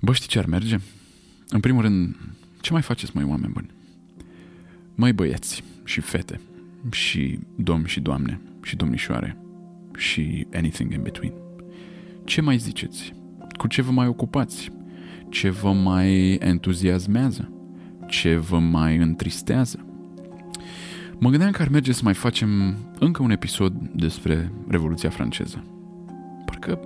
Bă, 0.00 0.12
știi 0.12 0.28
ce 0.28 0.38
ar 0.38 0.46
merge? 0.46 0.76
În 1.48 1.60
primul 1.60 1.82
rând, 1.82 2.16
ce 2.60 2.72
mai 2.72 2.82
faceți, 2.82 3.10
mai 3.14 3.24
oameni 3.24 3.52
buni? 3.52 3.70
Mai 4.94 5.12
băieți 5.12 5.62
și 5.84 6.00
fete 6.00 6.40
și 6.90 7.38
domni 7.54 7.88
și 7.88 8.00
doamne 8.00 8.40
și 8.62 8.76
domnișoare 8.76 9.36
și 9.96 10.46
anything 10.54 10.92
in 10.92 11.02
between. 11.02 11.32
Ce 12.24 12.40
mai 12.40 12.58
ziceți? 12.58 13.12
Cu 13.56 13.66
ce 13.66 13.82
vă 13.82 13.90
mai 13.90 14.06
ocupați? 14.06 14.70
Ce 15.28 15.50
vă 15.50 15.72
mai 15.72 16.34
entuziasmează? 16.34 17.52
Ce 18.06 18.36
vă 18.36 18.58
mai 18.58 18.96
întristează? 18.96 19.86
Mă 21.18 21.28
gândeam 21.30 21.50
că 21.50 21.62
ar 21.62 21.68
merge 21.68 21.92
să 21.92 22.00
mai 22.04 22.14
facem 22.14 22.76
încă 22.98 23.22
un 23.22 23.30
episod 23.30 23.72
despre 23.92 24.52
Revoluția 24.68 25.10
franceză. 25.10 25.64
Parcă, 26.44 26.80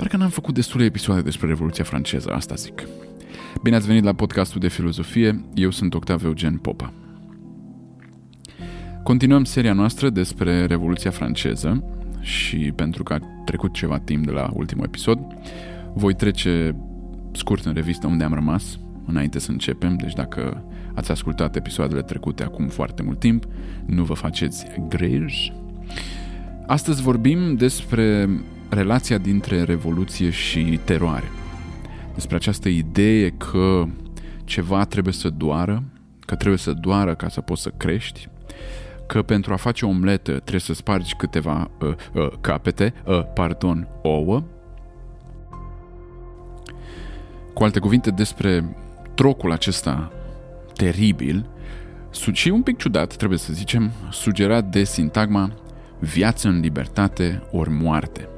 parcă 0.00 0.16
n-am 0.16 0.28
făcut 0.28 0.54
destule 0.54 0.84
episoade 0.84 1.22
despre 1.22 1.46
Revoluția 1.46 1.84
franceză, 1.84 2.30
asta 2.30 2.54
zic. 2.54 2.82
Bine 3.62 3.76
ați 3.76 3.86
venit 3.86 4.04
la 4.04 4.12
podcastul 4.12 4.60
de 4.60 4.68
filozofie, 4.68 5.44
eu 5.54 5.70
sunt 5.70 5.94
Octav 5.94 6.24
Eugen 6.24 6.56
Popa. 6.56 6.92
Continuăm 9.02 9.44
seria 9.44 9.72
noastră 9.72 10.10
despre 10.10 10.66
Revoluția 10.66 11.10
franceză 11.10 11.84
și 12.20 12.72
pentru 12.76 13.02
că 13.02 13.12
a 13.12 13.18
trecut 13.44 13.72
ceva 13.72 13.98
timp 13.98 14.24
de 14.24 14.30
la 14.30 14.50
ultimul 14.54 14.84
episod, 14.84 15.18
voi 15.94 16.14
trece 16.14 16.76
scurt 17.32 17.64
în 17.64 17.72
revistă 17.72 18.06
unde 18.06 18.24
am 18.24 18.34
rămas 18.34 18.78
înainte 19.06 19.38
să 19.38 19.50
începem, 19.50 19.96
deci 19.96 20.12
dacă 20.12 20.64
ați 20.94 21.10
ascultat 21.10 21.56
episoadele 21.56 22.02
trecute 22.02 22.42
acum 22.42 22.68
foarte 22.68 23.02
mult 23.02 23.18
timp, 23.18 23.44
nu 23.86 24.04
vă 24.04 24.14
faceți 24.14 24.66
griji. 24.88 25.52
Astăzi 26.66 27.02
vorbim 27.02 27.54
despre 27.54 28.28
relația 28.70 29.18
dintre 29.18 29.62
revoluție 29.62 30.30
și 30.30 30.80
teroare. 30.84 31.30
Despre 32.14 32.36
această 32.36 32.68
idee 32.68 33.30
că 33.30 33.84
ceva 34.44 34.84
trebuie 34.84 35.12
să 35.12 35.28
doară, 35.28 35.82
că 36.26 36.34
trebuie 36.34 36.58
să 36.58 36.72
doară 36.72 37.14
ca 37.14 37.28
să 37.28 37.40
poți 37.40 37.62
să 37.62 37.72
crești, 37.76 38.28
că 39.06 39.22
pentru 39.22 39.52
a 39.52 39.56
face 39.56 39.84
o 39.84 39.88
omletă 39.88 40.32
trebuie 40.32 40.60
să 40.60 40.74
spargi 40.74 41.14
câteva 41.14 41.70
uh, 41.80 41.94
uh, 42.14 42.28
capete, 42.40 42.94
uh, 43.04 43.22
pardon, 43.34 43.88
ouă. 44.02 44.42
Cu 47.54 47.64
alte 47.64 47.78
cuvinte, 47.78 48.10
despre 48.10 48.76
trocul 49.14 49.52
acesta 49.52 50.12
teribil 50.74 51.46
și 52.32 52.48
un 52.48 52.62
pic 52.62 52.76
ciudat, 52.78 53.16
trebuie 53.16 53.38
să 53.38 53.52
zicem, 53.52 53.90
sugerat 54.10 54.64
de 54.64 54.84
sintagma 54.84 55.52
viață 55.98 56.48
în 56.48 56.60
libertate 56.60 57.42
ori 57.50 57.70
moarte. 57.70 58.28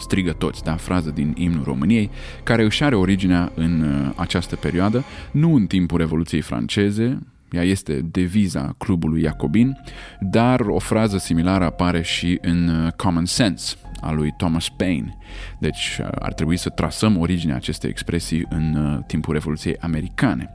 Strigă 0.00 0.32
toți, 0.32 0.62
da, 0.62 0.76
frază 0.76 1.10
din 1.10 1.34
imnul 1.36 1.64
României, 1.64 2.10
care 2.42 2.64
își 2.64 2.84
are 2.84 2.94
originea 2.94 3.52
în 3.54 3.80
uh, 3.80 4.12
această 4.16 4.56
perioadă, 4.56 5.04
nu 5.30 5.54
în 5.54 5.66
timpul 5.66 5.98
Revoluției 5.98 6.40
franceze, 6.40 7.18
ea 7.52 7.62
este 7.62 8.00
deviza 8.10 8.74
clubului 8.78 9.22
Jacobin, 9.22 9.76
dar 10.20 10.60
o 10.60 10.78
frază 10.78 11.18
similară 11.18 11.64
apare 11.64 12.02
și 12.02 12.38
în 12.42 12.68
uh, 12.68 12.92
Common 12.92 13.24
Sense, 13.24 13.74
a 14.00 14.12
lui 14.12 14.34
Thomas 14.36 14.68
Paine. 14.68 15.16
Deci 15.58 15.98
uh, 16.00 16.08
ar 16.18 16.32
trebui 16.32 16.56
să 16.56 16.68
trasăm 16.68 17.18
originea 17.18 17.56
acestei 17.56 17.90
expresii 17.90 18.46
în 18.48 18.74
uh, 18.74 18.98
timpul 19.06 19.32
Revoluției 19.32 19.76
Americane. 19.80 20.52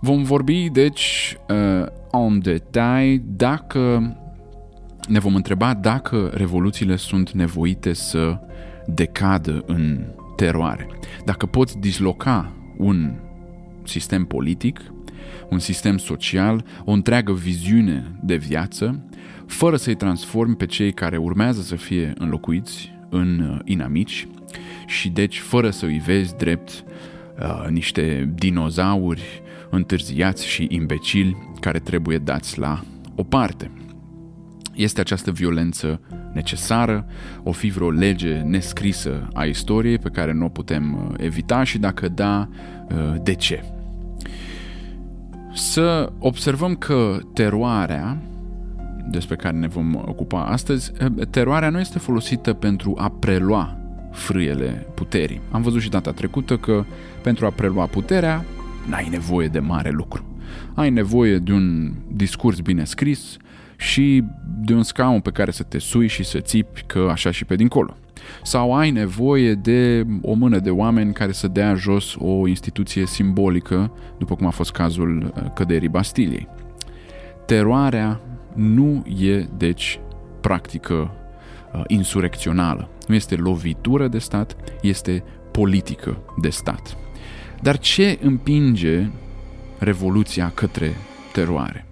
Vom 0.00 0.22
vorbi, 0.22 0.68
deci, 0.68 1.36
în 2.10 2.40
detai 2.40 3.22
dacă 3.24 4.16
ne 5.08 5.18
vom 5.18 5.34
întreba 5.34 5.74
dacă 5.74 6.30
revoluțiile 6.34 6.96
sunt 6.96 7.30
nevoite 7.30 7.92
să 7.92 8.40
decadă 8.86 9.62
în 9.66 10.04
teroare. 10.36 10.86
Dacă 11.24 11.46
poți 11.46 11.78
disloca 11.78 12.52
un 12.76 13.12
sistem 13.84 14.24
politic, 14.24 14.80
un 15.48 15.58
sistem 15.58 15.96
social, 15.96 16.64
o 16.84 16.90
întreagă 16.90 17.32
viziune 17.32 18.18
de 18.22 18.36
viață, 18.36 19.02
fără 19.46 19.76
să-i 19.76 19.94
transformi 19.94 20.56
pe 20.56 20.66
cei 20.66 20.92
care 20.92 21.16
urmează 21.16 21.60
să 21.60 21.76
fie 21.76 22.12
înlocuiți 22.18 22.92
în 23.08 23.40
uh, 23.40 23.58
inamici 23.64 24.28
și 24.86 25.08
deci 25.08 25.38
fără 25.38 25.70
să 25.70 25.86
îi 25.86 26.02
vezi 26.06 26.36
drept 26.36 26.84
uh, 27.40 27.66
niște 27.68 28.32
dinozauri 28.34 29.42
întârziați 29.70 30.46
și 30.46 30.66
imbecili 30.70 31.36
care 31.60 31.78
trebuie 31.78 32.18
dați 32.18 32.58
la 32.58 32.84
o 33.14 33.22
parte. 33.22 33.70
Este 34.78 35.00
această 35.00 35.30
violență 35.30 36.00
necesară, 36.32 37.06
o 37.42 37.52
fi 37.52 37.68
vreo 37.68 37.90
lege 37.90 38.40
nescrisă 38.40 39.28
a 39.34 39.44
istoriei 39.44 39.98
pe 39.98 40.08
care 40.08 40.32
nu 40.32 40.44
o 40.44 40.48
putem 40.48 40.94
uh, 40.94 41.14
evita 41.16 41.64
și 41.64 41.78
dacă 41.78 42.08
da, 42.08 42.48
uh, 42.90 43.14
de 43.22 43.34
ce? 43.34 43.64
Să 45.54 46.12
observăm 46.18 46.74
că 46.74 47.18
teroarea 47.34 48.18
despre 49.10 49.36
care 49.36 49.56
ne 49.56 49.66
vom 49.66 49.94
ocupa 49.94 50.44
astăzi, 50.44 50.92
teroarea 51.30 51.70
nu 51.70 51.80
este 51.80 51.98
folosită 51.98 52.52
pentru 52.52 52.94
a 52.98 53.08
prelua 53.08 53.76
frâiele 54.12 54.86
puterii. 54.94 55.40
Am 55.50 55.62
văzut 55.62 55.80
și 55.80 55.88
data 55.88 56.12
trecută 56.12 56.56
că 56.56 56.84
pentru 57.22 57.46
a 57.46 57.50
prelua 57.50 57.86
puterea 57.86 58.44
n-ai 58.88 59.08
nevoie 59.10 59.48
de 59.48 59.58
mare 59.58 59.90
lucru. 59.90 60.24
Ai 60.74 60.90
nevoie 60.90 61.38
de 61.38 61.52
un 61.52 61.92
discurs 62.12 62.60
bine 62.60 62.84
scris 62.84 63.36
și 63.78 64.24
de 64.60 64.74
un 64.74 64.82
scaun 64.82 65.20
pe 65.20 65.30
care 65.30 65.50
să 65.50 65.62
te 65.62 65.78
sui 65.78 66.06
și 66.06 66.22
să 66.22 66.40
țipi 66.40 66.82
că 66.86 67.08
așa 67.10 67.30
și 67.30 67.44
pe 67.44 67.56
dincolo. 67.56 67.96
Sau 68.42 68.74
ai 68.74 68.90
nevoie 68.90 69.54
de 69.54 70.06
o 70.22 70.32
mână 70.32 70.58
de 70.58 70.70
oameni 70.70 71.12
care 71.12 71.32
să 71.32 71.48
dea 71.48 71.74
jos 71.74 72.14
o 72.18 72.46
instituție 72.46 73.06
simbolică, 73.06 73.92
după 74.18 74.34
cum 74.34 74.46
a 74.46 74.50
fost 74.50 74.70
cazul 74.70 75.32
uh, 75.34 75.50
căderii 75.54 75.88
Bastiliei. 75.88 76.48
Teroarea 77.46 78.20
nu 78.54 79.04
e, 79.20 79.46
deci, 79.56 80.00
practică 80.40 81.10
uh, 81.72 81.82
insurecțională. 81.86 82.88
Nu 83.06 83.14
este 83.14 83.34
lovitură 83.36 84.08
de 84.08 84.18
stat, 84.18 84.56
este 84.82 85.22
politică 85.50 86.18
de 86.40 86.48
stat. 86.48 86.96
Dar 87.60 87.78
ce 87.78 88.18
împinge 88.22 89.08
revoluția 89.78 90.50
către 90.54 90.92
teroare? 91.32 91.87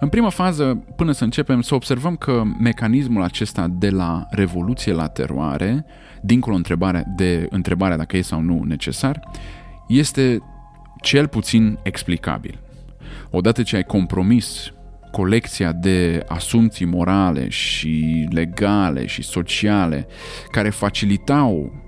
În 0.00 0.08
prima 0.08 0.28
fază, 0.28 0.84
până 0.96 1.12
să 1.12 1.24
începem, 1.24 1.60
să 1.60 1.74
observăm 1.74 2.16
că 2.16 2.42
mecanismul 2.60 3.22
acesta 3.22 3.66
de 3.68 3.90
la 3.90 4.26
revoluție 4.30 4.92
la 4.92 5.06
teroare, 5.06 5.84
dincolo 6.20 6.56
întrebarea 6.56 7.04
de 7.16 7.46
întrebarea 7.50 7.96
dacă 7.96 8.16
e 8.16 8.20
sau 8.20 8.40
nu 8.40 8.62
necesar, 8.64 9.20
este 9.88 10.42
cel 11.02 11.28
puțin 11.28 11.78
explicabil. 11.82 12.58
Odată 13.30 13.62
ce 13.62 13.76
ai 13.76 13.84
compromis 13.84 14.72
colecția 15.10 15.72
de 15.72 16.24
asumții 16.28 16.86
morale 16.86 17.48
și 17.48 18.26
legale 18.30 19.06
și 19.06 19.22
sociale 19.22 20.06
care 20.50 20.70
facilitau 20.70 21.56
uh, 21.56 21.87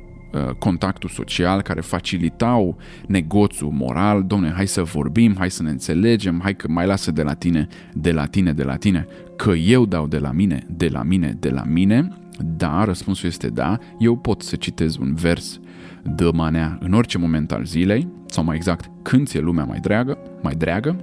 contactul 0.58 1.08
social, 1.08 1.62
care 1.62 1.80
facilitau 1.80 2.76
negoțul 3.06 3.70
moral, 3.70 4.24
domne, 4.24 4.52
hai 4.54 4.66
să 4.66 4.82
vorbim, 4.82 5.34
hai 5.38 5.50
să 5.50 5.62
ne 5.62 5.70
înțelegem, 5.70 6.40
hai 6.42 6.56
că 6.56 6.68
mai 6.68 6.86
lasă 6.86 7.10
de 7.10 7.22
la 7.22 7.34
tine, 7.34 7.68
de 7.92 8.12
la 8.12 8.26
tine, 8.26 8.52
de 8.52 8.62
la 8.62 8.76
tine, 8.76 9.06
că 9.36 9.50
eu 9.50 9.86
dau 9.86 10.06
de 10.06 10.18
la 10.18 10.32
mine, 10.32 10.66
de 10.68 10.88
la 10.88 11.02
mine, 11.02 11.36
de 11.40 11.50
la 11.50 11.62
mine, 11.64 12.08
da, 12.38 12.84
răspunsul 12.84 13.28
este 13.28 13.48
da, 13.48 13.78
eu 13.98 14.16
pot 14.16 14.42
să 14.42 14.56
citez 14.56 14.96
un 14.96 15.14
vers 15.14 15.60
de 16.02 16.30
manea 16.32 16.78
în 16.80 16.92
orice 16.92 17.18
moment 17.18 17.52
al 17.52 17.64
zilei, 17.64 18.08
sau 18.26 18.44
mai 18.44 18.56
exact, 18.56 18.90
când 19.02 19.26
ți-e 19.26 19.40
lumea 19.40 19.64
mai 19.64 19.78
dragă, 19.78 20.18
mai 20.42 20.54
dragă, 20.54 20.96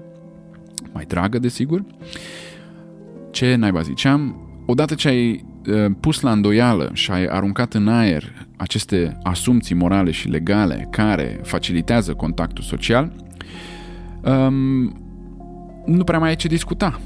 mai 0.94 1.06
dragă, 1.06 1.40
desigur. 1.40 1.84
Ce 3.32 3.56
naiba 3.56 3.82
ziceam, 3.82 4.47
odată 4.68 4.96
ce 4.96 5.08
ai 5.08 5.46
uh, 5.68 5.86
pus 6.00 6.22
la 6.22 6.32
îndoială 6.32 6.90
și 6.94 7.12
ai 7.12 7.26
aruncat 7.26 7.74
în 7.74 7.88
aer 7.88 8.48
aceste 8.58 9.18
asumții 9.24 9.76
morale 9.76 10.12
și 10.12 10.28
legale 10.28 10.88
care 10.92 11.40
facilitează 11.44 12.14
contactul 12.14 12.64
social, 12.64 13.12
um, 14.22 15.02
nu 15.86 16.04
prea 16.04 16.20
mai 16.20 16.30
ai 16.30 16.36
ce 16.36 16.48
discuta. 16.48 17.00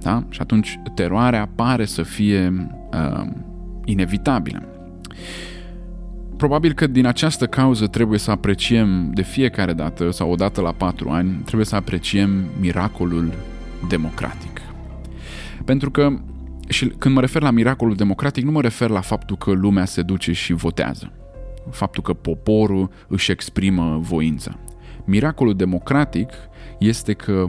Da? 0.00 0.24
Și 0.28 0.40
atunci 0.40 0.78
teroarea 0.94 1.48
pare 1.54 1.84
să 1.84 2.02
fie 2.02 2.68
uh, 2.92 3.26
inevitabilă. 3.84 4.62
Probabil 6.36 6.72
că 6.72 6.86
din 6.86 7.06
această 7.06 7.46
cauză 7.46 7.86
trebuie 7.86 8.18
să 8.18 8.30
apreciem 8.30 9.10
de 9.14 9.22
fiecare 9.22 9.72
dată 9.72 10.10
sau 10.10 10.30
o 10.30 10.34
dată 10.34 10.60
la 10.60 10.72
patru 10.72 11.08
ani, 11.08 11.40
trebuie 11.44 11.66
să 11.66 11.76
apreciem 11.76 12.44
miracolul 12.60 13.32
democratic. 13.88 14.60
Pentru 15.64 15.90
că, 15.90 16.12
și 16.70 16.86
când 16.86 17.14
mă 17.14 17.20
refer 17.20 17.42
la 17.42 17.50
miracolul 17.50 17.94
democratic, 17.94 18.44
nu 18.44 18.50
mă 18.50 18.60
refer 18.60 18.88
la 18.88 19.00
faptul 19.00 19.36
că 19.36 19.50
lumea 19.50 19.84
se 19.84 20.02
duce 20.02 20.32
și 20.32 20.52
votează. 20.52 21.12
Faptul 21.70 22.02
că 22.02 22.12
poporul 22.12 22.90
își 23.08 23.30
exprimă 23.30 23.98
voința. 24.00 24.58
Miracolul 25.04 25.56
democratic 25.56 26.30
este 26.78 27.12
că 27.12 27.46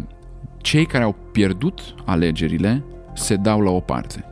cei 0.58 0.86
care 0.86 1.04
au 1.04 1.16
pierdut 1.32 1.80
alegerile 2.06 2.84
se 3.14 3.36
dau 3.36 3.62
la 3.62 3.70
o 3.70 3.80
parte 3.80 4.26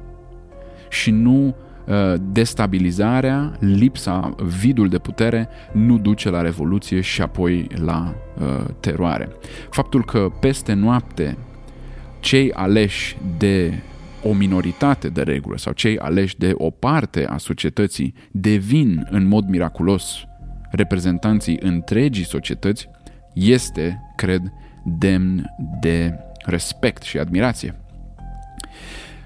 și 0.90 1.12
nu 1.12 1.46
uh, 1.46 2.14
destabilizarea, 2.20 3.52
lipsa, 3.60 4.36
vidul 4.60 4.90
de 4.90 4.98
putere 4.98 5.50
nu 5.72 5.98
duce 5.98 6.30
la 6.30 6.42
revoluție 6.42 7.02
și 7.02 7.22
apoi 7.22 7.68
la 7.84 8.16
uh, 8.40 8.66
teroare. 8.80 9.30
Faptul 9.70 10.06
că 10.06 10.32
peste 10.40 10.74
noapte 10.74 11.38
cei 12.20 12.52
aleși 12.52 13.18
de 13.38 13.82
o 14.24 14.34
minoritate 14.34 15.08
de 15.10 15.22
regulă 15.22 15.58
sau 15.58 15.74
cei 15.74 15.98
aleși 15.98 16.38
de 16.38 16.52
o 16.54 16.70
parte 16.70 17.26
a 17.26 17.38
societății 17.38 18.14
devin 18.32 19.08
în 19.10 19.28
mod 19.28 19.48
miraculos 19.48 20.24
reprezentanții 20.72 21.58
întregii 21.62 22.26
societăți 22.26 22.90
este, 23.34 24.02
cred, 24.16 24.42
demn 24.84 25.54
de 25.82 26.14
respect 26.46 27.02
și 27.02 27.18
admirație. 27.18 27.76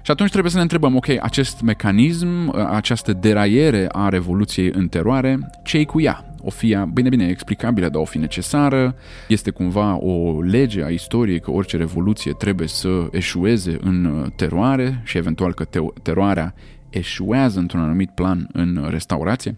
Și 0.02 0.10
atunci 0.10 0.30
trebuie 0.30 0.50
să 0.50 0.56
ne 0.56 0.62
întrebăm, 0.62 0.96
ok, 0.96 1.08
acest 1.08 1.60
mecanism, 1.60 2.50
această 2.70 3.12
deraiere 3.12 3.86
a 3.92 4.08
Revoluției 4.08 4.70
în 4.74 4.88
teroare, 4.88 5.38
ce 5.62 5.84
cu 5.84 6.00
ea? 6.00 6.33
O 6.46 6.50
fi, 6.50 6.76
bine, 6.92 7.08
bine, 7.08 7.26
explicabilă, 7.28 7.88
dar 7.88 8.00
o 8.00 8.04
fi 8.04 8.18
necesară? 8.18 8.94
Este 9.28 9.50
cumva 9.50 9.96
o 9.96 10.40
lege 10.42 10.84
a 10.84 10.88
istoriei 10.88 11.40
că 11.40 11.50
orice 11.50 11.76
revoluție 11.76 12.32
trebuie 12.32 12.68
să 12.68 13.08
eșueze 13.10 13.78
în 13.80 14.04
uh, 14.04 14.26
teroare 14.36 15.00
și 15.04 15.16
eventual 15.16 15.54
că 15.54 15.64
te- 15.64 15.78
teroarea 16.02 16.54
eșuează 16.90 17.58
într-un 17.58 17.80
anumit 17.80 18.10
plan 18.10 18.48
în 18.52 18.86
restaurație? 18.90 19.54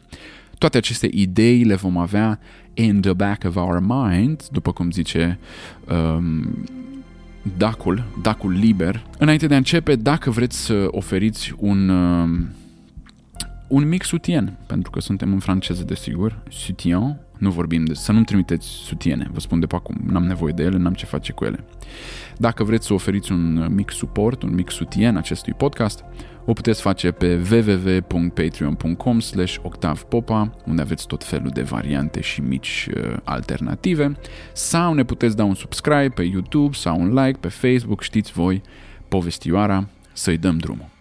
Toate 0.59 0.77
aceste 0.77 1.09
idei 1.13 1.63
le 1.63 1.75
vom 1.75 1.97
avea 1.97 2.39
in 2.75 3.01
the 3.01 3.13
back 3.13 3.45
of 3.45 3.57
our 3.57 3.81
mind, 3.81 4.43
după 4.51 4.73
cum 4.73 4.91
zice 4.91 5.39
um, 5.89 6.65
dacul, 7.57 8.05
dacul 8.23 8.53
liber. 8.53 9.07
Înainte 9.19 9.47
de 9.47 9.55
a 9.55 9.57
începe, 9.57 9.97
dacă 9.97 10.31
vreți 10.31 10.65
să 10.65 10.87
oferiți 10.91 11.55
un, 11.57 11.89
um, 11.89 12.49
un 13.69 13.89
mic 13.89 14.03
sutien, 14.03 14.59
pentru 14.67 14.91
că 14.91 15.01
suntem 15.01 15.33
în 15.33 15.39
franceză, 15.39 15.85
desigur, 15.85 16.43
sutien, 16.49 17.21
nu 17.39 17.51
vorbim 17.51 17.85
de... 17.85 17.95
să 17.95 18.13
nu 18.13 18.23
trimiteți 18.23 18.67
sutiene, 18.67 19.29
vă 19.33 19.41
spun 19.41 19.61
de 19.61 19.67
pe 19.67 19.75
acum, 19.75 19.97
n-am 20.07 20.25
nevoie 20.25 20.53
de 20.53 20.63
ele, 20.63 20.77
n-am 20.77 20.93
ce 20.93 21.07
face 21.07 21.33
cu 21.33 21.45
ele. 21.45 21.65
Dacă 22.37 22.65
vreți 22.65 22.87
să 22.87 22.93
oferiți 22.93 23.33
un 23.33 23.67
mic 23.71 23.91
suport, 23.91 24.43
un 24.43 24.55
mic 24.55 24.71
sutien 24.71 25.17
acestui 25.17 25.53
podcast, 25.53 26.05
o 26.45 26.53
puteți 26.53 26.81
face 26.81 27.11
pe 27.11 27.43
www.patreon.com 27.51 29.19
octavpopa, 29.63 30.55
unde 30.67 30.83
aveți 30.83 31.07
tot 31.07 31.25
felul 31.25 31.49
de 31.49 31.63
variante 31.63 32.21
și 32.21 32.41
mici 32.41 32.89
uh, 32.97 33.17
alternative, 33.25 34.17
sau 34.53 34.95
ne 34.95 35.05
puteți 35.05 35.37
da 35.37 35.45
un 35.45 35.55
subscribe 35.55 36.13
pe 36.15 36.23
YouTube 36.23 36.77
sau 36.77 37.01
un 37.01 37.15
like 37.15 37.39
pe 37.41 37.49
Facebook, 37.49 38.03
știți 38.03 38.33
voi, 38.33 38.63
povestioara, 39.09 39.89
să-i 40.13 40.37
dăm 40.37 40.59
drumul. 40.59 40.96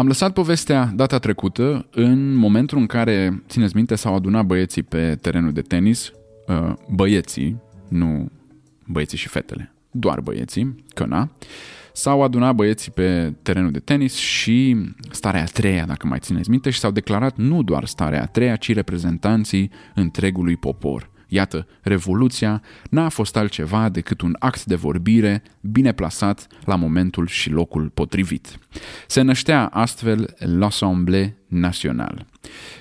Am 0.00 0.06
lăsat 0.06 0.32
povestea 0.32 0.92
data 0.94 1.18
trecută 1.18 1.86
în 1.90 2.34
momentul 2.34 2.78
în 2.78 2.86
care, 2.86 3.42
țineți 3.48 3.76
minte, 3.76 3.94
s-au 3.94 4.14
adunat 4.14 4.44
băieții 4.44 4.82
pe 4.82 5.18
terenul 5.20 5.52
de 5.52 5.60
tenis, 5.60 6.12
uh, 6.46 6.72
băieții, 6.90 7.56
nu 7.88 8.30
băieții 8.86 9.18
și 9.18 9.28
fetele, 9.28 9.72
doar 9.90 10.20
băieții, 10.20 10.84
că 10.94 11.04
na, 11.04 11.30
s-au 11.92 12.22
adunat 12.22 12.54
băieții 12.54 12.92
pe 12.92 13.34
terenul 13.42 13.70
de 13.70 13.78
tenis 13.78 14.14
și 14.14 14.76
starea 15.10 15.42
a 15.42 15.44
treia, 15.44 15.84
dacă 15.84 16.06
mai 16.06 16.18
țineți 16.18 16.50
minte, 16.50 16.70
și 16.70 16.78
s-au 16.78 16.90
declarat 16.90 17.36
nu 17.36 17.62
doar 17.62 17.84
starea 17.84 18.22
a 18.22 18.26
treia, 18.26 18.56
ci 18.56 18.74
reprezentanții 18.74 19.70
întregului 19.94 20.56
popor. 20.56 21.10
Iată, 21.32 21.66
Revoluția 21.80 22.62
n-a 22.90 23.08
fost 23.08 23.36
altceva 23.36 23.88
decât 23.88 24.20
un 24.20 24.36
act 24.38 24.64
de 24.64 24.74
vorbire 24.74 25.42
bine 25.60 25.92
plasat 25.92 26.46
la 26.64 26.74
momentul 26.74 27.26
și 27.26 27.50
locul 27.50 27.88
potrivit. 27.88 28.58
Se 29.06 29.20
năștea 29.20 29.66
astfel 29.66 30.34
l'Assemblée 30.38 31.32
Nationale. 31.46 32.26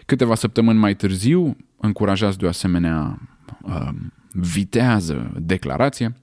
Câteva 0.06 0.36
săptămâni 0.36 0.80
mai 0.80 0.96
târziu, 0.96 1.57
încurajați 1.78 2.38
de 2.38 2.46
o 2.46 2.48
asemenea 2.48 3.19
uh, 3.62 3.90
vitează 4.31 5.31
declarație, 5.40 6.16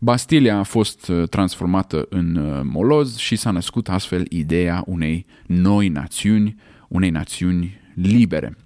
Bastilia 0.00 0.58
a 0.58 0.62
fost 0.62 1.08
uh, 1.08 1.28
transformată 1.28 2.06
în 2.08 2.36
uh, 2.36 2.60
moloz 2.62 3.16
și 3.16 3.36
s-a 3.36 3.50
născut 3.50 3.88
astfel 3.88 4.26
ideea 4.28 4.82
unei 4.86 5.26
noi 5.46 5.88
națiuni, 5.88 6.56
unei 6.88 7.10
națiuni 7.10 7.80
libere. 7.94 8.56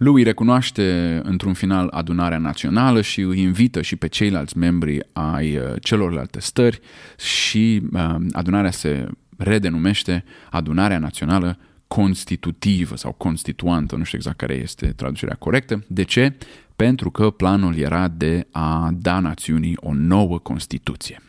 Lui 0.00 0.22
recunoaște 0.22 1.20
într-un 1.24 1.52
final 1.52 1.88
adunarea 1.88 2.38
națională 2.38 3.00
și 3.00 3.20
îi 3.20 3.40
invită 3.40 3.82
și 3.82 3.96
pe 3.96 4.06
ceilalți 4.06 4.58
membri 4.58 5.00
ai 5.12 5.56
uh, 5.56 5.72
celorlalte 5.80 6.40
stări 6.40 6.80
și 7.18 7.82
uh, 7.92 8.14
adunarea 8.32 8.70
se 8.70 9.08
redenumește 9.36 10.24
adunarea 10.50 10.98
națională 10.98 11.58
constitutivă 11.86 12.96
sau 12.96 13.12
constituantă, 13.12 13.96
nu 13.96 14.04
știu 14.04 14.18
exact 14.18 14.36
care 14.36 14.54
este 14.54 14.86
traducerea 14.86 15.34
corectă. 15.34 15.84
De 15.86 16.02
ce? 16.02 16.36
Pentru 16.76 17.10
că 17.10 17.30
planul 17.30 17.76
era 17.76 18.08
de 18.08 18.46
a 18.50 18.90
da 18.92 19.18
națiunii 19.18 19.76
o 19.76 19.94
nouă 19.94 20.38
Constituție. 20.38 21.22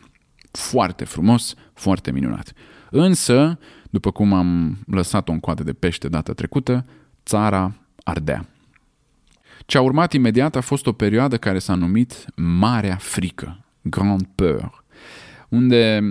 Foarte 0.51 1.05
frumos, 1.05 1.53
foarte 1.73 2.11
minunat. 2.11 2.53
Însă, 2.89 3.59
după 3.89 4.11
cum 4.11 4.33
am 4.33 4.77
lăsat-o 4.87 5.31
în 5.31 5.39
coadă 5.39 5.63
de 5.63 5.73
pește 5.73 6.07
data 6.07 6.33
trecută, 6.33 6.85
țara 7.25 7.75
ardea. 8.03 8.45
Ce 9.71 9.77
a 9.77 9.81
urmat 9.81 10.13
imediat 10.13 10.55
a 10.55 10.61
fost 10.61 10.87
o 10.87 10.91
perioadă 10.91 11.37
care 11.37 11.59
s-a 11.59 11.75
numit 11.75 12.25
Marea 12.35 12.95
Frică, 12.95 13.65
Grand 13.81 14.27
Peur, 14.35 14.83
unde 15.49 16.01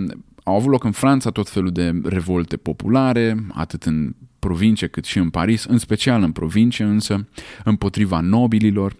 au 0.43 0.55
avut 0.55 0.71
loc 0.71 0.83
în 0.83 0.91
Franța 0.91 1.29
tot 1.29 1.49
felul 1.49 1.71
de 1.71 1.91
revolte 2.03 2.57
populare, 2.57 3.45
atât 3.53 3.83
în 3.83 4.15
provincie 4.39 4.87
cât 4.87 5.05
și 5.05 5.17
în 5.17 5.29
Paris, 5.29 5.63
în 5.63 5.77
special 5.77 6.23
în 6.23 6.31
provincie 6.31 6.85
însă, 6.85 7.27
împotriva 7.63 8.19
nobililor. 8.19 8.95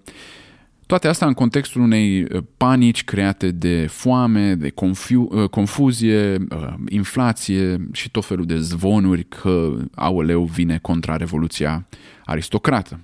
Toate 0.85 1.07
astea 1.07 1.27
în 1.27 1.33
contextul 1.33 1.81
unei 1.81 2.21
uh, 2.21 2.43
panici 2.57 3.03
create 3.03 3.51
de 3.51 3.87
foame, 3.89 4.55
de 4.55 4.69
confu- 4.69 5.27
uh, 5.31 5.49
confuzie, 5.49 6.33
uh, 6.33 6.73
inflație 6.89 7.87
și 7.91 8.11
tot 8.11 8.25
felul 8.25 8.45
de 8.45 8.57
zvonuri 8.57 9.23
că 9.23 9.77
aoleu 9.95 10.43
vine 10.43 10.79
contra 10.81 11.15
revoluția 11.15 11.87
aristocrată 12.25 12.99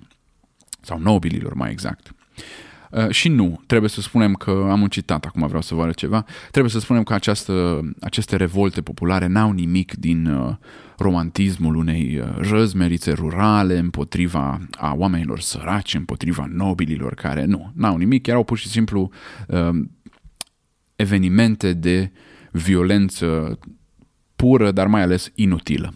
sau 0.81 0.99
nobililor 0.99 1.53
mai 1.53 1.71
exact. 1.71 2.11
Uh, 2.91 3.09
și 3.09 3.29
nu, 3.29 3.61
trebuie 3.65 3.89
să 3.89 4.01
spunem 4.01 4.33
că 4.33 4.67
am 4.69 4.81
un 4.81 4.87
citat, 4.87 5.25
acum 5.25 5.47
vreau 5.47 5.61
să 5.61 5.75
vă 5.75 5.81
arăt 5.81 5.95
ceva, 5.95 6.25
trebuie 6.51 6.71
să 6.71 6.79
spunem 6.79 7.03
că 7.03 7.13
această, 7.13 7.81
aceste 7.99 8.35
revolte 8.35 8.81
populare 8.81 9.27
n-au 9.27 9.51
nimic 9.51 9.93
din 9.93 10.25
uh, 10.25 10.55
romantismul 10.97 11.75
unei 11.75 12.19
uh, 12.19 12.49
răzmerițe 12.49 13.11
rurale 13.11 13.77
împotriva 13.77 14.61
a 14.71 14.93
oamenilor 14.95 15.39
săraci, 15.39 15.93
împotriva 15.93 16.47
nobililor 16.49 17.13
care 17.13 17.45
nu, 17.45 17.71
n-au 17.75 17.97
nimic, 17.97 18.27
erau 18.27 18.43
pur 18.43 18.57
și 18.57 18.67
simplu 18.67 19.11
uh, 19.47 19.69
evenimente 20.95 21.73
de 21.73 22.11
violență 22.51 23.59
pură, 24.35 24.71
dar 24.71 24.87
mai 24.87 25.01
ales 25.01 25.31
inutilă. 25.35 25.93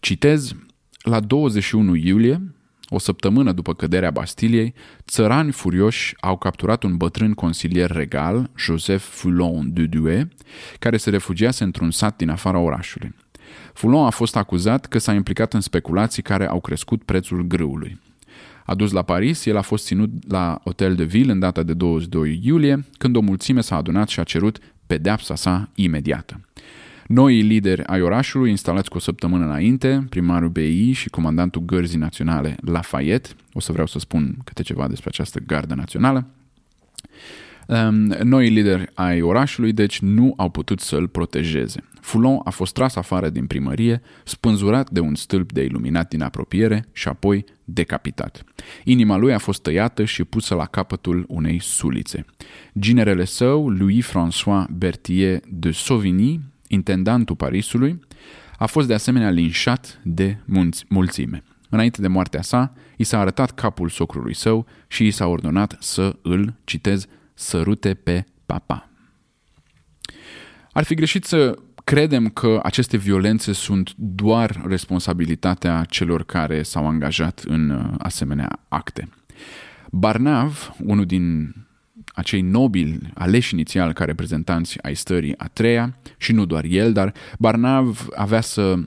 Citez, 0.00 0.54
la 1.02 1.20
21 1.20 1.94
iulie 1.94 2.52
o 2.88 2.98
săptămână 2.98 3.52
după 3.52 3.74
căderea 3.74 4.10
Bastiliei, 4.10 4.74
țărani 5.06 5.52
furioși 5.52 6.14
au 6.20 6.36
capturat 6.36 6.82
un 6.82 6.96
bătrân 6.96 7.32
consilier 7.32 7.90
regal, 7.90 8.50
Joseph 8.56 9.02
Foulon 9.02 9.72
de 9.72 9.86
Due, 9.86 10.28
care 10.78 10.96
se 10.96 11.10
refugiase 11.10 11.64
într-un 11.64 11.90
sat 11.90 12.16
din 12.16 12.28
afara 12.28 12.58
orașului. 12.58 13.14
Foulon 13.72 14.04
a 14.04 14.10
fost 14.10 14.36
acuzat 14.36 14.86
că 14.86 14.98
s-a 14.98 15.12
implicat 15.12 15.54
în 15.54 15.60
speculații 15.60 16.22
care 16.22 16.48
au 16.48 16.60
crescut 16.60 17.02
prețul 17.02 17.42
grâului. 17.42 18.00
Adus 18.64 18.92
la 18.92 19.02
Paris, 19.02 19.46
el 19.46 19.56
a 19.56 19.62
fost 19.62 19.84
ținut 19.84 20.10
la 20.28 20.60
Hotel 20.64 20.94
de 20.94 21.04
Ville 21.04 21.32
în 21.32 21.38
data 21.38 21.62
de 21.62 21.74
22 21.74 22.40
iulie, 22.42 22.84
când 22.98 23.16
o 23.16 23.20
mulțime 23.20 23.60
s-a 23.60 23.76
adunat 23.76 24.08
și 24.08 24.20
a 24.20 24.22
cerut 24.22 24.58
pedeapsa 24.86 25.34
sa 25.34 25.68
imediată. 25.74 26.40
Noi 27.08 27.40
lideri 27.40 27.86
ai 27.86 28.00
orașului, 28.00 28.50
instalați 28.50 28.90
cu 28.90 28.96
o 28.96 29.00
săptămână 29.00 29.44
înainte, 29.44 30.06
primarul 30.08 30.48
BI 30.48 30.92
și 30.92 31.08
comandantul 31.08 31.62
Gărzii 31.62 31.98
Naționale 31.98 32.56
Lafayette, 32.60 33.28
o 33.52 33.60
să 33.60 33.72
vreau 33.72 33.86
să 33.86 33.98
spun 33.98 34.36
câte 34.44 34.62
ceva 34.62 34.88
despre 34.88 35.08
această 35.08 35.40
gardă 35.46 35.74
națională, 35.74 36.26
um, 37.66 37.94
noi 38.22 38.48
lideri 38.48 38.90
ai 38.94 39.20
orașului, 39.20 39.72
deci, 39.72 40.00
nu 40.00 40.34
au 40.36 40.48
putut 40.48 40.80
să-l 40.80 41.08
protejeze. 41.08 41.84
Foulon 42.00 42.40
a 42.44 42.50
fost 42.50 42.74
tras 42.74 42.96
afară 42.96 43.28
din 43.28 43.46
primărie, 43.46 44.02
spânzurat 44.24 44.90
de 44.90 45.00
un 45.00 45.14
stâlp 45.14 45.52
de 45.52 45.62
iluminat 45.62 46.08
din 46.08 46.22
apropiere 46.22 46.84
și 46.92 47.08
apoi 47.08 47.44
decapitat. 47.64 48.44
Inima 48.84 49.16
lui 49.16 49.32
a 49.32 49.38
fost 49.38 49.62
tăiată 49.62 50.04
și 50.04 50.24
pusă 50.24 50.54
la 50.54 50.64
capătul 50.64 51.24
unei 51.28 51.60
sulițe. 51.60 52.24
Ginerele 52.78 53.24
său, 53.24 53.70
Louis-François 53.70 54.64
Berthier 54.70 55.40
de 55.48 55.70
Sauvigny, 55.70 56.40
intendantul 56.68 57.36
Parisului, 57.36 58.00
a 58.58 58.66
fost 58.66 58.86
de 58.86 58.94
asemenea 58.94 59.30
linșat 59.30 60.00
de 60.04 60.38
mulțime. 60.88 61.42
Înainte 61.68 62.00
de 62.00 62.08
moartea 62.08 62.42
sa, 62.42 62.72
i 62.96 63.04
s-a 63.04 63.18
arătat 63.18 63.50
capul 63.50 63.88
socrului 63.88 64.34
său 64.34 64.66
și 64.86 65.06
i 65.06 65.10
s-a 65.10 65.26
ordonat 65.26 65.76
să 65.80 66.16
îl, 66.22 66.54
citez, 66.64 67.06
sărute 67.34 67.94
pe 67.94 68.24
papa. 68.46 68.90
Ar 70.72 70.84
fi 70.84 70.94
greșit 70.94 71.24
să 71.24 71.58
credem 71.84 72.28
că 72.28 72.60
aceste 72.62 72.96
violențe 72.96 73.52
sunt 73.52 73.94
doar 73.96 74.62
responsabilitatea 74.66 75.84
celor 75.84 76.24
care 76.24 76.62
s-au 76.62 76.86
angajat 76.86 77.44
în 77.46 77.70
uh, 77.70 77.94
asemenea 77.98 78.64
acte. 78.68 79.08
Barnav, 79.90 80.74
unul 80.84 81.06
din 81.06 81.54
acei 82.18 82.40
nobili 82.40 82.98
aleși 83.14 83.54
inițial 83.54 83.92
ca 83.92 84.04
reprezentanți 84.04 84.82
ai 84.82 84.96
stării 84.96 85.38
a 85.38 85.48
treia, 85.48 85.98
și 86.16 86.32
nu 86.32 86.44
doar 86.44 86.64
el, 86.64 86.92
dar 86.92 87.14
Barnav 87.38 88.08
avea 88.14 88.40
să 88.40 88.78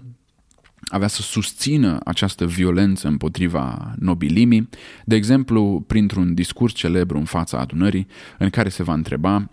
avea 0.87 1.07
să 1.07 1.21
susțină 1.21 1.99
această 2.03 2.45
violență 2.45 3.07
împotriva 3.07 3.93
nobilimii, 3.99 4.69
de 5.05 5.15
exemplu, 5.15 5.83
printr-un 5.87 6.33
discurs 6.33 6.73
celebru 6.73 7.17
în 7.17 7.25
fața 7.25 7.59
adunării, 7.59 8.07
în 8.37 8.49
care 8.49 8.69
se 8.69 8.83
va 8.83 8.93
întreba, 8.93 9.49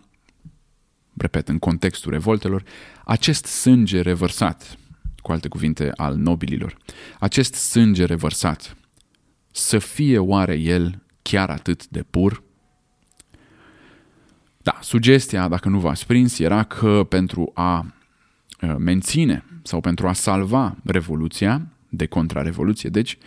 repet, 1.17 1.49
în 1.49 1.59
contextul 1.59 2.13
revoltelor, 2.13 2.63
acest 3.05 3.45
sânge 3.45 4.01
revărsat, 4.01 4.79
cu 5.23 5.33
alte 5.33 5.49
cuvinte, 5.49 5.91
al 5.97 6.17
nobililor, 6.17 6.77
acest 7.19 7.55
sânge 7.55 8.05
revărsat, 8.05 8.77
să 9.51 9.79
fie 9.79 10.19
oare 10.19 10.55
el 10.55 11.03
chiar 11.23 11.51
atât 11.51 11.87
de 11.87 12.03
pur? 12.03 12.47
Da, 14.69 14.79
sugestia, 14.81 15.49
dacă 15.49 15.69
nu 15.69 15.79
v-ați 15.79 16.07
prins, 16.07 16.39
era 16.39 16.63
că 16.63 17.07
pentru 17.09 17.51
a 17.55 17.87
uh, 18.63 18.75
menține 18.79 19.45
sau 19.63 19.81
pentru 19.81 20.09
a 20.09 20.13
salva 20.13 20.77
revoluția, 20.85 21.67
de 21.89 22.07
contrarevoluție, 22.07 22.91
deci, 22.91 23.19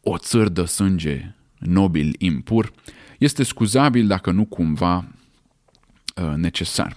o 0.00 0.18
țăr 0.18 0.48
de 0.48 0.64
sânge 0.64 1.34
nobil 1.58 2.14
impur, 2.18 2.72
este 3.18 3.42
scuzabil 3.42 4.06
dacă 4.06 4.30
nu 4.30 4.44
cumva 4.44 4.96
uh, 6.16 6.32
necesar. 6.36 6.96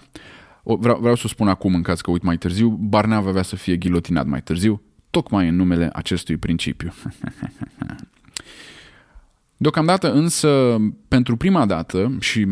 Vreau, 0.62 0.98
vreau 1.00 1.14
să 1.14 1.28
spun 1.28 1.48
acum, 1.48 1.74
în 1.74 1.82
caz 1.82 2.00
că 2.00 2.10
uit 2.10 2.22
mai 2.22 2.36
târziu, 2.36 2.68
Barnav 2.68 3.26
avea 3.26 3.42
să 3.42 3.56
fie 3.56 3.76
ghilotinat 3.76 4.26
mai 4.26 4.42
târziu, 4.42 4.82
tocmai 5.10 5.48
în 5.48 5.56
numele 5.56 5.90
acestui 5.92 6.36
principiu. 6.36 6.92
Deocamdată 9.62 10.12
însă, 10.12 10.76
pentru 11.08 11.36
prima 11.36 11.66
dată, 11.66 12.16
și 12.20 12.46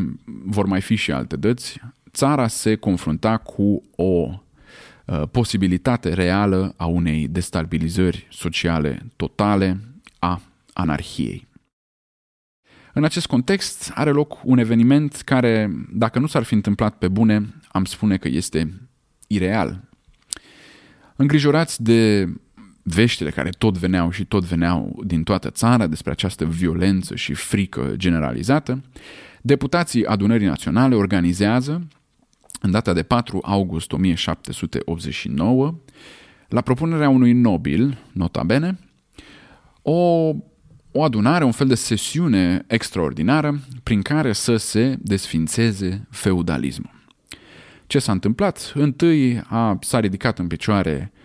vor 0.45 0.67
mai 0.67 0.81
fi 0.81 0.95
și 0.95 1.12
alte 1.12 1.37
dăți, 1.37 1.81
țara 2.11 2.47
se 2.47 2.75
confrunta 2.75 3.37
cu 3.37 3.83
o 3.97 4.02
uh, 4.05 5.23
posibilitate 5.31 6.12
reală 6.12 6.75
a 6.76 6.87
unei 6.87 7.29
destabilizări 7.29 8.26
sociale 8.31 9.07
totale 9.17 9.81
a 10.19 10.40
anarhiei. 10.73 11.49
În 12.93 13.05
acest 13.05 13.26
context 13.26 13.90
are 13.95 14.11
loc 14.11 14.38
un 14.45 14.59
eveniment 14.59 15.14
care, 15.14 15.71
dacă 15.93 16.19
nu 16.19 16.26
s-ar 16.26 16.43
fi 16.43 16.55
întâmplat 16.55 16.99
pe 16.99 17.09
bune, 17.09 17.55
am 17.69 17.85
spune 17.85 18.17
că 18.17 18.29
este 18.29 18.88
ireal. 19.26 19.81
Îngrijorați 21.17 21.83
de 21.83 22.29
veștile 22.83 23.31
care 23.31 23.51
tot 23.59 23.79
veneau 23.79 24.11
și 24.11 24.25
tot 24.25 24.45
veneau 24.45 25.03
din 25.07 25.23
toată 25.23 25.51
țara 25.51 25.87
despre 25.87 26.11
această 26.11 26.45
violență 26.45 27.15
și 27.17 27.35
frică 27.35 27.93
generalizată, 27.97 28.83
deputații 29.43 30.07
adunării 30.07 30.47
naționale 30.47 30.95
organizează, 30.95 31.87
în 32.61 32.71
data 32.71 32.93
de 32.93 33.03
4 33.03 33.41
august 33.43 33.93
1789, 33.93 35.75
la 36.49 36.61
propunerea 36.61 37.09
unui 37.09 37.33
nobil, 37.33 37.99
nota 38.13 38.43
bene, 38.43 38.79
o, 39.83 40.33
o 40.93 41.03
adunare, 41.03 41.45
un 41.45 41.53
fel 41.53 41.67
de 41.67 41.75
sesiune 41.75 42.65
extraordinară 42.67 43.61
prin 43.83 44.03
care 44.03 44.33
să 44.33 44.57
se 44.57 44.97
desfințeze 45.03 46.07
feudalismul. 46.11 46.99
Ce 47.87 47.99
s-a 47.99 48.13
întâmplat? 48.13 48.73
Întâi 48.75 49.41
a, 49.47 49.79
s-a 49.81 50.01
ridicat 50.01 50.39
în 50.39 50.47
picioare 50.47 51.13
uh, 51.15 51.20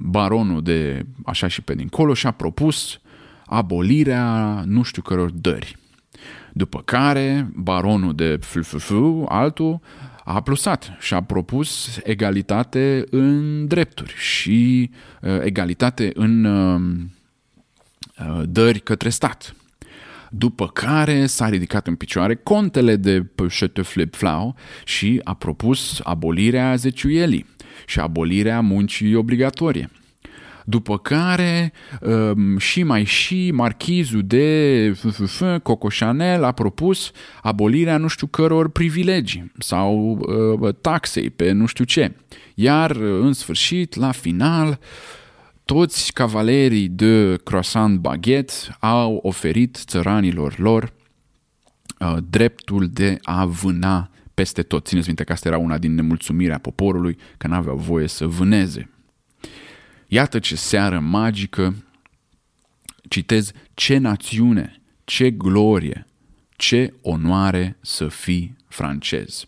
baronul 0.00 0.62
de 0.62 1.06
așa 1.24 1.48
și 1.48 1.62
pe 1.62 1.74
dincolo 1.74 2.14
și 2.14 2.26
a 2.26 2.30
propus 2.30 3.00
abolirea 3.46 4.62
nu 4.66 4.82
știu 4.82 5.02
căror 5.02 5.30
dări. 5.30 5.76
După 6.52 6.82
care 6.84 7.50
baronul 7.54 8.14
de 8.14 8.38
FFF, 8.40 8.92
altul, 9.28 9.80
a 10.24 10.40
plusat 10.40 10.96
și 11.00 11.14
a 11.14 11.22
propus 11.22 11.98
egalitate 12.04 13.04
în 13.10 13.66
drepturi 13.66 14.14
și 14.16 14.90
uh, 15.20 15.38
egalitate 15.42 16.10
în 16.14 16.44
uh, 16.44 16.80
uh 18.28 18.42
dări 18.46 18.80
către 18.80 19.08
stat. 19.08 19.56
După 20.30 20.66
care 20.66 21.26
s-a 21.26 21.48
ridicat 21.48 21.86
în 21.86 21.94
picioare 21.94 22.34
contele 22.34 22.96
de 22.96 23.22
Pășete 23.22 23.82
Flip 23.82 24.14
Flau 24.14 24.54
și 24.84 25.20
a 25.24 25.34
propus 25.34 26.00
abolirea 26.02 26.74
zeciuielii 26.74 27.46
și 27.86 28.00
abolirea 28.00 28.60
muncii 28.60 29.14
obligatorie. 29.14 29.90
După 30.64 30.98
care 30.98 31.72
um, 32.00 32.58
și 32.58 32.82
mai 32.82 33.04
și 33.04 33.50
marchizul 33.54 34.22
de 34.24 34.94
Coco 35.62 35.88
Chanel 35.98 36.44
a 36.44 36.52
propus 36.52 37.10
abolirea 37.42 37.96
nu 37.96 38.06
știu 38.06 38.26
căror 38.26 38.68
privilegii 38.68 39.52
sau 39.58 40.18
uh, 40.60 40.74
taxei 40.80 41.30
pe 41.30 41.50
nu 41.50 41.66
știu 41.66 41.84
ce. 41.84 42.16
Iar 42.54 42.90
în 42.96 43.32
sfârșit, 43.32 43.94
la 43.94 44.10
final, 44.10 44.78
toți 45.64 46.12
cavalerii 46.12 46.88
de 46.88 47.36
croissant 47.44 47.98
baguette 47.98 48.52
au 48.80 49.20
oferit 49.22 49.76
țăranilor 49.76 50.58
lor 50.58 50.92
uh, 52.00 52.16
dreptul 52.30 52.88
de 52.92 53.18
a 53.22 53.44
vâna 53.44 54.10
peste 54.38 54.62
tot. 54.62 54.86
Țineți 54.86 55.06
minte 55.06 55.24
că 55.24 55.32
asta 55.32 55.48
era 55.48 55.58
una 55.58 55.78
din 55.78 55.94
nemulțumirea 55.94 56.58
poporului, 56.58 57.16
că 57.36 57.46
n-aveau 57.46 57.76
voie 57.76 58.06
să 58.06 58.26
vâneze. 58.26 58.90
Iată 60.06 60.38
ce 60.38 60.56
seară 60.56 61.00
magică, 61.00 61.74
citez, 63.08 63.52
ce 63.74 63.96
națiune, 63.96 64.80
ce 65.04 65.30
glorie, 65.30 66.06
ce 66.56 66.94
onoare 67.02 67.76
să 67.80 68.08
fii 68.08 68.56
francez. 68.68 69.46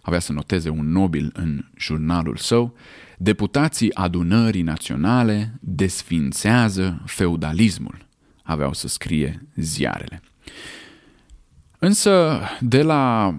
Avea 0.00 0.18
să 0.18 0.32
noteze 0.32 0.68
un 0.68 0.90
nobil 0.90 1.30
în 1.34 1.64
jurnalul 1.76 2.36
său, 2.36 2.76
deputații 3.18 3.94
adunării 3.94 4.62
naționale 4.62 5.58
desfințează 5.60 7.02
feudalismul, 7.06 8.06
aveau 8.42 8.72
să 8.72 8.88
scrie 8.88 9.46
ziarele. 9.56 10.22
Însă, 11.78 12.40
de 12.60 12.82
la 12.82 13.34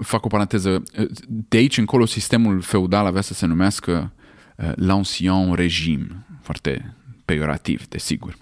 fac 0.00 0.24
o 0.24 0.28
paranteză, 0.28 0.82
de 1.26 1.56
aici 1.56 1.78
încolo 1.78 2.04
sistemul 2.06 2.60
feudal 2.60 3.06
avea 3.06 3.20
să 3.20 3.34
se 3.34 3.46
numească 3.46 4.12
uh, 4.56 4.72
l'ancien 4.72 5.54
regim, 5.54 6.24
foarte 6.42 6.96
peiorativ, 7.24 7.88
desigur. 7.88 8.36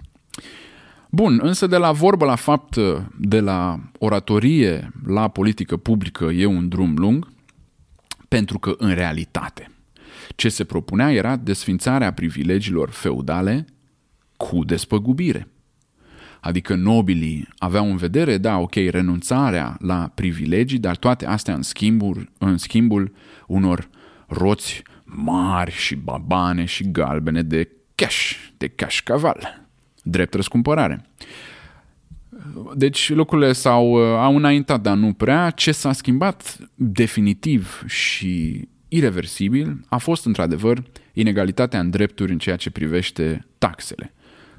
Bun, 1.09 1.39
însă 1.43 1.67
de 1.67 1.77
la 1.77 1.91
vorbă 1.91 2.25
la 2.25 2.35
fapt, 2.35 2.75
de 3.17 3.39
la 3.39 3.79
oratorie 3.99 4.91
la 5.05 5.27
politică 5.27 5.77
publică 5.77 6.25
e 6.25 6.45
un 6.45 6.69
drum 6.69 6.95
lung, 6.97 7.31
pentru 8.27 8.59
că 8.59 8.75
în 8.77 8.93
realitate 8.93 9.67
ce 10.35 10.49
se 10.49 10.63
propunea 10.63 11.11
era 11.11 11.35
desfințarea 11.35 12.13
privilegiilor 12.13 12.89
feudale 12.89 13.65
cu 14.37 14.63
despăgubire. 14.63 15.47
Adică 16.43 16.75
nobilii 16.75 17.47
aveau 17.57 17.89
în 17.89 17.95
vedere, 17.95 18.37
da, 18.37 18.57
ok, 18.57 18.73
renunțarea 18.75 19.77
la 19.79 20.11
privilegii, 20.15 20.79
dar 20.79 20.95
toate 20.95 21.25
astea 21.25 21.53
în 21.53 21.61
schimbul, 21.61 22.31
în 22.37 22.57
schimbul 22.57 23.13
unor 23.47 23.89
roți 24.27 24.83
mari 25.03 25.71
și 25.71 25.95
babane 25.95 26.65
și 26.65 26.91
galbene 26.91 27.41
de 27.41 27.69
cash, 27.95 28.35
de 28.57 28.67
cash 28.67 28.99
caval, 29.03 29.67
drept 30.01 30.33
răscumpărare. 30.33 31.09
Deci 32.75 33.09
lucrurile 33.09 33.51
s-au 33.51 33.95
au 33.95 34.35
înaintat, 34.35 34.81
dar 34.81 34.95
nu 34.95 35.13
prea. 35.13 35.49
Ce 35.49 35.71
s-a 35.71 35.91
schimbat 35.91 36.57
definitiv 36.75 37.83
și 37.87 38.61
irreversibil 38.87 39.85
a 39.89 39.97
fost 39.97 40.25
într-adevăr 40.25 40.83
inegalitatea 41.13 41.79
în 41.79 41.89
drepturi 41.89 42.31
în 42.31 42.37
ceea 42.37 42.55
ce 42.55 42.71
privește 42.71 43.47
taxele. 43.57 44.13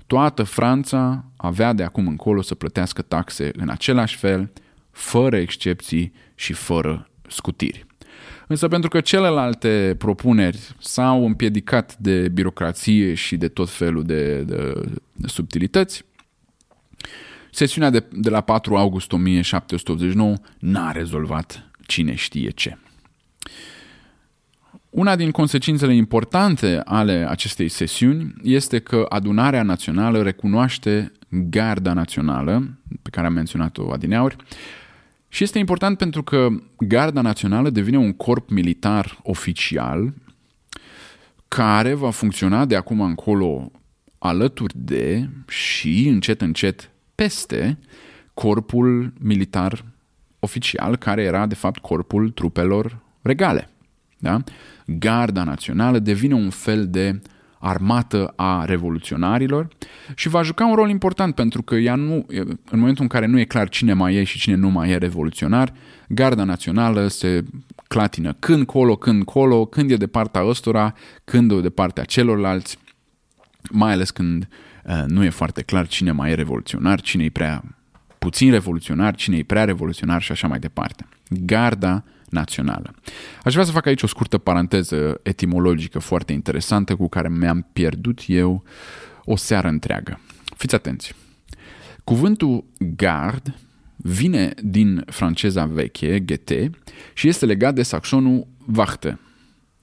Toată 0.07 0.43
Franța 0.43 1.25
avea 1.37 1.73
de 1.73 1.83
acum 1.83 2.07
încolo 2.07 2.43
să 2.43 2.55
plătească 2.55 3.03
taxe 3.03 3.51
în 3.57 3.69
același 3.69 4.17
fel, 4.17 4.53
fără 4.91 5.37
excepții 5.37 6.13
și 6.35 6.53
fără 6.53 7.09
scutiri. 7.29 7.87
Însă 8.47 8.69
pentru 8.69 8.89
că 8.89 9.01
celelalte 9.01 9.95
propuneri 9.99 10.75
s-au 10.79 11.27
împiedicat 11.27 11.97
de 11.99 12.29
birocrație 12.29 13.15
și 13.15 13.37
de 13.37 13.49
tot 13.49 13.71
felul 13.71 14.03
de, 14.03 14.43
de, 14.43 14.73
de 15.13 15.27
subtilități, 15.27 16.05
sesiunea 17.51 17.91
de, 17.91 18.05
de 18.13 18.31
la 18.31 18.41
4 18.41 18.77
august 18.77 19.13
1789 19.13 20.35
n-a 20.59 20.93
rezolvat 20.93 21.71
cine 21.87 22.15
știe 22.15 22.51
ce. 22.51 22.79
Una 24.95 25.17
din 25.17 25.31
consecințele 25.31 25.95
importante 25.95 26.81
ale 26.85 27.27
acestei 27.29 27.69
sesiuni 27.69 28.35
este 28.43 28.79
că 28.79 29.07
adunarea 29.09 29.63
națională 29.63 30.23
recunoaște 30.23 31.13
Garda 31.29 31.93
Națională, 31.93 32.79
pe 33.03 33.11
care 33.11 33.27
am 33.27 33.33
menționat-o 33.33 33.93
adineauri, 33.93 34.37
și 35.29 35.43
este 35.43 35.59
important 35.59 35.99
pentru 35.99 36.23
că 36.23 36.49
Garda 36.79 37.21
Națională 37.21 37.71
devine 37.71 37.99
un 37.99 38.13
corp 38.13 38.51
militar 38.51 39.19
oficial 39.23 40.15
care 41.49 41.95
va 41.95 42.11
funcționa 42.11 42.65
de 42.65 42.77
acum 42.77 43.01
încolo 43.01 43.71
alături 44.19 44.75
de 44.77 45.29
și 45.49 46.09
încet 46.09 46.41
încet 46.41 46.91
peste 47.15 47.79
corpul 48.35 49.13
militar 49.21 49.85
oficial 50.39 50.97
care 50.97 51.23
era 51.23 51.47
de 51.47 51.55
fapt 51.55 51.79
corpul 51.79 52.31
trupelor 52.31 52.99
regale. 53.23 53.69
Da? 54.25 54.43
Garda 54.87 55.45
Națională 55.45 55.99
devine 55.99 56.35
un 56.35 56.51
fel 56.51 56.89
de 56.89 57.21
armată 57.59 58.33
a 58.37 58.65
revoluționarilor 58.65 59.69
și 60.15 60.29
va 60.29 60.43
juca 60.43 60.67
un 60.67 60.75
rol 60.75 60.89
important 60.91 61.35
pentru 61.35 61.63
că 61.63 61.75
ea 61.75 61.95
nu, 61.95 62.27
în 62.71 62.79
momentul 62.79 63.03
în 63.03 63.09
care 63.09 63.27
nu 63.27 63.39
e 63.39 63.45
clar 63.45 63.69
cine 63.69 63.93
mai 63.93 64.15
e 64.15 64.25
și 64.25 64.39
cine 64.39 64.55
nu 64.55 64.69
mai 64.69 64.91
e 64.91 64.97
revoluționar, 64.97 65.73
Garda 66.09 66.45
Națională 66.45 67.09
se 67.09 67.45
clatină 67.89 68.37
când 68.39 68.67
colo, 68.67 68.97
când 68.97 69.25
colo, 69.25 69.65
când 69.65 69.91
e 69.91 69.97
de 69.97 70.07
partea 70.07 70.47
ăstora, 70.47 70.95
când 71.25 71.51
e 71.51 71.61
de 71.61 71.71
partea 71.71 72.05
celorlalți, 72.05 72.79
mai 73.71 73.93
ales 73.93 74.11
când 74.11 74.49
uh, 74.85 75.05
nu 75.07 75.25
e 75.25 75.31
foarte 75.31 75.63
clar 75.63 75.87
cine 75.87 76.13
mai 76.13 76.31
e 76.31 76.35
revoluționar, 76.35 77.01
cine 77.01 77.25
e 77.25 77.31
prea 77.31 77.63
puțin 78.19 78.51
revoluționar, 78.51 79.15
cine 79.15 79.37
e 79.37 79.43
prea 79.43 79.65
revoluționar 79.65 80.23
și 80.23 80.33
așa 80.33 80.49
mai 80.49 80.59
departe. 80.59 81.07
Garda 81.29 82.05
națională. 82.35 82.95
Aș 83.45 83.53
vrea 83.53 83.65
să 83.65 83.73
fac 83.73 83.87
aici 83.87 84.03
o 84.03 84.07
scurtă 84.07 84.39
paranteză 84.39 85.21
etimologică 85.23 85.99
foarte 85.99 86.33
interesantă 86.33 86.97
cu 86.97 87.09
care 87.09 87.29
mi-am 87.29 87.69
pierdut 87.73 88.23
eu 88.27 88.65
o 89.25 89.37
seară 89.37 89.69
întreagă. 89.69 90.21
Fiți 90.57 90.75
atenți! 90.75 91.15
Cuvântul 92.05 92.65
gard 92.97 93.55
vine 93.97 94.55
din 94.63 95.05
franceza 95.07 95.65
veche, 95.65 96.21
GT, 96.21 96.51
și 97.15 97.29
este 97.29 97.47
legat 97.47 97.75
de 97.75 97.83
saxonul 97.83 98.47
wachte, 98.77 99.19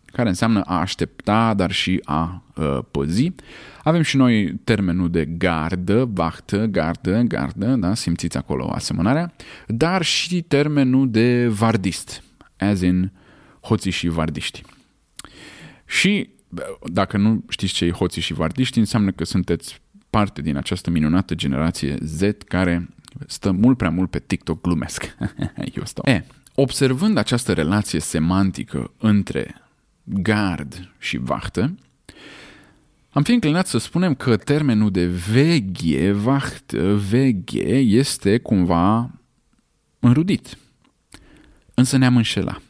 care 0.05 0.29
înseamnă 0.29 0.61
a 0.61 0.79
aștepta, 0.79 1.53
dar 1.53 1.71
și 1.71 1.99
a 2.03 2.43
uh, 2.55 2.79
păzi. 2.91 3.31
Avem 3.83 4.01
și 4.01 4.17
noi 4.17 4.53
termenul 4.63 5.09
de 5.09 5.25
gardă, 5.25 6.09
vachtă, 6.13 6.65
gardă, 6.65 7.21
gardă, 7.21 7.65
da? 7.65 7.93
simțiți 7.93 8.37
acolo 8.37 8.71
asemănarea, 8.71 9.33
dar 9.67 10.01
și 10.01 10.41
termenul 10.41 11.11
de 11.11 11.47
vardist, 11.47 12.23
as 12.61 12.81
in 12.81 13.11
hoții 13.61 13.91
și 13.91 14.07
vardiști. 14.07 14.61
Și 15.85 16.29
dacă 16.83 17.17
nu 17.17 17.43
știți 17.49 17.73
ce 17.73 17.85
e 17.85 17.91
hoții 17.91 18.21
și 18.21 18.33
vardiști, 18.33 18.79
înseamnă 18.79 19.11
că 19.11 19.23
sunteți 19.23 19.81
parte 20.09 20.41
din 20.41 20.57
această 20.57 20.89
minunată 20.89 21.35
generație 21.35 21.97
Z 22.01 22.21
care 22.45 22.89
stă 23.27 23.51
mult 23.51 23.77
prea 23.77 23.89
mult 23.89 24.09
pe 24.09 24.19
TikTok, 24.19 24.61
glumesc. 24.61 25.15
Eu 25.77 25.83
stau. 25.85 26.13
E, 26.13 26.25
observând 26.55 27.17
această 27.17 27.53
relație 27.53 27.99
semantică 27.99 28.91
între 28.97 29.55
gard 30.03 30.91
și 30.97 31.17
vachtă, 31.17 31.75
am 33.09 33.23
fi 33.23 33.31
înclinat 33.31 33.67
să 33.67 33.77
spunem 33.77 34.15
că 34.15 34.37
termenul 34.37 34.91
de 34.91 35.05
veghe, 35.05 36.11
vachtă, 36.11 36.95
veghe, 37.09 37.75
este 37.77 38.37
cumva 38.37 39.11
înrudit. 39.99 40.57
Însă 41.81 41.97
ne-am 41.97 42.15
înșelat. 42.15 42.61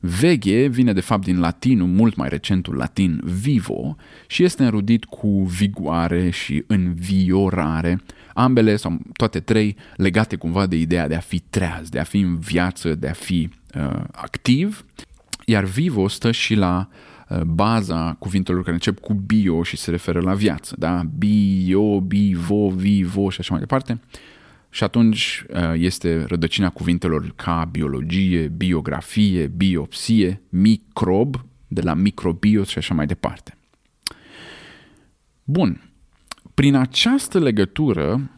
Veghe 0.00 0.66
vine 0.66 0.92
de 0.92 1.00
fapt 1.00 1.24
din 1.24 1.40
latinul, 1.40 1.86
mult 1.86 2.14
mai 2.14 2.28
recentul 2.28 2.74
latin 2.74 3.20
vivo, 3.24 3.96
și 4.26 4.42
este 4.42 4.64
înrudit 4.64 5.04
cu 5.04 5.42
vigoare 5.42 6.30
și 6.30 6.64
înviorare, 6.66 8.00
ambele 8.34 8.76
sau 8.76 8.98
toate 9.12 9.40
trei 9.40 9.76
legate 9.96 10.36
cumva 10.36 10.66
de 10.66 10.76
ideea 10.76 11.08
de 11.08 11.14
a 11.14 11.20
fi 11.20 11.38
treaz, 11.38 11.88
de 11.88 11.98
a 11.98 12.02
fi 12.02 12.18
în 12.18 12.38
viață, 12.38 12.94
de 12.94 13.08
a 13.08 13.12
fi 13.12 13.48
uh, 13.74 14.04
activ, 14.12 14.84
iar 15.46 15.64
vivo 15.64 16.08
stă 16.08 16.30
și 16.30 16.54
la 16.54 16.88
uh, 17.28 17.40
baza 17.40 18.16
cuvintelor 18.18 18.60
care 18.60 18.72
încep 18.72 18.98
cu 18.98 19.14
bio 19.14 19.62
și 19.62 19.76
se 19.76 19.90
referă 19.90 20.20
la 20.20 20.34
viață, 20.34 20.74
da? 20.78 21.02
Bio, 21.18 22.00
bivo, 22.00 22.68
vivo 22.68 23.30
și 23.30 23.40
așa 23.40 23.50
mai 23.50 23.60
departe. 23.60 24.00
Și 24.74 24.84
atunci 24.84 25.44
uh, 25.48 25.72
este 25.74 26.24
rădăcina 26.24 26.70
cuvintelor 26.70 27.32
ca 27.36 27.68
biologie, 27.70 28.48
biografie, 28.48 29.46
biopsie, 29.46 30.42
microb, 30.48 31.44
de 31.68 31.80
la 31.80 31.94
microbios 31.94 32.68
și 32.68 32.78
așa 32.78 32.94
mai 32.94 33.06
departe. 33.06 33.56
Bun. 35.44 35.90
Prin 36.54 36.74
această 36.74 37.38
legătură, 37.38 38.30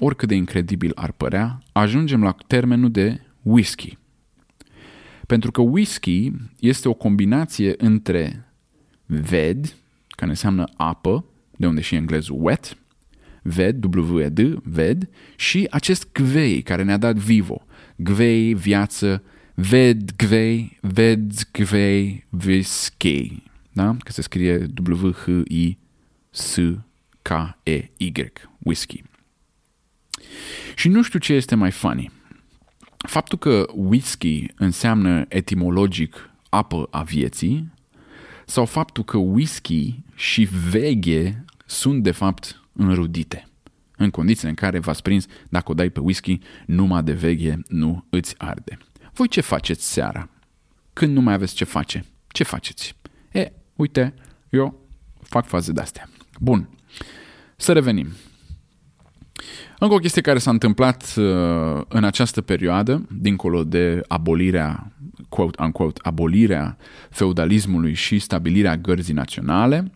oricât 0.00 0.28
de 0.28 0.34
incredibil 0.34 0.92
ar 0.94 1.12
părea, 1.12 1.62
ajungem 1.72 2.22
la 2.22 2.36
termenul 2.46 2.90
de 2.90 3.20
whisky. 3.42 3.98
Pentru 5.26 5.50
că 5.50 5.60
whisky 5.60 6.32
este 6.58 6.88
o 6.88 6.94
combinație 6.94 7.74
între 7.76 8.48
ved, 9.06 9.76
care 10.08 10.30
înseamnă 10.30 10.64
apă, 10.76 11.24
de 11.56 11.66
unde 11.66 11.80
și 11.80 11.94
englezul 11.94 12.36
wet, 12.38 12.76
ved, 13.42 13.84
W-E-D, 13.94 14.38
ved, 14.62 15.08
și 15.36 15.66
acest 15.70 16.12
gvei 16.12 16.62
care 16.62 16.82
ne-a 16.82 16.96
dat 16.96 17.16
vivo. 17.16 17.66
Gvei, 17.96 18.54
viață, 18.54 19.22
ved, 19.54 20.16
gvei, 20.16 20.78
ved, 20.80 21.32
gvei, 21.52 22.26
whisky. 22.44 23.42
Da? 23.72 23.96
Că 23.98 24.12
se 24.12 24.22
scrie 24.22 24.66
W-H-I-S-K-E-Y, 24.90 25.72
whisky. 28.58 29.02
Și 30.74 30.88
nu 30.88 31.02
știu 31.02 31.18
ce 31.18 31.32
este 31.32 31.54
mai 31.54 31.70
funny. 31.70 32.10
Faptul 33.08 33.38
că 33.38 33.66
whisky 33.74 34.46
înseamnă 34.56 35.24
etimologic 35.28 36.30
apă 36.48 36.88
a 36.90 37.02
vieții 37.02 37.72
sau 38.46 38.64
faptul 38.64 39.04
că 39.04 39.16
whisky 39.16 39.98
și 40.14 40.48
veghe 40.70 41.44
sunt 41.66 42.02
de 42.02 42.10
fapt 42.10 42.61
înrudite. 42.72 43.46
În 43.96 44.10
condițiile 44.10 44.48
în 44.48 44.54
care 44.54 44.78
v-ați 44.78 45.02
prins, 45.02 45.26
dacă 45.48 45.70
o 45.70 45.74
dai 45.74 45.90
pe 45.90 46.00
whisky, 46.00 46.38
numai 46.66 47.02
de 47.02 47.12
veche 47.12 47.62
nu 47.68 48.04
îți 48.10 48.34
arde. 48.38 48.78
Voi 49.12 49.28
ce 49.28 49.40
faceți 49.40 49.92
seara? 49.92 50.28
Când 50.92 51.14
nu 51.14 51.20
mai 51.20 51.34
aveți 51.34 51.54
ce 51.54 51.64
face? 51.64 52.04
Ce 52.28 52.44
faceți? 52.44 52.96
E, 53.32 53.52
uite, 53.76 54.14
eu 54.50 54.88
fac 55.22 55.46
faze 55.46 55.72
de-astea. 55.72 56.08
Bun, 56.40 56.68
să 57.56 57.72
revenim. 57.72 58.08
Încă 59.78 59.94
o 59.94 59.98
chestie 59.98 60.22
care 60.22 60.38
s-a 60.38 60.50
întâmplat 60.50 61.14
uh, 61.16 61.82
în 61.88 62.04
această 62.04 62.40
perioadă, 62.40 63.06
dincolo 63.10 63.64
de 63.64 64.00
abolirea, 64.08 64.92
quote 65.28 65.62
unquote, 65.62 66.00
abolirea 66.02 66.76
feudalismului 67.10 67.94
și 67.94 68.18
stabilirea 68.18 68.76
gărzii 68.76 69.14
naționale, 69.14 69.92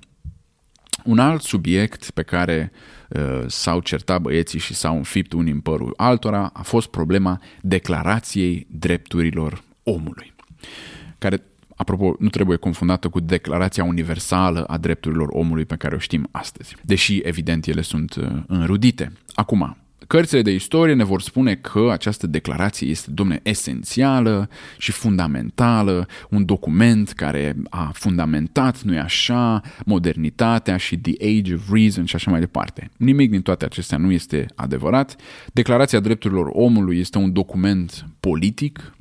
un 1.07 1.19
alt 1.19 1.43
subiect 1.43 2.11
pe 2.11 2.23
care 2.23 2.73
uh, 3.09 3.45
s-au 3.47 3.81
certat 3.81 4.21
băieții 4.21 4.59
și 4.59 4.75
s-au 4.75 4.97
înfipt 4.97 5.33
unii 5.33 5.53
în 5.53 5.61
părul 5.61 5.93
altora 5.97 6.51
a 6.53 6.63
fost 6.63 6.89
problema 6.89 7.41
declarației 7.61 8.67
drepturilor 8.71 9.63
omului, 9.83 10.35
care 11.19 11.43
apropo, 11.77 12.15
nu 12.19 12.29
trebuie 12.29 12.57
confundată 12.57 13.09
cu 13.09 13.21
Declarația 13.21 13.85
Universală 13.85 14.65
a 14.65 14.77
Drepturilor 14.77 15.29
Omului 15.31 15.65
pe 15.65 15.77
care 15.77 15.95
o 15.95 15.99
știm 15.99 16.29
astăzi, 16.31 16.77
deși, 16.83 17.21
evident, 17.23 17.67
ele 17.67 17.83
sunt 17.83 18.15
uh, 18.15 18.27
înrudite. 18.47 19.13
Acum, 19.35 19.77
Cărțile 20.07 20.43
de 20.43 20.51
istorie 20.51 20.95
ne 20.95 21.05
vor 21.05 21.21
spune 21.21 21.55
că 21.55 21.89
această 21.93 22.27
declarație 22.27 22.89
este, 22.89 23.11
domne, 23.11 23.41
esențială 23.43 24.49
și 24.79 24.93
fundamentală, 24.93 26.09
un 26.31 26.45
document 26.45 27.13
care 27.13 27.57
a 27.71 27.91
fundamentat, 27.95 28.83
nu-i 28.83 28.99
așa, 28.99 29.61
modernitatea 29.85 30.77
și 30.77 30.99
the 30.99 31.13
age 31.39 31.55
of 31.55 31.73
reason 31.73 32.05
și 32.05 32.15
așa 32.15 32.31
mai 32.31 32.41
departe. 32.41 32.91
Nimic 32.97 33.31
din 33.31 33.43
toate 33.43 33.65
acestea 33.65 33.99
nu 33.99 34.13
este 34.13 34.47
adevărat. 34.55 35.17
Declarația 35.53 36.01
drepturilor 36.01 36.49
omului 36.53 36.99
este 36.99 37.19
un 37.19 37.33
document 37.33 38.07
politic, 38.21 38.95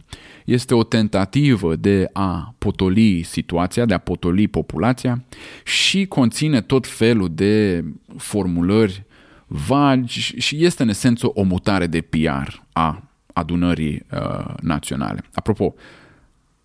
este 0.46 0.74
o 0.74 0.84
tentativă 0.84 1.76
de 1.76 2.10
a 2.14 2.56
potoli 2.58 3.24
situația, 3.24 3.86
de 3.86 3.94
a 3.94 3.98
potoli 3.98 4.48
populația 4.48 5.24
și 5.64 6.06
conține 6.06 6.62
tot 6.62 6.88
felul 6.88 7.30
de 7.34 7.84
formulări 8.18 9.06
vagi 9.48 10.36
și 10.38 10.64
este 10.64 10.84
în 10.84 10.90
esență 10.90 11.28
o 11.34 11.44
mutare 11.44 11.88
de 11.88 12.02
PR 12.02 12.54
a 12.74 13.10
adunării 13.34 14.06
uh, 14.12 14.54
naționale. 14.62 15.24
Apropo, 15.34 15.76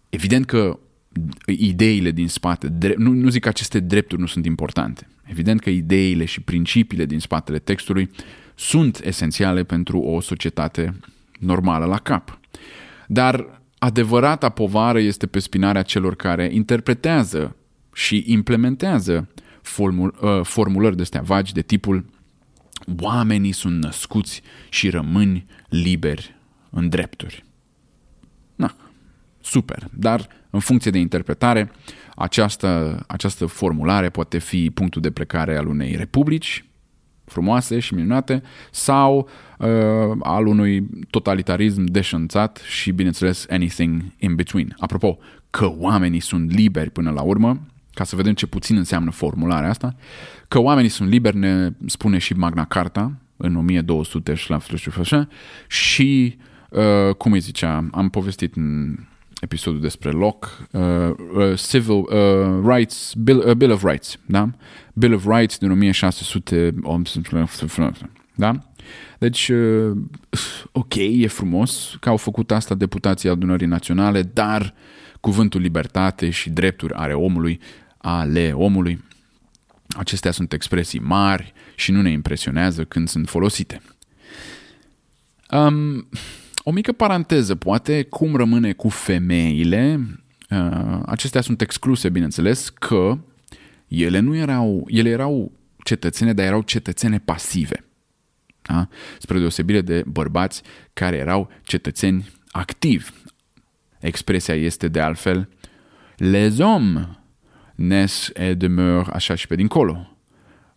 evident 0.08 0.46
că 0.46 0.78
ideile 1.46 2.10
din 2.10 2.28
spate, 2.28 2.94
nu, 2.96 3.10
nu 3.12 3.28
zic 3.28 3.42
că 3.42 3.48
aceste 3.48 3.80
drepturi 3.80 4.20
nu 4.20 4.26
sunt 4.26 4.46
importante. 4.46 5.08
Evident 5.22 5.60
că 5.60 5.70
ideile 5.70 6.24
și 6.24 6.40
principiile 6.40 7.04
din 7.04 7.18
spatele 7.18 7.58
textului 7.58 8.10
sunt 8.54 9.00
esențiale 9.04 9.62
pentru 9.64 9.98
o 9.98 10.20
societate 10.20 10.94
normală 11.38 11.84
la 11.84 11.98
cap. 11.98 12.38
Dar 13.06 13.60
adevărata 13.78 14.48
povară 14.48 15.00
este 15.00 15.26
pe 15.26 15.38
spinarea 15.38 15.82
celor 15.82 16.16
care 16.16 16.50
interpretează 16.52 17.56
și 17.92 18.24
implementează 18.26 19.28
formul, 19.62 20.18
uh, 20.20 20.40
formulări 20.42 20.96
de 20.96 21.02
astea 21.02 21.20
vagi 21.20 21.52
de 21.52 21.62
tipul 21.62 22.04
oamenii 23.00 23.52
sunt 23.52 23.82
născuți 23.82 24.42
și 24.68 24.90
rămân 24.90 25.44
liberi 25.68 26.34
în 26.70 26.88
drepturi. 26.88 27.44
Na, 28.54 28.74
super, 29.40 29.88
dar 29.92 30.28
în 30.50 30.60
funcție 30.60 30.90
de 30.90 30.98
interpretare, 30.98 31.72
această, 32.16 33.02
această 33.06 33.46
formulare 33.46 34.10
poate 34.10 34.38
fi 34.38 34.70
punctul 34.70 35.00
de 35.00 35.10
plecare 35.10 35.56
al 35.56 35.66
unei 35.66 35.96
republici 35.96 36.64
frumoase 37.24 37.78
și 37.78 37.94
minunate 37.94 38.42
sau 38.70 39.28
uh, 39.58 40.16
al 40.20 40.46
unui 40.46 40.86
totalitarism 41.10 41.84
deșanțat 41.84 42.56
și, 42.68 42.92
bineînțeles, 42.92 43.46
anything 43.50 44.02
in 44.18 44.34
between. 44.34 44.74
Apropo, 44.78 45.18
că 45.50 45.72
oamenii 45.78 46.20
sunt 46.20 46.52
liberi 46.52 46.90
până 46.90 47.10
la 47.10 47.22
urmă, 47.22 47.60
ca 48.00 48.06
să 48.06 48.16
vedem 48.16 48.34
ce 48.34 48.46
puțin 48.46 48.76
înseamnă 48.76 49.10
formularea 49.10 49.68
asta, 49.68 49.94
că 50.48 50.58
oamenii 50.58 50.90
sunt 50.90 51.10
liberi 51.10 51.36
ne 51.36 51.70
spune 51.86 52.18
și 52.18 52.32
Magna 52.32 52.64
Carta 52.64 53.12
în 53.36 53.56
1200 53.56 54.34
și 54.34 54.50
la 54.50 54.58
așa, 54.98 55.28
și 55.68 56.38
uh, 56.70 57.14
cum 57.14 57.32
îi 57.32 57.40
zicea, 57.40 57.88
am 57.92 58.08
povestit 58.08 58.56
în 58.56 58.96
episodul 59.40 59.80
despre 59.80 60.10
Locke, 60.10 60.48
uh, 60.70 60.82
uh, 61.34 61.58
Civil 61.68 61.94
uh, 61.94 62.06
Rights, 62.74 63.14
Bill, 63.14 63.42
uh, 63.46 63.52
Bill 63.52 63.72
of 63.72 63.84
Rights, 63.84 64.16
da? 64.26 64.50
Bill 64.92 65.14
of 65.14 65.26
Rights 65.26 65.58
din 65.58 65.70
1600, 65.70 66.74
da? 68.34 68.52
Deci, 69.18 69.48
uh, 69.48 69.96
ok, 70.72 70.94
e 70.94 71.26
frumos 71.26 71.96
că 72.00 72.08
au 72.08 72.16
făcut 72.16 72.50
asta 72.50 72.74
deputații 72.74 73.28
adunării 73.28 73.66
naționale, 73.66 74.22
dar 74.22 74.74
cuvântul 75.20 75.60
libertate 75.60 76.30
și 76.30 76.50
drepturi 76.50 76.94
are 76.94 77.14
omului, 77.14 77.60
ale 78.00 78.52
omului, 78.52 79.04
acestea 79.96 80.30
sunt 80.30 80.52
expresii 80.52 81.00
mari 81.00 81.52
și 81.74 81.92
nu 81.92 82.02
ne 82.02 82.10
impresionează 82.10 82.84
când 82.84 83.08
sunt 83.08 83.28
folosite. 83.28 83.82
Um, 85.50 86.08
o 86.64 86.70
mică 86.70 86.92
paranteză, 86.92 87.54
poate, 87.54 88.02
cum 88.02 88.36
rămâne 88.36 88.72
cu 88.72 88.88
femeile. 88.88 90.00
Uh, 90.50 91.00
acestea 91.06 91.40
sunt 91.40 91.60
excluse, 91.60 92.08
bineînțeles, 92.08 92.68
că 92.68 93.18
ele 93.88 94.18
nu 94.18 94.36
erau, 94.36 94.86
ele 94.88 95.08
erau 95.08 95.52
cetățene, 95.84 96.32
dar 96.32 96.46
erau 96.46 96.62
cetățene 96.62 97.18
pasive. 97.18 97.84
Da? 98.62 98.88
Spre 99.18 99.38
deosebire 99.38 99.80
de 99.80 100.02
bărbați 100.06 100.62
care 100.92 101.16
erau 101.16 101.50
cetățeni 101.62 102.30
activi. 102.50 103.10
Expresia 104.00 104.54
este 104.54 104.88
de 104.88 105.00
altfel 105.00 105.48
les 106.16 106.58
hommes 106.58 107.06
nes 107.80 108.30
et 108.34 108.58
demeure 108.58 109.10
așa 109.12 109.34
și 109.34 109.46
pe 109.46 109.54
dincolo. 109.54 110.16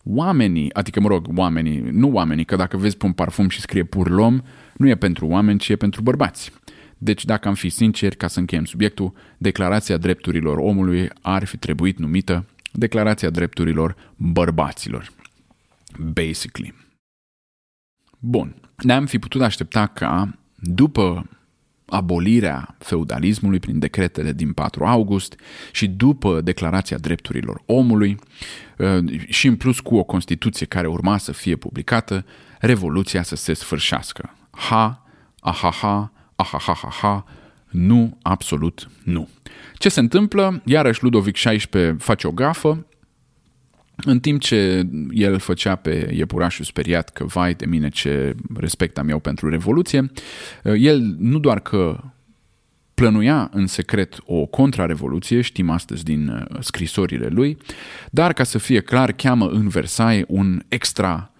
Oamenii, 0.04 0.72
adică 0.72 1.00
mă 1.00 1.08
rog, 1.08 1.26
oamenii, 1.34 1.80
nu 1.80 2.10
oamenii, 2.12 2.44
că 2.44 2.56
dacă 2.56 2.76
vezi 2.76 2.96
pe 2.96 3.06
un 3.06 3.12
parfum 3.12 3.48
și 3.48 3.60
scrie 3.60 3.84
purlom, 3.84 4.40
nu 4.76 4.88
e 4.88 4.94
pentru 4.94 5.26
oameni, 5.26 5.58
ci 5.58 5.68
e 5.68 5.76
pentru 5.76 6.02
bărbați. 6.02 6.52
Deci, 6.98 7.24
dacă 7.24 7.48
am 7.48 7.54
fi 7.54 7.68
sinceri, 7.68 8.16
ca 8.16 8.26
să 8.26 8.38
încheiem 8.38 8.64
subiectul, 8.64 9.12
Declarația 9.38 9.96
Drepturilor 9.96 10.58
Omului 10.58 11.08
ar 11.20 11.44
fi 11.44 11.56
trebuit 11.56 11.98
numită 11.98 12.44
Declarația 12.72 13.30
Drepturilor 13.30 13.96
Bărbaților. 14.16 15.12
Basically. 15.98 16.74
Bun. 18.18 18.54
Ne-am 18.82 19.06
fi 19.06 19.18
putut 19.18 19.42
aștepta 19.42 19.86
ca, 19.86 20.38
după 20.54 21.28
abolirea 21.94 22.74
feudalismului 22.78 23.58
prin 23.58 23.78
decretele 23.78 24.32
din 24.32 24.52
4 24.52 24.84
august 24.84 25.40
și 25.72 25.88
după 25.88 26.40
Declarația 26.40 26.98
Drepturilor 26.98 27.62
Omului 27.66 28.18
uh, 28.78 29.20
și 29.28 29.46
în 29.46 29.56
plus 29.56 29.80
cu 29.80 29.96
o 29.96 30.02
Constituție 30.02 30.66
care 30.66 30.86
urma 30.86 31.18
să 31.18 31.32
fie 31.32 31.56
publicată, 31.56 32.24
Revoluția 32.60 33.22
să 33.22 33.36
se 33.36 33.52
sfârșească. 33.52 34.34
Ha, 34.50 35.02
ahaha, 35.40 36.12
ahahaha, 36.36 37.24
nu, 37.70 38.18
absolut 38.22 38.90
nu. 39.02 39.28
Ce 39.74 39.88
se 39.88 40.00
întâmplă? 40.00 40.62
Iarăși 40.64 41.02
Ludovic 41.02 41.34
XVI 41.34 41.68
face 41.98 42.26
o 42.26 42.30
gafă, 42.30 42.86
în 43.96 44.20
timp 44.20 44.40
ce 44.40 44.86
el 45.10 45.38
făcea 45.38 45.74
pe 45.74 46.10
iepurașul 46.14 46.64
speriat 46.64 47.10
că 47.10 47.24
vai 47.24 47.54
de 47.54 47.66
mine 47.66 47.88
ce 47.88 48.34
respect 48.56 48.98
am 48.98 49.08
eu 49.08 49.18
pentru 49.18 49.48
Revoluție, 49.48 50.10
el 50.62 51.16
nu 51.18 51.38
doar 51.38 51.60
că 51.60 52.00
plănuia 52.94 53.50
în 53.52 53.66
secret 53.66 54.16
o 54.24 54.46
contrarevoluție, 54.46 55.40
știm 55.40 55.70
astăzi 55.70 56.04
din 56.04 56.28
uh, 56.28 56.56
scrisorile 56.60 57.26
lui, 57.26 57.56
dar 58.10 58.32
ca 58.32 58.44
să 58.44 58.58
fie 58.58 58.80
clar, 58.80 59.12
cheamă 59.12 59.48
în 59.48 59.68
Versailles 59.68 60.24
un 60.28 60.62
extra 60.68 61.33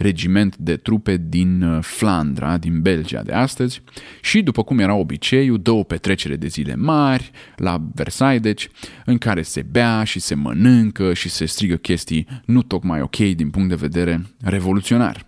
regiment 0.00 0.56
de 0.56 0.76
trupe 0.76 1.16
din 1.28 1.62
uh, 1.62 1.82
Flandra, 1.82 2.58
din 2.58 2.80
Belgia 2.80 3.22
de 3.22 3.32
astăzi 3.32 3.82
și, 4.20 4.42
după 4.42 4.62
cum 4.62 4.78
era 4.78 4.94
obiceiul, 4.94 5.60
dă 5.62 5.70
o 5.70 5.82
petrecere 5.82 6.36
de 6.36 6.46
zile 6.46 6.74
mari 6.74 7.30
la 7.56 7.82
Versailles, 7.94 8.42
deci, 8.42 8.68
în 9.04 9.18
care 9.18 9.42
se 9.42 9.62
bea 9.70 10.04
și 10.04 10.20
se 10.20 10.34
mănâncă 10.34 11.14
și 11.14 11.28
se 11.28 11.44
strigă 11.44 11.76
chestii 11.76 12.26
nu 12.44 12.62
tocmai 12.62 13.00
ok 13.00 13.16
din 13.16 13.50
punct 13.50 13.68
de 13.68 13.74
vedere 13.74 14.22
revoluționar. 14.40 15.26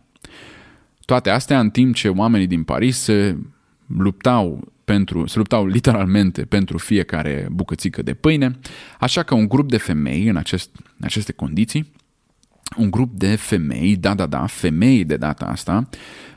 Toate 1.04 1.30
astea 1.30 1.60
în 1.60 1.70
timp 1.70 1.94
ce 1.94 2.08
oamenii 2.08 2.46
din 2.46 2.62
Paris 2.62 2.98
se 2.98 3.36
luptau 3.86 4.72
pentru, 4.84 5.26
se 5.26 5.38
luptau 5.38 5.66
literalmente 5.66 6.42
pentru 6.42 6.78
fiecare 6.78 7.48
bucățică 7.50 8.02
de 8.02 8.14
pâine, 8.14 8.58
așa 8.98 9.22
că 9.22 9.34
un 9.34 9.48
grup 9.48 9.70
de 9.70 9.76
femei 9.76 10.28
în, 10.28 10.36
acest, 10.36 10.70
în 10.76 11.04
aceste 11.04 11.32
condiții 11.32 11.92
un 12.76 12.90
grup 12.90 13.12
de 13.14 13.36
femei, 13.36 13.96
da, 13.96 14.14
da, 14.14 14.26
da, 14.26 14.46
femei 14.46 15.04
de 15.04 15.16
data 15.16 15.44
asta, 15.44 15.88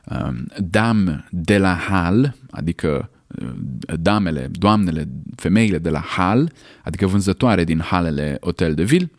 um, 0.06 0.45
dame 0.58 1.26
de 1.32 1.58
la 1.58 1.74
hal, 1.74 2.36
adică 2.50 3.10
uh, 3.28 3.54
damele, 4.00 4.48
doamnele, 4.52 5.08
femeile 5.36 5.78
de 5.78 5.89
la 5.89 6.00
hal, 6.00 6.52
adică 6.84 7.08
vânzătoare 7.08 7.63
din 7.63 7.80
halele 7.80 8.38
Hotel 8.41 8.74
de 8.74 8.84
Ville, 8.84 9.12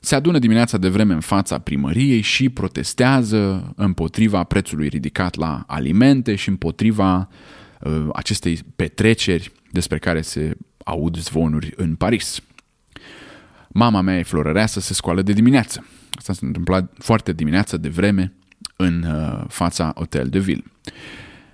se 0.00 0.14
adună 0.14 0.38
dimineața 0.38 0.78
de 0.78 0.88
vreme 0.88 1.14
în 1.14 1.20
fața 1.20 1.58
primăriei 1.58 2.20
și 2.20 2.48
protestează 2.48 3.72
împotriva 3.76 4.44
prețului 4.44 4.88
ridicat 4.88 5.34
la 5.34 5.64
alimente 5.66 6.34
și 6.34 6.48
împotriva 6.48 7.28
uh, 7.80 8.08
acestei 8.12 8.58
petreceri 8.76 9.52
despre 9.70 9.98
care 9.98 10.20
se 10.20 10.56
aud 10.84 11.16
zvonuri 11.16 11.72
în 11.76 11.94
Paris. 11.94 12.40
Mama 13.68 14.00
mea 14.00 14.18
e 14.18 14.22
florăreasă, 14.22 14.80
se 14.80 14.94
scoală 14.94 15.22
de 15.22 15.32
dimineață. 15.32 15.86
Asta 16.18 16.32
s-a 16.32 16.46
întâmplat 16.46 16.92
foarte 16.98 17.32
dimineața 17.32 17.76
de 17.76 17.88
vreme 17.88 18.32
în 18.76 19.02
uh, 19.02 19.44
fața 19.48 19.92
Hotel 19.96 20.28
de 20.28 20.38
Ville. 20.38 20.64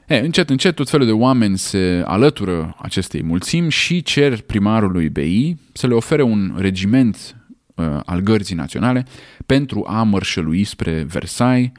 E, 0.06 0.18
încet, 0.18 0.50
încet, 0.50 0.74
tot 0.74 0.88
felul 0.90 1.06
de 1.06 1.12
oameni 1.12 1.58
se 1.58 2.02
alătură 2.06 2.76
acestei 2.78 3.22
mulțimi 3.22 3.70
și 3.70 4.02
cer 4.02 4.40
primarului 4.40 5.08
BI 5.08 5.56
să 5.72 5.86
le 5.86 5.94
ofere 5.94 6.22
un 6.22 6.54
regiment 6.56 7.36
uh, 7.74 8.00
al 8.04 8.20
gărzii 8.20 8.56
naționale 8.56 9.06
pentru 9.46 9.84
a 9.88 10.02
mărșălui 10.02 10.64
spre 10.64 11.02
Versailles 11.02 11.70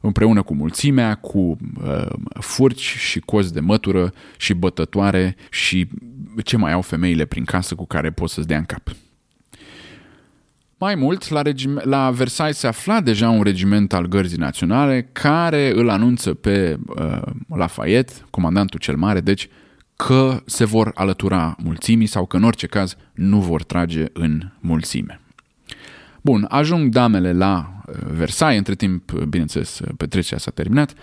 împreună 0.00 0.42
cu 0.42 0.54
mulțimea, 0.54 1.14
cu 1.14 1.38
uh, 1.38 2.06
furci 2.40 2.96
și 2.96 3.20
cozi 3.20 3.52
de 3.52 3.60
mătură 3.60 4.12
și 4.36 4.54
bătătoare 4.54 5.36
și 5.50 5.88
ce 6.44 6.56
mai 6.56 6.72
au 6.72 6.80
femeile 6.80 7.24
prin 7.24 7.44
casă 7.44 7.74
cu 7.74 7.86
care 7.86 8.10
pot 8.10 8.30
să-ți 8.30 8.46
dea 8.46 8.58
în 8.58 8.64
cap. 8.64 8.90
Mai 10.80 10.94
mult, 10.94 11.28
la, 11.28 11.42
regime, 11.42 11.82
la 11.84 12.10
Versailles 12.10 12.58
se 12.58 12.66
afla 12.66 13.00
deja 13.00 13.30
un 13.30 13.42
regiment 13.42 13.92
al 13.92 14.06
gărzii 14.06 14.38
naționale 14.38 15.08
care 15.12 15.72
îl 15.74 15.88
anunță 15.88 16.34
pe 16.34 16.78
uh, 16.86 17.22
Lafayette, 17.48 18.12
comandantul 18.30 18.78
cel 18.78 18.96
mare, 18.96 19.20
deci 19.20 19.48
că 19.96 20.42
se 20.44 20.64
vor 20.64 20.90
alătura 20.94 21.56
mulțimii 21.62 22.06
sau 22.06 22.26
că 22.26 22.36
în 22.36 22.42
orice 22.42 22.66
caz 22.66 22.96
nu 23.14 23.40
vor 23.40 23.62
trage 23.62 24.04
în 24.12 24.42
mulțime. 24.60 25.20
Bun, 26.20 26.46
ajung 26.48 26.92
damele 26.92 27.32
la 27.32 27.82
uh, 27.86 27.94
Versailles, 28.10 28.58
între 28.58 28.74
timp, 28.74 29.12
bineînțeles, 29.12 29.80
petrecerea 29.96 30.38
s-a 30.38 30.50
terminat, 30.50 30.94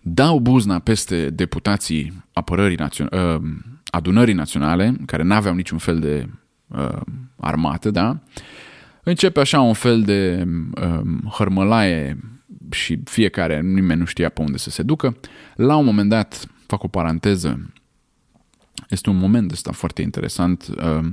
dau 0.00 0.38
buzna 0.38 0.78
peste 0.78 1.30
deputații 1.30 2.24
apărării 2.32 2.76
națion- 2.76 3.12
uh, 3.12 3.42
adunării 3.90 4.34
naționale, 4.34 4.96
care 5.06 5.22
n-aveau 5.22 5.54
niciun 5.54 5.78
fel 5.78 5.98
de 5.98 6.28
uh, 6.66 7.00
armată, 7.36 7.90
da? 7.90 8.18
Începe 9.04 9.40
așa 9.40 9.60
un 9.60 9.72
fel 9.72 10.02
de 10.02 10.44
um, 10.46 11.32
hărmălaie 11.32 12.18
și 12.70 13.00
fiecare, 13.04 13.60
nimeni 13.60 13.98
nu 13.98 14.04
știa 14.04 14.28
pe 14.28 14.42
unde 14.42 14.58
să 14.58 14.70
se 14.70 14.82
ducă. 14.82 15.16
La 15.54 15.76
un 15.76 15.84
moment 15.84 16.08
dat, 16.08 16.46
fac 16.66 16.82
o 16.82 16.88
paranteză, 16.88 17.72
este 18.88 19.10
un 19.10 19.16
moment 19.16 19.52
ăsta 19.52 19.72
foarte 19.72 20.02
interesant. 20.02 20.66
Uh, 20.68 21.04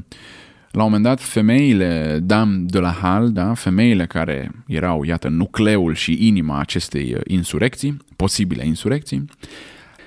la 0.71 0.83
un 0.83 0.89
moment 0.91 1.03
dat, 1.03 1.21
femeile 1.21 2.19
Dame 2.23 2.57
de 2.57 2.79
la 2.79 2.91
Hal, 2.91 3.31
da, 3.31 3.53
femeile 3.53 4.05
care 4.05 4.51
erau, 4.67 5.03
iată, 5.03 5.27
nucleul 5.27 5.93
și 5.93 6.27
inima 6.27 6.59
acestei 6.59 7.13
uh, 7.13 7.21
insurecții, 7.27 7.97
posibile 8.15 8.65
insurecții, 8.65 9.25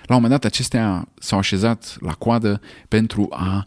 la 0.06 0.14
un 0.14 0.22
moment 0.22 0.40
dat 0.40 0.44
acestea 0.44 1.08
s-au 1.18 1.38
așezat 1.38 1.96
la 2.00 2.12
coadă 2.12 2.60
pentru 2.88 3.26
a 3.30 3.66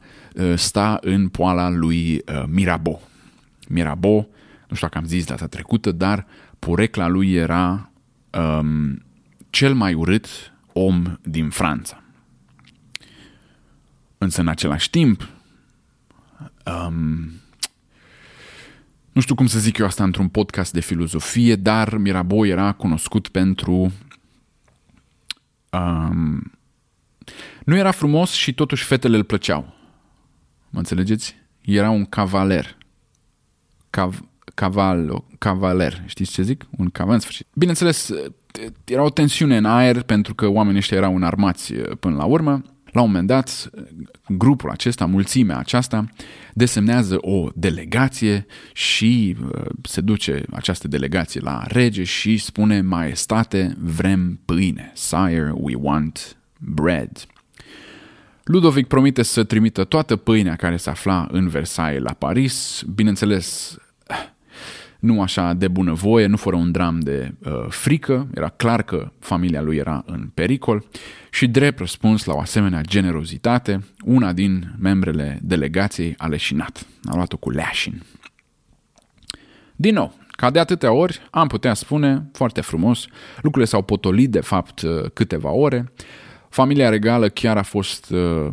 sta 0.56 0.98
în 1.02 1.28
poala 1.28 1.70
lui 1.70 2.22
Mirabeau. 2.46 3.02
Mirabeau, 3.70 4.30
nu 4.68 4.76
știu 4.76 4.88
dacă 4.88 4.98
am 4.98 5.06
zis 5.06 5.26
data 5.26 5.48
trecută, 5.48 5.92
dar 5.92 6.28
porecla 6.60 7.08
lui 7.08 7.34
era 7.34 7.92
um, 8.32 9.04
cel 9.50 9.74
mai 9.74 9.94
urât 9.94 10.28
om 10.74 11.18
din 11.24 11.50
Franța. 11.50 12.04
Însă, 14.18 14.42
în 14.42 14.48
același 14.48 14.90
timp, 14.90 15.30
um, 16.66 17.32
nu 19.12 19.22
știu 19.22 19.36
cum 19.36 19.48
să 19.48 19.60
zic 19.60 19.78
eu 19.78 19.86
asta 19.86 20.04
într-un 20.04 20.28
podcast 20.28 20.74
de 20.74 20.80
filozofie, 20.80 21.56
dar 21.56 21.98
Mirabeau 21.98 22.46
era 22.46 22.72
cunoscut 22.72 23.28
pentru... 23.28 23.92
Um, 25.72 26.52
nu 27.66 27.76
era 27.76 27.92
frumos 27.92 28.32
și 28.32 28.54
totuși 28.54 28.84
fetele 28.84 29.18
îl 29.18 29.24
plăceau. 29.24 29.74
Mă 30.70 30.80
înțelegeți? 30.80 31.36
Era 31.62 31.90
un 31.90 32.06
cavaler. 32.06 32.78
Cav, 33.96 34.28
caval, 34.54 35.24
cavaler, 35.38 36.04
știți 36.06 36.32
ce 36.32 36.42
zic? 36.42 36.66
Un 36.78 36.90
caval, 36.90 37.20
sfârșit. 37.20 37.48
Bineînțeles, 37.54 38.12
era 38.84 39.04
o 39.04 39.10
tensiune 39.10 39.58
în 39.58 39.66
aer 39.66 40.02
pentru 40.02 40.36
că 40.36 40.48
oamenii 40.48 40.80
ăștia 40.80 40.98
erau 40.98 41.16
înarmați 41.16 41.74
până 41.74 42.16
la 42.16 42.24
urmă. 42.24 42.62
La 42.92 43.02
un 43.02 43.08
moment 43.08 43.28
dat, 43.28 43.70
grupul 44.28 44.70
acesta, 44.70 45.06
mulțimea 45.06 45.58
aceasta, 45.58 46.06
desemnează 46.54 47.18
o 47.20 47.50
delegație 47.54 48.46
și 48.74 49.36
se 49.82 50.02
duce 50.02 50.44
această 50.52 50.88
delegație 50.88 51.42
la 51.42 51.64
rege 51.68 52.04
și 52.04 52.38
spune, 52.38 52.82
maestate, 52.82 53.76
vrem 53.80 54.40
pâine. 54.46 54.92
Sire, 54.94 55.52
we 55.54 55.76
want 55.76 56.38
bread. 56.60 57.26
Ludovic 58.44 58.88
promite 58.88 59.24
să 59.24 59.44
trimită 59.44 59.84
toată 59.84 60.16
pâinea 60.16 60.56
care 60.56 60.78
se 60.78 60.90
afla 60.90 61.28
în 61.32 61.48
Versailles 61.48 62.04
la 62.04 62.14
Paris. 62.14 62.84
Bineînțeles, 62.96 63.78
nu 65.06 65.22
așa 65.22 65.54
de 65.54 65.68
bunăvoie, 65.68 66.26
nu 66.26 66.38
fără 66.38 66.56
un 66.56 66.72
dram 66.72 67.00
de 67.00 67.34
uh, 67.46 67.66
frică, 67.70 68.28
era 68.36 68.50
clar 68.50 68.84
că 68.84 69.12
familia 69.20 69.62
lui 69.62 69.78
era 69.78 70.04
în 70.06 70.30
pericol. 70.34 70.86
Și 71.30 71.48
drept 71.48 71.80
răspuns 71.80 72.26
la 72.26 72.34
o 72.34 72.40
asemenea 72.40 72.82
generozitate, 72.82 73.84
una 74.04 74.34
din 74.34 74.76
membrele 74.80 75.40
delegației 75.42 76.14
a 76.18 76.28
leșinat, 76.28 76.86
a 77.04 77.16
luat-o 77.16 77.38
cu 77.38 77.50
leașin. 77.50 78.02
Din 79.76 79.94
nou, 79.94 80.14
ca 80.32 80.50
de 80.50 80.60
atâtea 80.60 80.92
ori, 80.92 81.20
am 81.32 81.48
putea 81.48 81.74
spune, 81.74 82.30
foarte 82.34 82.62
frumos, 82.62 83.06
lucrurile 83.36 83.66
s-au 83.66 83.82
potolit 83.82 84.30
de 84.30 84.40
fapt 84.40 84.82
uh, 84.82 85.04
câteva 85.14 85.52
ore, 85.52 85.92
familia 86.50 86.90
regală 86.90 87.30
chiar 87.30 87.58
a 87.58 87.64
fost 87.64 88.10
uh, 88.10 88.48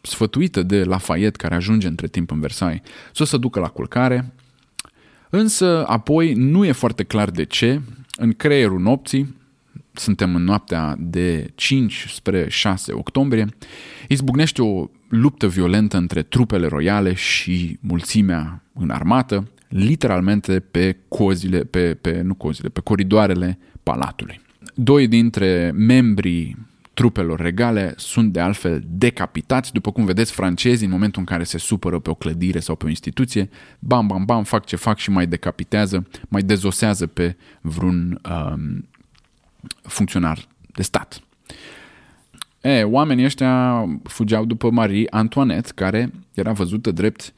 sfătuită 0.00 0.62
de 0.62 0.84
Lafayette, 0.84 1.36
care 1.36 1.54
ajunge 1.54 1.86
între 1.86 2.06
timp 2.06 2.30
în 2.30 2.40
Versailles, 2.40 2.80
să 3.12 3.24
se 3.24 3.36
ducă 3.36 3.60
la 3.60 3.68
culcare, 3.68 4.32
Însă, 5.38 5.84
apoi, 5.86 6.32
nu 6.32 6.64
e 6.64 6.72
foarte 6.72 7.02
clar 7.02 7.30
de 7.30 7.44
ce, 7.44 7.80
în 8.16 8.32
creierul 8.32 8.80
nopții, 8.80 9.36
suntem 9.92 10.34
în 10.34 10.44
noaptea 10.44 10.96
de 10.98 11.50
5 11.54 12.06
spre 12.08 12.48
6 12.48 12.92
octombrie, 12.92 13.46
izbucnește 14.08 14.62
o 14.62 14.86
luptă 15.08 15.48
violentă 15.48 15.96
între 15.96 16.22
trupele 16.22 16.66
royale 16.66 17.14
și 17.14 17.78
mulțimea 17.80 18.62
în 18.72 18.90
armată, 18.90 19.48
literalmente 19.68 20.60
pe 20.60 20.96
cozile, 21.08 21.58
pe, 21.60 21.94
pe, 21.94 22.20
nu 22.20 22.34
cozile, 22.34 22.68
pe 22.68 22.80
coridoarele 22.80 23.58
palatului. 23.82 24.40
Doi 24.74 25.08
dintre 25.08 25.72
membrii 25.74 26.56
trupelor 26.96 27.40
regale 27.40 27.94
sunt 27.96 28.32
de 28.32 28.40
altfel 28.40 28.82
decapitați, 28.86 29.72
după 29.72 29.92
cum 29.92 30.04
vedeți 30.04 30.32
francezii 30.32 30.86
în 30.86 30.92
momentul 30.92 31.20
în 31.20 31.26
care 31.26 31.44
se 31.44 31.58
supără 31.58 31.98
pe 31.98 32.10
o 32.10 32.14
clădire 32.14 32.60
sau 32.60 32.76
pe 32.76 32.84
o 32.84 32.88
instituție, 32.88 33.48
bam, 33.78 34.06
bam, 34.06 34.24
bam, 34.24 34.44
fac 34.44 34.64
ce 34.64 34.76
fac 34.76 34.98
și 34.98 35.10
mai 35.10 35.26
decapitează, 35.26 36.06
mai 36.28 36.42
dezosează 36.42 37.06
pe 37.06 37.36
vreun 37.60 38.20
um, 38.30 38.88
funcționar 39.82 40.38
de 40.72 40.82
stat. 40.82 41.20
E, 42.60 42.82
oamenii 42.82 43.24
ăștia 43.24 43.84
fugeau 44.02 44.44
după 44.44 44.70
Marie 44.70 45.06
Antoinette, 45.10 45.72
care 45.74 46.10
era 46.34 46.52
văzută 46.52 46.90
drept 46.90 47.32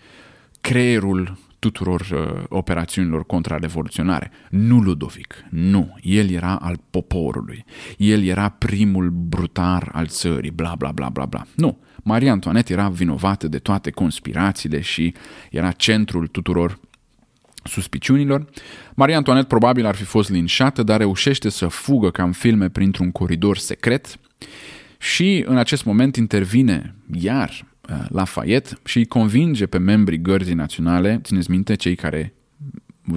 creierul 0.60 1.38
tuturor 1.58 2.00
uh, 2.00 2.44
operațiunilor 2.48 3.26
contrarevoluționare. 3.26 4.30
Nu 4.50 4.78
Ludovic, 4.78 5.44
nu. 5.50 5.98
El 6.02 6.30
era 6.30 6.54
al 6.56 6.80
poporului. 6.90 7.64
El 7.96 8.24
era 8.24 8.48
primul 8.48 9.10
brutar 9.10 9.88
al 9.92 10.06
țării, 10.06 10.50
bla 10.50 10.74
bla 10.78 10.92
bla 10.92 11.08
bla 11.08 11.26
bla. 11.26 11.46
Nu. 11.54 11.78
Maria 12.02 12.32
Antoinette 12.32 12.72
era 12.72 12.88
vinovată 12.88 13.48
de 13.48 13.58
toate 13.58 13.90
conspirațiile 13.90 14.80
și 14.80 15.14
era 15.50 15.70
centrul 15.70 16.26
tuturor 16.26 16.78
suspiciunilor. 17.64 18.44
Maria 18.94 19.16
Antoinette 19.16 19.48
probabil 19.48 19.86
ar 19.86 19.94
fi 19.94 20.04
fost 20.04 20.30
linșată, 20.30 20.82
dar 20.82 20.98
reușește 20.98 21.48
să 21.48 21.66
fugă 21.66 22.10
ca 22.10 22.22
în 22.22 22.32
filme 22.32 22.68
printr-un 22.68 23.10
coridor 23.10 23.56
secret 23.56 24.18
și 24.98 25.44
în 25.46 25.56
acest 25.56 25.84
moment 25.84 26.16
intervine 26.16 26.94
iar 27.12 27.50
Uh, 27.50 27.67
Lafayette 28.08 28.78
și 28.84 28.98
îi 28.98 29.06
convinge 29.06 29.66
pe 29.66 29.78
membrii 29.78 30.22
gărzii 30.22 30.54
naționale, 30.54 31.20
țineți 31.22 31.50
minte, 31.50 31.74
cei 31.74 31.94
care 31.94 32.34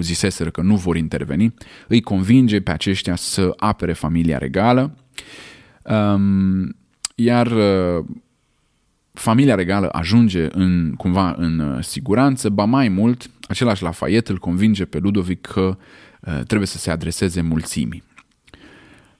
ziseseră 0.00 0.50
că 0.50 0.60
nu 0.60 0.76
vor 0.76 0.96
interveni, 0.96 1.54
îi 1.88 2.00
convinge 2.00 2.60
pe 2.60 2.70
aceștia 2.70 3.16
să 3.16 3.52
apere 3.56 3.92
familia 3.92 4.38
regală, 4.38 4.96
um, 5.82 6.76
iar 7.14 7.46
uh, 7.46 8.04
familia 9.12 9.54
regală 9.54 9.88
ajunge 9.88 10.48
în, 10.50 10.94
cumva 10.96 11.34
în 11.38 11.58
uh, 11.58 11.84
siguranță, 11.84 12.48
ba 12.48 12.64
mai 12.64 12.88
mult, 12.88 13.30
același 13.48 13.82
Lafayette 13.82 14.32
îl 14.32 14.38
convinge 14.38 14.84
pe 14.84 14.98
Ludovic 14.98 15.40
că 15.40 15.76
trebuie 16.46 16.66
să 16.66 16.78
se 16.78 16.90
adreseze 16.90 17.40
mulțimii. 17.40 18.02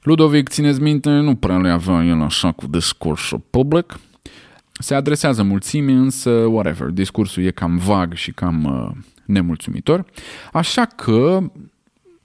Ludovic, 0.02 0.48
țineți 0.48 0.80
minte, 0.80 1.10
nu 1.10 1.34
prea 1.34 1.58
le 1.58 1.70
avea 1.70 2.04
el 2.04 2.20
așa 2.20 2.52
cu 2.52 2.66
discursul 2.66 3.42
public, 3.50 3.98
se 4.82 4.94
adresează 4.94 5.42
mulțimii, 5.42 5.94
însă, 5.94 6.30
whatever, 6.30 6.88
discursul 6.88 7.42
e 7.42 7.50
cam 7.50 7.76
vag 7.76 8.14
și 8.14 8.32
cam 8.32 8.64
uh, 8.64 8.90
nemulțumitor. 9.24 10.04
Așa 10.52 10.84
că, 10.84 11.38
m- 11.40 11.52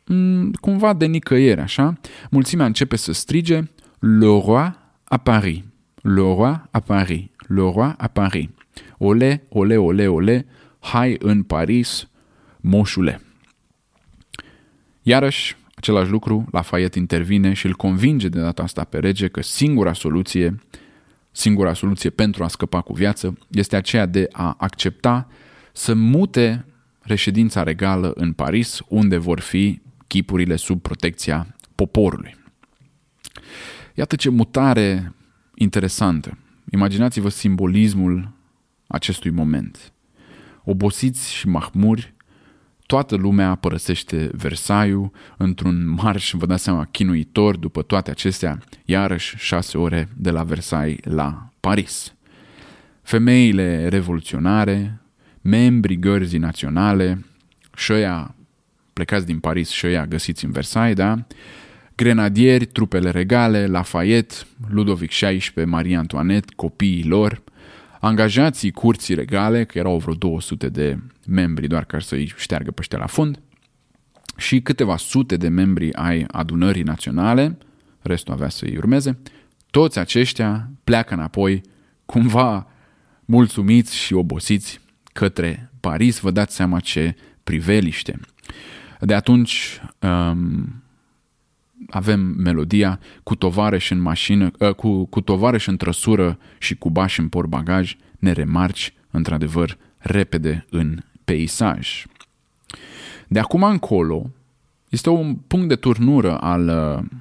mm, 0.05 0.51
cumva 0.51 0.93
de 0.93 1.05
nicăieri, 1.05 1.61
așa, 1.61 1.99
mulțimea 2.29 2.65
începe 2.65 2.95
să 2.95 3.11
strige 3.11 3.63
Le 3.99 4.41
roi 4.45 4.75
à 5.03 5.17
Paris, 5.23 5.63
Le 6.01 6.21
roi 6.21 6.61
à 6.71 6.79
Paris, 6.85 7.25
Le 7.47 7.61
roi 7.61 7.95
à 7.97 8.07
Paris. 8.13 8.49
Ole, 8.97 9.43
ole, 9.49 9.77
ole, 9.77 10.07
ole, 10.07 10.45
hai 10.79 11.15
în 11.19 11.43
Paris, 11.43 12.07
moșule. 12.61 13.21
Iarăși, 15.01 15.55
același 15.75 16.11
lucru, 16.11 16.47
Lafayette 16.51 16.99
intervine 16.99 17.53
și 17.53 17.65
îl 17.65 17.73
convinge 17.73 18.27
de 18.27 18.39
data 18.39 18.63
asta 18.63 18.83
pe 18.83 18.97
rege 18.97 19.27
că 19.27 19.41
singura 19.41 19.93
soluție 19.93 20.55
Singura 21.37 21.73
soluție 21.73 22.09
pentru 22.09 22.43
a 22.43 22.47
scăpa 22.47 22.81
cu 22.81 22.93
viață 22.93 23.37
este 23.49 23.75
aceea 23.75 24.05
de 24.05 24.27
a 24.31 24.55
accepta 24.57 25.27
să 25.73 25.93
mute 25.93 26.65
reședința 26.99 27.63
regală 27.63 28.11
în 28.15 28.33
Paris, 28.33 28.79
unde 28.87 29.17
vor 29.17 29.39
fi 29.39 29.81
chipurile 30.07 30.55
sub 30.55 30.81
protecția 30.81 31.55
poporului. 31.75 32.35
Iată 33.93 34.15
ce 34.15 34.29
mutare 34.29 35.13
interesantă. 35.55 36.37
Imaginați-vă 36.71 37.29
simbolismul 37.29 38.31
acestui 38.87 39.31
moment. 39.31 39.93
Obosiți 40.63 41.33
și 41.33 41.47
mahmuri, 41.47 42.13
toată 42.87 43.15
lumea 43.15 43.55
părăsește 43.55 44.29
Versaiul 44.33 45.11
într-un 45.37 45.89
marș, 45.89 46.33
vă 46.33 46.45
dați 46.45 46.63
seama, 46.63 46.87
chinuitor 46.91 47.57
după 47.57 47.81
toate 47.81 48.11
acestea, 48.11 48.59
iarăși 48.85 49.35
șase 49.37 49.77
ore 49.77 50.09
de 50.15 50.31
la 50.31 50.43
Versailles 50.43 51.03
la 51.03 51.49
Paris. 51.59 52.15
Femeile 53.01 53.87
revoluționare, 53.87 55.01
membrii 55.41 55.99
gărzii 55.99 56.39
naționale, 56.39 57.25
șoia 57.75 58.35
plecați 58.93 59.25
din 59.25 59.39
Paris, 59.39 59.69
șoia 59.69 60.05
găsiți 60.05 60.45
în 60.45 60.51
Versailles, 60.51 60.95
da? 60.95 61.25
Grenadieri, 61.95 62.65
trupele 62.65 63.09
regale, 63.09 63.65
Lafayette, 63.65 64.35
Ludovic 64.69 65.09
XVI, 65.09 65.51
Marie 65.65 65.97
Antoinette, 65.97 66.53
copiii 66.55 67.03
lor, 67.03 67.43
angajații 67.99 68.71
curții 68.71 69.15
regale, 69.15 69.65
că 69.65 69.77
erau 69.77 69.97
vreo 69.97 70.13
200 70.13 70.69
de 70.69 70.99
membri 71.27 71.67
doar 71.67 71.85
ca 71.85 71.99
să-i 71.99 72.33
șteargă 72.37 72.71
pe 72.71 72.97
la 72.97 73.05
fund, 73.05 73.39
și 74.37 74.61
câteva 74.61 74.97
sute 74.97 75.37
de 75.37 75.47
membri 75.47 75.93
ai 75.93 76.25
adunării 76.27 76.83
naționale, 76.83 77.57
restul 78.01 78.33
avea 78.33 78.49
să-i 78.49 78.77
urmeze, 78.77 79.17
toți 79.69 79.99
aceștia 79.99 80.69
pleacă 80.83 81.13
înapoi 81.13 81.61
cumva 82.05 82.67
mulțumiți 83.25 83.95
și 83.95 84.13
obosiți 84.13 84.79
către 85.13 85.71
Paris, 85.79 86.19
vă 86.19 86.31
dați 86.31 86.55
seama 86.55 86.79
ce 86.79 87.15
priveliște. 87.43 88.19
De 88.99 89.13
atunci 89.13 89.81
um, 89.99 90.83
avem 91.89 92.19
melodia 92.19 92.99
cu 93.23 93.35
tovarăș 93.35 93.89
în 93.89 93.99
mașină, 93.99 94.51
uh, 94.59 94.73
cu, 94.73 95.05
cu 95.05 95.21
tovarăș 95.21 95.67
în 95.67 95.77
trăsură 95.77 96.37
și 96.57 96.75
cu 96.75 96.89
bași 96.89 97.19
în 97.19 97.27
portbagaj, 97.27 97.95
ne 98.19 98.31
remarci 98.31 98.93
într-adevăr 99.11 99.77
repede 99.97 100.65
în 100.69 100.97
peisaj. 101.25 102.05
De 103.27 103.39
acum 103.39 103.63
încolo 103.63 104.29
este 104.89 105.09
un 105.09 105.35
punct 105.35 105.67
de 105.67 105.75
turnură 105.75 106.37
al 106.37 106.67
uh, 106.67 107.19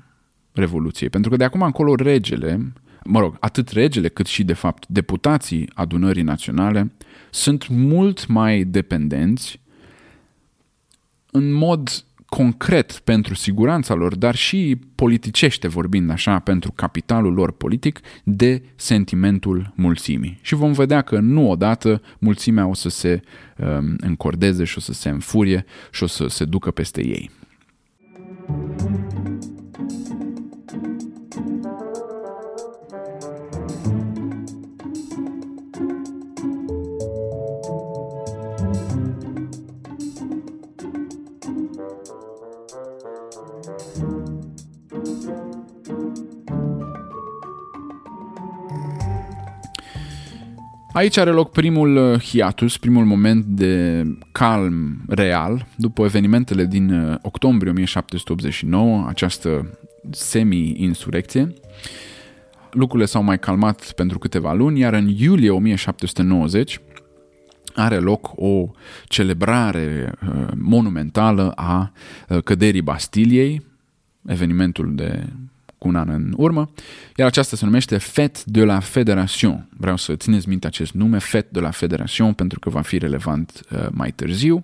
Revoluției, 0.52 1.10
pentru 1.10 1.30
că 1.30 1.36
de 1.36 1.44
acum 1.44 1.62
încolo 1.62 1.94
regele, 1.94 2.72
mă 3.04 3.20
rog, 3.20 3.36
atât 3.40 3.68
regele 3.68 4.08
cât 4.08 4.26
și 4.26 4.44
de 4.44 4.52
fapt 4.52 4.86
deputații 4.88 5.70
adunării 5.74 6.22
naționale 6.22 6.92
sunt 7.30 7.68
mult 7.68 8.26
mai 8.26 8.64
dependenți 8.64 9.60
în 11.30 11.52
mod 11.52 12.04
concret 12.28 12.92
pentru 12.92 13.34
siguranța 13.34 13.94
lor, 13.94 14.16
dar 14.16 14.34
și 14.34 14.78
politicește 14.94 15.68
vorbind 15.68 16.10
așa, 16.10 16.38
pentru 16.38 16.72
capitalul 16.72 17.32
lor 17.32 17.52
politic, 17.52 18.00
de 18.24 18.62
sentimentul 18.76 19.72
mulțimii. 19.74 20.38
Și 20.42 20.54
vom 20.54 20.72
vedea 20.72 21.02
că 21.02 21.18
nu 21.18 21.50
odată 21.50 22.02
mulțimea 22.18 22.66
o 22.66 22.74
să 22.74 22.88
se 22.88 23.22
um, 23.58 23.94
încordeze 23.96 24.64
și 24.64 24.78
o 24.78 24.80
să 24.80 24.92
se 24.92 25.08
înfurie 25.08 25.64
și 25.90 26.02
o 26.02 26.06
să 26.06 26.26
se 26.26 26.44
ducă 26.44 26.70
peste 26.70 27.06
ei. 27.06 27.30
Aici 50.96 51.16
are 51.16 51.30
loc 51.30 51.50
primul 51.50 51.96
uh, 51.96 52.20
hiatus, 52.20 52.78
primul 52.78 53.04
moment 53.04 53.44
de 53.44 54.04
calm 54.32 55.02
real 55.08 55.66
după 55.76 56.04
evenimentele 56.04 56.64
din 56.64 56.92
uh, 56.92 57.16
octombrie 57.22 57.70
1789, 57.70 59.04
această 59.08 59.78
semi-insurecție. 60.10 61.54
Lucrurile 62.70 63.08
s-au 63.08 63.22
mai 63.22 63.38
calmat 63.38 63.92
pentru 63.92 64.18
câteva 64.18 64.52
luni, 64.52 64.78
iar 64.78 64.92
în 64.92 65.08
iulie 65.08 65.50
1790 65.50 66.80
are 67.74 67.96
loc 67.96 68.32
o 68.34 68.70
celebrare 69.04 70.12
uh, 70.22 70.46
monumentală 70.54 71.50
a 71.50 71.92
căderii 72.44 72.82
Bastiliei, 72.82 73.66
evenimentul 74.26 74.94
de 74.94 75.26
cu 75.86 75.92
un 75.92 75.98
an 75.98 76.08
în 76.08 76.34
urmă, 76.36 76.70
iar 77.16 77.26
aceasta 77.26 77.56
se 77.56 77.64
numește 77.64 77.98
Fête 77.98 78.40
de 78.44 78.64
la 78.64 78.80
Fédération. 78.80 79.68
Vreau 79.76 79.96
să 79.96 80.16
țineți 80.16 80.48
minte 80.48 80.66
acest 80.66 80.92
nume, 80.92 81.18
Fête 81.18 81.48
de 81.50 81.60
la 81.60 81.70
Fédération, 81.70 82.32
pentru 82.32 82.58
că 82.58 82.70
va 82.70 82.80
fi 82.80 82.98
relevant 82.98 83.60
uh, 83.70 83.86
mai 83.90 84.10
târziu. 84.10 84.60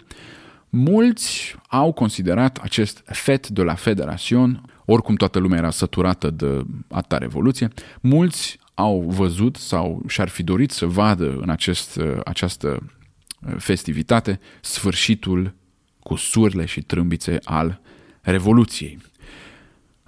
Mulți 0.68 1.56
au 1.68 1.92
considerat 1.92 2.58
acest 2.62 3.02
Fête 3.06 3.48
de 3.48 3.62
la 3.62 3.74
Fédération, 3.74 4.62
oricum 4.84 5.14
toată 5.14 5.38
lumea 5.38 5.58
era 5.58 5.70
săturată 5.70 6.30
de 6.30 6.64
atâta 6.88 7.18
revoluție, 7.18 7.68
mulți 8.00 8.58
au 8.74 9.04
văzut 9.06 9.56
sau 9.56 10.02
și-ar 10.08 10.28
fi 10.28 10.42
dorit 10.42 10.70
să 10.70 10.86
vadă 10.86 11.38
în 11.40 11.50
acest, 11.50 11.96
uh, 11.96 12.20
această 12.24 12.68
uh, 12.78 13.54
festivitate 13.58 14.40
sfârșitul 14.60 15.54
cu 16.00 16.16
surle 16.16 16.64
și 16.64 16.80
trâmbițe 16.80 17.38
al 17.44 17.80
Revoluției. 18.22 18.98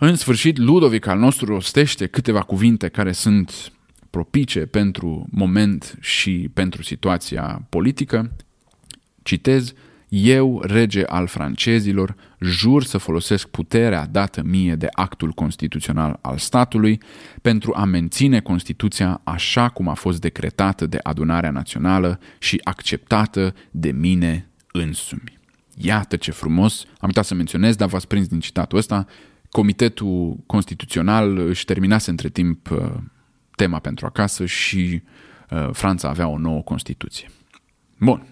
În 0.07 0.17
sfârșit, 0.17 0.59
Ludovic 0.59 1.07
al 1.07 1.19
nostru 1.19 1.47
rostește 1.47 2.07
câteva 2.07 2.41
cuvinte 2.41 2.89
care 2.89 3.13
sunt 3.13 3.73
propice 4.11 4.61
pentru 4.61 5.27
moment 5.31 5.99
și 6.01 6.51
pentru 6.55 6.83
situația 6.83 7.67
politică. 7.69 8.33
Citez, 9.23 9.73
eu, 10.09 10.63
rege 10.65 11.05
al 11.05 11.27
francezilor, 11.27 12.15
jur 12.41 12.85
să 12.85 12.99
folosesc 12.99 13.49
puterea 13.49 14.07
dată 14.07 14.43
mie 14.43 14.75
de 14.75 14.89
actul 14.93 15.31
constituțional 15.31 16.19
al 16.21 16.39
statului 16.39 17.01
pentru 17.43 17.73
a 17.77 17.85
menține 17.85 18.41
Constituția 18.41 19.21
așa 19.25 19.69
cum 19.69 19.89
a 19.89 19.95
fost 19.95 20.21
decretată 20.21 20.87
de 20.87 20.99
adunarea 21.03 21.51
națională 21.51 22.21
și 22.39 22.61
acceptată 22.65 23.55
de 23.71 23.91
mine 23.91 24.49
însumi. 24.73 25.39
Iată 25.77 26.17
ce 26.17 26.31
frumos, 26.31 26.85
am 26.87 27.07
uitat 27.07 27.25
să 27.25 27.35
menționez, 27.35 27.77
dar 27.77 27.89
v-ați 27.89 28.07
prins 28.07 28.27
din 28.27 28.41
citatul 28.41 28.79
ăsta, 28.79 29.07
Comitetul 29.55 30.37
Constituțional 30.47 31.39
își 31.39 31.65
terminase 31.65 32.11
între 32.11 32.29
timp 32.29 32.71
uh, 32.71 32.93
tema 33.57 33.79
pentru 33.79 34.07
acasă 34.07 34.47
și 34.47 35.03
uh, 35.51 35.69
Franța 35.73 36.09
avea 36.09 36.29
o 36.29 36.39
nouă 36.39 36.63
Constituție. 36.63 37.31
Bun. 37.99 38.27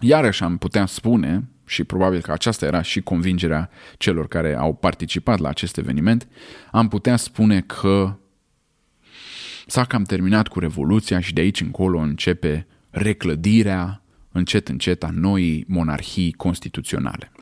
Iarăși 0.00 0.42
am 0.42 0.56
putea 0.56 0.86
spune, 0.86 1.48
și 1.66 1.84
probabil 1.84 2.20
că 2.20 2.32
aceasta 2.32 2.66
era 2.66 2.82
și 2.82 3.00
convingerea 3.00 3.70
celor 3.98 4.28
care 4.28 4.54
au 4.54 4.74
participat 4.74 5.38
la 5.38 5.48
acest 5.48 5.76
eveniment, 5.76 6.28
am 6.70 6.88
putea 6.88 7.16
spune 7.16 7.60
că 7.60 8.16
s-a 9.66 9.84
cam 9.84 10.02
terminat 10.02 10.48
cu 10.48 10.58
Revoluția 10.58 11.20
și 11.20 11.32
de 11.32 11.40
aici 11.40 11.60
încolo 11.60 11.98
începe 11.98 12.66
reclădirea 12.90 14.02
încet 14.32 14.68
încet 14.68 15.02
a 15.02 15.10
noii 15.12 15.64
monarhii 15.68 16.32
constituționale. 16.32 17.32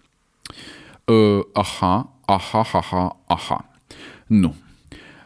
Uh, 1.04 1.40
aha, 1.52 2.17
aha, 2.28 2.66
aha, 2.72 3.20
aha. 3.26 3.70
Nu. 4.26 4.54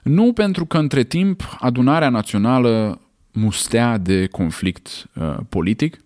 Nu 0.03 0.33
pentru 0.33 0.67
că 0.67 0.79
între 0.79 1.03
timp 1.03 1.57
adunarea 1.59 2.09
națională 2.09 3.01
mustea 3.33 3.99
de 3.99 4.27
conflict 4.27 5.07
uh, 5.15 5.37
politic 5.49 5.97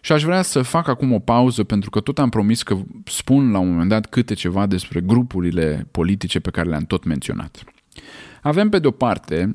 și 0.00 0.12
aș 0.12 0.22
vrea 0.22 0.42
să 0.42 0.62
fac 0.62 0.88
acum 0.88 1.12
o 1.12 1.18
pauză 1.18 1.64
pentru 1.64 1.90
că 1.90 2.00
tot 2.00 2.18
am 2.18 2.28
promis 2.28 2.62
că 2.62 2.76
spun 3.04 3.50
la 3.50 3.58
un 3.58 3.70
moment 3.70 3.88
dat 3.88 4.06
câte 4.06 4.34
ceva 4.34 4.66
despre 4.66 5.00
grupurile 5.00 5.86
politice 5.90 6.40
pe 6.40 6.50
care 6.50 6.68
le-am 6.68 6.84
tot 6.84 7.04
menționat. 7.04 7.64
Avem 8.42 8.68
pe 8.68 8.78
de-o 8.78 8.90
parte 8.90 9.52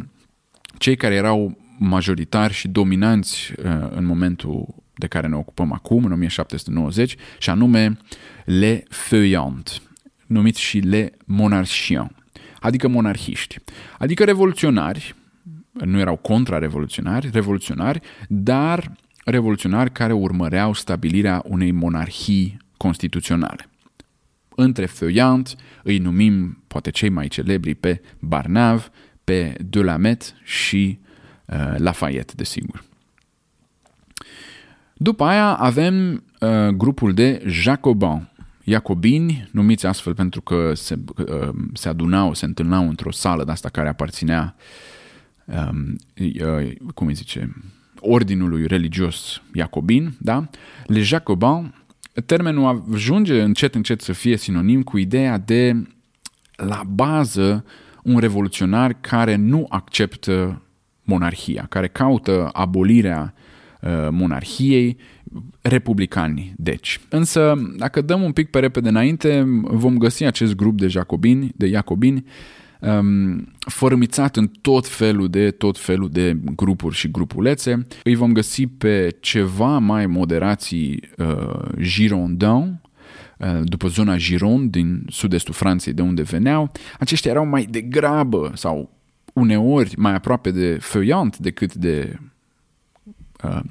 cei 0.77 0.95
care 0.95 1.15
erau 1.15 1.57
majoritari 1.77 2.53
și 2.53 2.67
dominanți 2.67 3.53
uh, 3.57 3.87
în 3.89 4.05
momentul 4.05 4.65
de 4.93 5.07
care 5.07 5.27
ne 5.27 5.35
ocupăm 5.35 5.73
acum, 5.73 6.05
în 6.05 6.11
1790, 6.11 7.15
și 7.39 7.49
anume 7.49 7.97
le 8.45 8.83
feuillantes 8.89 9.81
numiți 10.29 10.61
și 10.61 10.79
le 10.79 11.11
monarchiens, 11.25 12.09
adică 12.59 12.87
monarhiști, 12.87 13.57
adică 13.97 14.23
revoluționari, 14.23 15.15
nu 15.71 15.99
erau 15.99 16.15
contra-revoluționari, 16.15 17.29
revoluționari, 17.33 18.01
dar 18.27 18.91
revoluționari 19.25 19.91
care 19.91 20.13
urmăreau 20.13 20.73
stabilirea 20.73 21.41
unei 21.45 21.71
monarhii 21.71 22.57
constituționale. 22.77 23.69
Între 24.55 24.85
feuillant 24.85 25.55
îi 25.83 25.97
numim, 25.97 26.63
poate 26.67 26.89
cei 26.89 27.09
mai 27.09 27.27
celebri, 27.27 27.75
pe 27.75 28.01
Barnave, 28.19 28.83
pe 29.23 29.55
Delamet 29.65 30.33
și 30.43 30.99
uh, 31.45 31.73
Lafayette, 31.77 32.33
desigur. 32.35 32.83
După 34.93 35.23
aia 35.23 35.53
avem 35.53 36.23
uh, 36.39 36.67
grupul 36.67 37.13
de 37.13 37.43
Jacobins, 37.47 38.21
Iacobini, 38.69 39.49
numiți 39.51 39.85
astfel 39.85 40.13
pentru 40.13 40.41
că 40.41 40.71
se, 40.73 40.99
uh, 41.17 41.49
se 41.73 41.89
adunau, 41.89 42.33
se 42.33 42.45
întâlnau 42.45 42.87
într-o 42.87 43.11
sală 43.11 43.43
de 43.43 43.51
asta 43.51 43.69
care 43.69 43.89
aparținea, 43.89 44.55
um, 45.45 45.95
uh, 46.17 46.71
cum 46.93 47.07
îi 47.07 47.13
zice, 47.13 47.55
ordinului 47.99 48.67
religios 48.67 49.41
Iacobin, 49.53 50.13
da? 50.19 50.49
Le 50.85 51.01
Jacobins, 51.01 51.67
termenul 52.25 52.83
ajunge 52.93 53.41
încet 53.41 53.75
încet 53.75 54.01
să 54.01 54.13
fie 54.13 54.37
sinonim 54.37 54.83
cu 54.83 54.97
ideea 54.97 55.37
de 55.37 55.87
la 56.55 56.83
bază 56.87 57.65
un 58.03 58.19
revoluționar 58.19 58.93
care 59.01 59.35
nu 59.35 59.65
acceptă 59.69 60.61
monarhia, 61.03 61.65
care 61.69 61.87
caută 61.87 62.49
abolirea 62.53 63.33
uh, 63.35 63.38
monarhiei 64.09 64.97
republicani, 65.61 66.53
deci. 66.57 66.99
Însă, 67.09 67.53
dacă 67.77 68.01
dăm 68.01 68.21
un 68.21 68.31
pic 68.31 68.49
pe 68.49 68.59
repede 68.59 68.89
înainte, 68.89 69.43
vom 69.63 69.97
găsi 69.97 70.23
acest 70.23 70.55
grup 70.55 70.77
de 70.77 70.87
jacobini, 70.87 71.51
de 71.55 71.67
iacobini, 71.67 72.25
um, 72.79 73.53
fărâmițat 73.59 74.35
în 74.35 74.51
tot 74.61 74.87
felul 74.87 75.29
de 75.29 75.51
tot 75.51 75.77
felul 75.77 76.09
de 76.09 76.37
grupuri 76.55 76.95
și 76.95 77.11
grupulețe. 77.11 77.87
Îi 78.03 78.15
vom 78.15 78.31
găsi 78.31 78.67
pe 78.67 79.17
ceva 79.19 79.77
mai 79.77 80.05
moderații 80.05 81.03
uh, 81.17 81.59
girondins, 81.81 82.67
uh, 83.37 83.59
după 83.63 83.87
zona 83.87 84.15
Gironde 84.15 84.79
din 84.79 85.05
sud-estul 85.09 85.53
Franței 85.53 85.93
de 85.93 86.01
unde 86.01 86.21
veneau. 86.21 86.71
Aceștia 86.99 87.31
erau 87.31 87.45
mai 87.45 87.67
degrabă 87.69 88.51
sau 88.55 88.97
uneori 89.33 89.93
mai 89.97 90.13
aproape 90.13 90.51
de 90.51 90.77
feuillant 90.81 91.37
decât 91.37 91.73
de 91.73 92.13
uh, 92.13 92.28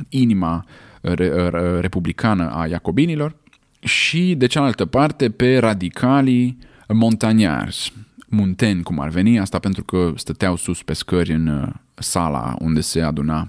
inima 0.09 0.65
re, 1.01 1.51
uh, 1.53 1.81
republicană 1.81 2.51
a 2.51 2.67
iacobinilor, 2.67 3.35
și 3.81 4.35
de 4.35 4.47
cealaltă 4.47 4.87
parte 4.87 5.31
pe 5.31 5.59
radicalii 5.59 6.59
montaniari, 6.89 7.93
munteni 8.29 8.83
cum 8.83 9.01
ar 9.01 9.09
veni, 9.09 9.39
asta 9.39 9.59
pentru 9.59 9.85
că 9.85 10.13
stăteau 10.17 10.57
sus 10.57 10.83
pe 10.83 10.93
scări 10.93 11.33
în 11.33 11.47
uh, 11.47 11.69
sala 11.95 12.57
unde 12.59 12.81
se 12.81 13.01
aduna 13.01 13.49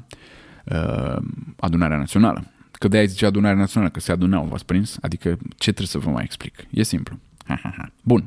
uh, 0.65 1.17
adunarea 1.59 1.97
națională. 1.97 2.43
Că 2.72 2.88
de-aia 2.88 3.05
zice 3.05 3.26
adunarea 3.26 3.57
națională, 3.57 3.91
că 3.91 3.99
se 3.99 4.11
adunau, 4.11 4.45
v-ați 4.45 4.65
prins? 4.65 4.97
Adică 5.01 5.30
ce 5.57 5.72
trebuie 5.72 5.88
să 5.88 5.97
vă 5.97 6.09
mai 6.09 6.24
explic? 6.24 6.65
E 6.70 6.84
simplu. 6.84 7.20
Bun. 8.03 8.23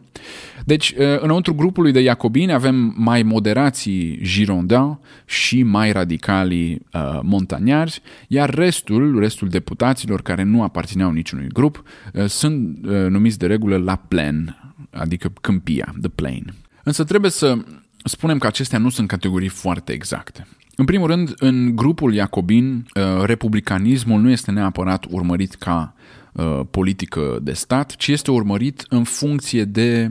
Deci, 0.65 0.91
uh, 0.99 1.21
înăuntru 1.21 1.55
grupului 1.55 1.93
de 1.93 2.01
iacobini 2.01 2.53
avem 2.53 2.95
mai 2.97 3.23
moderații 3.23 4.21
girondins 4.23 4.97
și 5.25 5.63
mai 5.63 5.93
radicalii 5.93 6.87
uh, 6.93 7.21
montaniari, 7.23 8.03
iar 8.29 8.55
restul, 8.55 9.19
restul 9.19 9.49
deputaților 9.49 10.23
care 10.23 10.43
nu 10.43 10.63
aparțineau 10.63 11.11
niciunui 11.11 11.49
grup, 11.49 11.83
uh, 12.13 12.25
sunt 12.27 12.79
uh, 12.85 13.07
numiți 13.09 13.39
de 13.39 13.47
regulă 13.47 13.77
la 13.77 13.97
plen, 13.97 14.57
adică 14.91 15.33
câmpia, 15.41 15.95
the 16.01 16.09
plain. 16.09 16.55
Însă 16.83 17.05
trebuie 17.05 17.31
să 17.31 17.57
spunem 18.05 18.39
că 18.39 18.47
acestea 18.47 18.79
nu 18.79 18.89
sunt 18.89 19.09
categorii 19.09 19.49
foarte 19.49 19.93
exacte. 19.93 20.47
În 20.77 20.85
primul 20.85 21.07
rând, 21.07 21.33
în 21.37 21.77
grupul 21.77 22.15
iacobin, 22.15 22.87
uh, 22.95 23.25
republicanismul 23.25 24.21
nu 24.21 24.31
este 24.31 24.51
neapărat 24.51 25.05
urmărit 25.11 25.55
ca 25.55 25.95
uh, 26.33 26.61
politică 26.71 27.39
de 27.43 27.53
stat, 27.53 27.97
ci 27.97 28.09
este 28.09 28.31
urmărit 28.31 28.85
în 28.89 29.05
funcție 29.05 29.65
de 29.65 30.11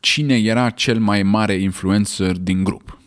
cine 0.00 0.38
era 0.38 0.70
cel 0.70 0.98
mai 0.98 1.22
mare 1.22 1.54
influencer 1.54 2.36
din 2.36 2.64
grup. 2.64 2.98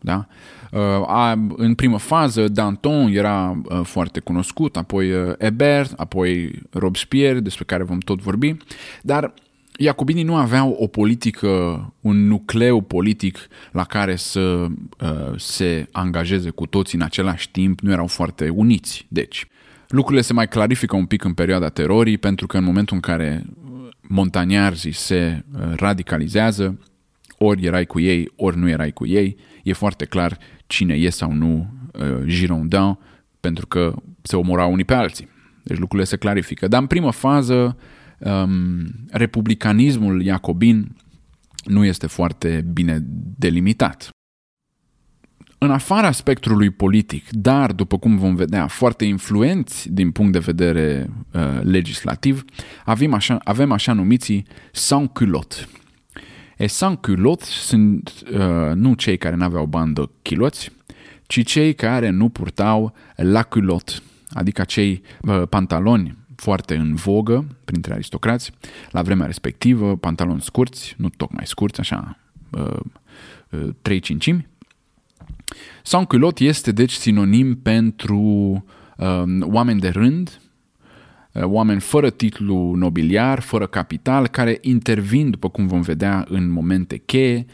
Da? 0.00 0.26
Uh, 0.72 0.80
a, 1.06 1.46
în 1.56 1.74
primă 1.74 1.98
fază, 1.98 2.48
Danton 2.48 3.08
era 3.12 3.62
foarte 3.82 4.20
cunoscut, 4.20 4.76
apoi 4.76 5.34
Ebert, 5.38 5.92
apoi 5.96 6.62
Robespierre, 6.70 7.40
despre 7.40 7.64
care 7.64 7.82
vom 7.82 7.98
tot 7.98 8.20
vorbi, 8.20 8.56
dar 9.02 9.34
Iacobinii 9.78 10.22
nu 10.22 10.36
aveau 10.36 10.70
o 10.70 10.86
politică, 10.86 11.48
un 12.00 12.26
nucleu 12.26 12.80
politic 12.80 13.38
la 13.72 13.84
care 13.84 14.16
să 14.16 14.40
uh, 14.40 14.68
se 15.36 15.88
angajeze 15.92 16.50
cu 16.50 16.66
toții 16.66 16.98
în 16.98 17.04
același 17.04 17.50
timp, 17.50 17.80
nu 17.80 17.90
erau 17.90 18.06
foarte 18.06 18.48
uniți. 18.48 19.06
Deci, 19.08 19.46
lucrurile 19.88 20.22
se 20.22 20.32
mai 20.32 20.48
clarifică 20.48 20.96
un 20.96 21.06
pic 21.06 21.24
în 21.24 21.34
perioada 21.34 21.68
terorii, 21.68 22.18
pentru 22.18 22.46
că 22.46 22.56
în 22.58 22.64
momentul 22.64 22.94
în 22.94 23.02
care 23.02 23.44
montaniarzii 24.00 24.92
se 24.92 25.44
uh, 25.52 25.72
radicalizează, 25.76 26.78
ori 27.38 27.64
erai 27.64 27.86
cu 27.86 28.00
ei, 28.00 28.32
ori 28.36 28.56
nu 28.56 28.68
erai 28.68 28.92
cu 28.92 29.06
ei, 29.06 29.36
e 29.62 29.72
foarte 29.72 30.04
clar 30.04 30.38
cine 30.66 30.94
e 30.94 31.10
sau 31.10 31.32
nu 31.32 31.74
uh, 31.92 32.24
Girondin, 32.24 32.98
pentru 33.40 33.66
că 33.66 33.94
se 34.22 34.36
omorau 34.36 34.72
unii 34.72 34.84
pe 34.84 34.94
alții. 34.94 35.28
Deci 35.62 35.78
lucrurile 35.78 36.08
se 36.08 36.16
clarifică. 36.16 36.68
Dar 36.68 36.80
în 36.80 36.86
primă 36.86 37.10
fază, 37.10 37.76
um, 38.18 38.86
republicanismul 39.10 40.22
iacobin 40.22 40.96
nu 41.64 41.84
este 41.84 42.06
foarte 42.06 42.66
bine 42.72 42.98
delimitat. 43.38 44.10
În 45.58 45.70
afara 45.70 46.12
spectrului 46.12 46.70
politic, 46.70 47.30
dar, 47.30 47.72
după 47.72 47.98
cum 47.98 48.16
vom 48.16 48.34
vedea, 48.34 48.66
foarte 48.66 49.04
influenți 49.04 49.92
din 49.92 50.10
punct 50.10 50.32
de 50.32 50.38
vedere 50.38 51.10
uh, 51.32 51.60
legislativ, 51.62 52.44
avem 52.84 53.14
așa, 53.14 53.38
avem 53.44 53.72
așa 53.72 53.92
numiții 53.92 54.46
sans-culottes. 54.72 55.68
E 56.56 56.66
sans-culottes 56.66 57.48
sunt 57.48 58.12
uh, 58.32 58.74
nu 58.74 58.94
cei 58.94 59.18
care 59.18 59.36
n-aveau 59.36 59.66
bandă 59.66 60.10
chiloți, 60.22 60.70
ci 61.26 61.44
cei 61.44 61.74
care 61.74 62.10
nu 62.10 62.28
purtau 62.28 62.94
la 63.16 63.42
culotte, 63.42 63.92
adică 64.30 64.64
cei 64.64 65.02
uh, 65.22 65.42
pantaloni 65.48 66.16
foarte 66.34 66.74
în 66.74 66.94
vogă 66.94 67.46
printre 67.64 67.92
aristocrați 67.92 68.52
la 68.90 69.02
vremea 69.02 69.26
respectivă, 69.26 69.96
pantaloni 69.96 70.40
scurți, 70.40 70.94
nu 70.98 71.08
tocmai 71.08 71.46
scurți, 71.46 71.80
așa, 71.80 72.18
uh, 72.50 72.80
uh, 73.50 73.68
trei 73.82 74.00
cincimi. 74.00 74.46
Sans 75.82 76.06
culot 76.06 76.38
este 76.38 76.72
deci 76.72 76.92
sinonim 76.92 77.54
pentru 77.54 78.20
uh, 78.96 79.22
oameni 79.40 79.80
de 79.80 79.88
rând, 79.88 80.40
uh, 81.32 81.42
oameni 81.42 81.80
fără 81.80 82.10
titlu 82.10 82.74
nobiliar, 82.74 83.40
fără 83.40 83.66
capital, 83.66 84.28
care 84.28 84.58
intervin, 84.60 85.30
după 85.30 85.48
cum 85.48 85.66
vom 85.66 85.80
vedea, 85.80 86.24
în 86.28 86.50
momente 86.50 86.96
cheie, 86.96 87.46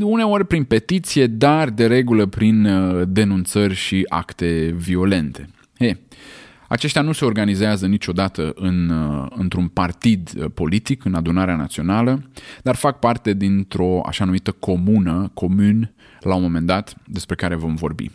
uneori 0.00 0.46
prin 0.46 0.64
petiție, 0.64 1.26
dar 1.26 1.70
de 1.70 1.86
regulă 1.86 2.26
prin 2.26 2.64
uh, 2.64 3.02
denunțări 3.08 3.74
și 3.74 4.04
acte 4.08 4.74
violente. 4.76 5.48
Hey, 5.78 5.96
aceștia 6.68 7.02
nu 7.02 7.12
se 7.12 7.24
organizează 7.24 7.86
niciodată 7.86 8.52
în, 8.54 8.88
uh, 8.88 9.26
într-un 9.30 9.68
partid 9.68 10.30
uh, 10.36 10.44
politic, 10.54 11.04
în 11.04 11.14
adunarea 11.14 11.56
națională, 11.56 12.30
dar 12.62 12.74
fac 12.74 12.98
parte 12.98 13.32
dintr-o 13.32 14.00
așa 14.06 14.24
numită 14.24 14.50
comună, 14.50 15.30
comun, 15.34 15.94
la 16.20 16.34
un 16.34 16.42
moment 16.42 16.66
dat, 16.66 16.94
despre 17.04 17.34
care 17.34 17.54
vom 17.54 17.74
vorbi. 17.74 18.10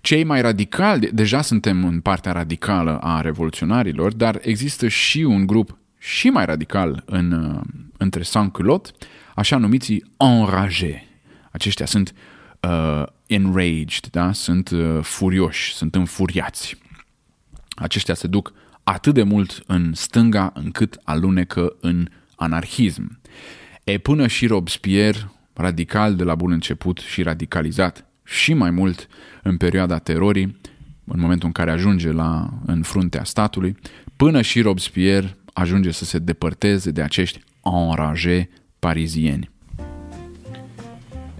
Cei 0.00 0.24
mai 0.24 0.40
radicali, 0.40 1.10
deja 1.12 1.42
suntem 1.42 1.84
în 1.84 2.00
partea 2.00 2.32
radicală 2.32 2.98
a 2.98 3.20
revoluționarilor, 3.20 4.12
dar 4.12 4.38
există 4.42 4.88
și 4.88 5.18
un 5.18 5.46
grup 5.46 5.78
și 5.98 6.28
mai 6.28 6.44
radical 6.44 7.02
în, 7.06 7.32
uh, 7.32 7.60
între 7.96 8.22
sans-culottes, 8.22 8.92
așa 9.34 9.56
numiții 9.56 10.04
enragés. 10.16 11.00
Aceștia 11.50 11.86
sunt 11.86 12.14
uh, 12.60 13.02
enraged, 13.26 14.06
da? 14.10 14.32
sunt 14.32 14.70
uh, 14.70 14.98
furioși, 15.02 15.74
sunt 15.74 15.94
înfuriați 15.94 16.76
aceștia 17.74 18.14
se 18.14 18.26
duc 18.26 18.52
atât 18.84 19.14
de 19.14 19.22
mult 19.22 19.62
în 19.66 19.92
stânga 19.94 20.52
încât 20.54 21.00
alunecă 21.02 21.76
în 21.80 22.08
anarhism. 22.36 23.20
E 23.84 23.98
până 23.98 24.26
și 24.26 24.46
Robespierre, 24.46 25.30
radical 25.52 26.14
de 26.14 26.24
la 26.24 26.34
bun 26.34 26.52
început 26.52 26.98
și 26.98 27.22
radicalizat 27.22 28.06
și 28.24 28.54
mai 28.54 28.70
mult 28.70 29.06
în 29.42 29.56
perioada 29.56 29.98
terorii, 29.98 30.60
în 31.04 31.20
momentul 31.20 31.46
în 31.46 31.52
care 31.52 31.70
ajunge 31.70 32.12
la, 32.12 32.50
în 32.66 32.82
fruntea 32.82 33.24
statului, 33.24 33.76
până 34.16 34.42
și 34.42 34.60
Robespierre 34.60 35.36
ajunge 35.52 35.90
să 35.90 36.04
se 36.04 36.18
depărteze 36.18 36.90
de 36.90 37.02
acești 37.02 37.40
enragés 37.64 38.44
parizieni. 38.78 39.50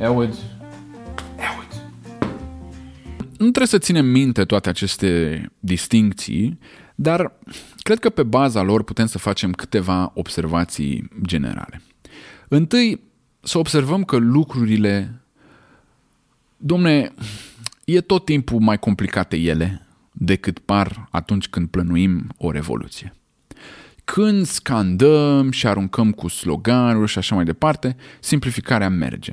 Auzi, 0.01 0.41
nu 3.39 3.51
trebuie 3.51 3.67
să 3.67 3.79
ținem 3.79 4.07
minte 4.07 4.45
toate 4.45 4.69
aceste 4.69 5.43
distincții, 5.59 6.59
dar 6.95 7.33
cred 7.83 7.99
că 7.99 8.11
pe 8.11 8.23
baza 8.23 8.63
lor 8.63 8.85
putem 8.85 9.07
să 9.07 9.19
facem 9.19 9.53
câteva 9.53 10.11
observații 10.15 11.09
generale. 11.27 11.83
Întâi, 12.49 13.01
să 13.41 13.59
observăm 13.59 14.05
că 14.05 14.17
lucrurile, 14.17 15.21
domne, 16.57 17.13
e 17.85 18.01
tot 18.01 18.25
timpul 18.25 18.61
mai 18.61 18.79
complicate 18.79 19.37
ele 19.37 19.87
decât 20.13 20.59
par 20.59 21.09
atunci 21.11 21.49
când 21.49 21.69
plănuim 21.69 22.27
o 22.37 22.51
revoluție. 22.51 23.15
Când 24.05 24.47
scandăm 24.47 25.51
și 25.51 25.67
aruncăm 25.67 26.13
cu 26.13 26.29
sloganuri 26.29 27.11
și 27.11 27.19
așa 27.19 27.35
mai 27.35 27.45
departe, 27.45 27.97
simplificarea 28.21 28.89
merge. 28.89 29.33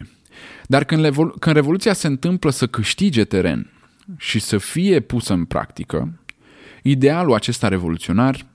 Dar 0.65 0.83
când, 0.83 1.15
când 1.39 1.55
revoluția 1.55 1.93
se 1.93 2.07
întâmplă 2.07 2.49
să 2.49 2.67
câștige 2.67 3.23
teren 3.23 3.71
și 4.17 4.39
să 4.39 4.57
fie 4.57 4.99
pusă 4.99 5.33
în 5.33 5.45
practică, 5.45 6.23
idealul 6.81 7.33
acesta 7.33 7.67
revoluționar 7.67 8.45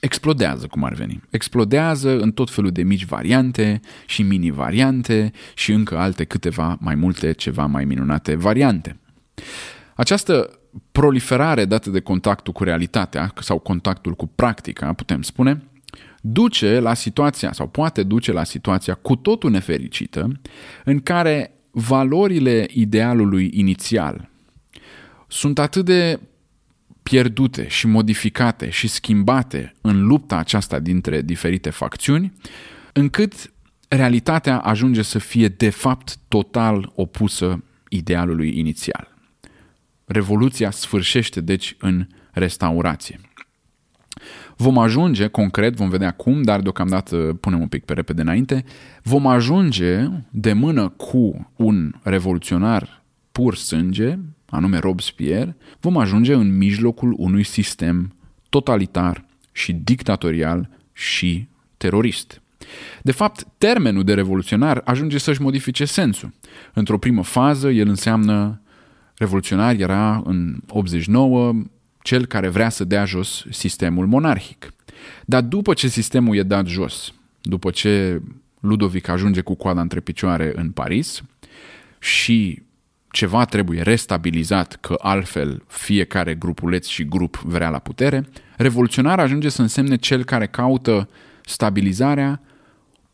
explodează, 0.00 0.66
cum 0.66 0.84
ar 0.84 0.92
veni. 0.92 1.22
Explodează 1.30 2.18
în 2.20 2.32
tot 2.32 2.50
felul 2.50 2.70
de 2.70 2.82
mici 2.82 3.04
variante 3.04 3.80
și 4.06 4.22
mini-variante 4.22 5.32
și 5.54 5.72
încă 5.72 5.98
alte 5.98 6.24
câteva 6.24 6.76
mai 6.80 6.94
multe, 6.94 7.32
ceva 7.32 7.66
mai 7.66 7.84
minunate 7.84 8.34
variante. 8.34 9.00
Această 9.94 10.58
proliferare 10.92 11.64
dată 11.64 11.90
de 11.90 12.00
contactul 12.00 12.52
cu 12.52 12.64
realitatea 12.64 13.32
sau 13.40 13.58
contactul 13.58 14.14
cu 14.14 14.26
practica, 14.26 14.92
putem 14.92 15.22
spune, 15.22 15.62
duce 16.20 16.78
la 16.78 16.94
situația 16.94 17.52
sau 17.52 17.68
poate 17.68 18.02
duce 18.02 18.32
la 18.32 18.44
situația 18.44 18.94
cu 18.94 19.16
totul 19.16 19.50
nefericită 19.50 20.40
în 20.84 21.00
care 21.00 21.54
valorile 21.72 22.66
idealului 22.70 23.50
inițial 23.54 24.30
sunt 25.28 25.58
atât 25.58 25.84
de 25.84 26.20
pierdute 27.02 27.68
și 27.68 27.86
modificate 27.86 28.70
și 28.70 28.88
schimbate 28.88 29.72
în 29.80 30.06
lupta 30.06 30.36
aceasta 30.36 30.78
dintre 30.78 31.22
diferite 31.22 31.70
facțiuni, 31.70 32.32
încât 32.92 33.52
realitatea 33.88 34.58
ajunge 34.58 35.02
să 35.02 35.18
fie 35.18 35.48
de 35.48 35.70
fapt 35.70 36.16
total 36.28 36.92
opusă 36.94 37.64
idealului 37.88 38.58
inițial. 38.58 39.16
Revoluția 40.04 40.70
sfârșește 40.70 41.40
deci 41.40 41.76
în 41.78 42.06
restaurație. 42.32 43.20
Vom 44.62 44.78
ajunge, 44.78 45.26
concret, 45.26 45.74
vom 45.74 45.88
vedea 45.88 46.10
cum, 46.10 46.42
dar 46.42 46.60
deocamdată 46.60 47.16
punem 47.40 47.60
un 47.60 47.68
pic 47.68 47.84
pe 47.84 47.92
repede 47.92 48.20
înainte, 48.20 48.64
vom 49.02 49.26
ajunge 49.26 50.06
de 50.30 50.52
mână 50.52 50.88
cu 50.88 51.50
un 51.56 51.92
revoluționar 52.02 53.02
pur 53.32 53.54
sânge, 53.54 54.18
anume 54.48 54.78
Robespierre, 54.78 55.56
vom 55.80 55.96
ajunge 55.96 56.34
în 56.34 56.56
mijlocul 56.56 57.14
unui 57.16 57.42
sistem 57.42 58.14
totalitar 58.48 59.24
și 59.52 59.72
dictatorial 59.72 60.68
și 60.92 61.48
terorist. 61.76 62.42
De 63.02 63.12
fapt, 63.12 63.46
termenul 63.58 64.04
de 64.04 64.14
revoluționar 64.14 64.80
ajunge 64.84 65.18
să-și 65.18 65.42
modifice 65.42 65.84
sensul. 65.84 66.32
Într-o 66.74 66.98
primă 66.98 67.22
fază, 67.22 67.70
el 67.70 67.88
înseamnă 67.88 68.60
revoluționar 69.16 69.74
era 69.74 70.22
în 70.24 70.56
89 70.68 71.52
cel 72.02 72.26
care 72.26 72.48
vrea 72.48 72.68
să 72.68 72.84
dea 72.84 73.04
jos 73.04 73.44
sistemul 73.50 74.06
monarhic. 74.06 74.72
Dar 75.24 75.42
după 75.42 75.74
ce 75.74 75.88
sistemul 75.88 76.36
e 76.36 76.42
dat 76.42 76.66
jos, 76.66 77.14
după 77.42 77.70
ce 77.70 78.20
Ludovic 78.60 79.08
ajunge 79.08 79.40
cu 79.40 79.54
coada 79.54 79.80
între 79.80 80.00
picioare 80.00 80.52
în 80.54 80.70
Paris 80.70 81.22
și 81.98 82.62
ceva 83.10 83.44
trebuie 83.44 83.82
restabilizat, 83.82 84.78
că 84.80 84.94
altfel 84.98 85.62
fiecare 85.66 86.34
grupuleț 86.34 86.86
și 86.86 87.04
grup 87.04 87.36
vrea 87.36 87.68
la 87.68 87.78
putere, 87.78 88.28
revoluționar 88.56 89.20
ajunge 89.20 89.48
să 89.48 89.62
însemne 89.62 89.96
cel 89.96 90.24
care 90.24 90.46
caută 90.46 91.08
stabilizarea 91.44 92.40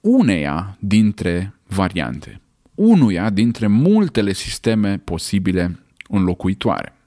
uneia 0.00 0.76
dintre 0.80 1.54
variante, 1.66 2.40
unuia 2.74 3.30
dintre 3.30 3.66
multele 3.66 4.32
sisteme 4.32 4.98
posibile 4.98 5.78
înlocuitoare. 6.08 6.97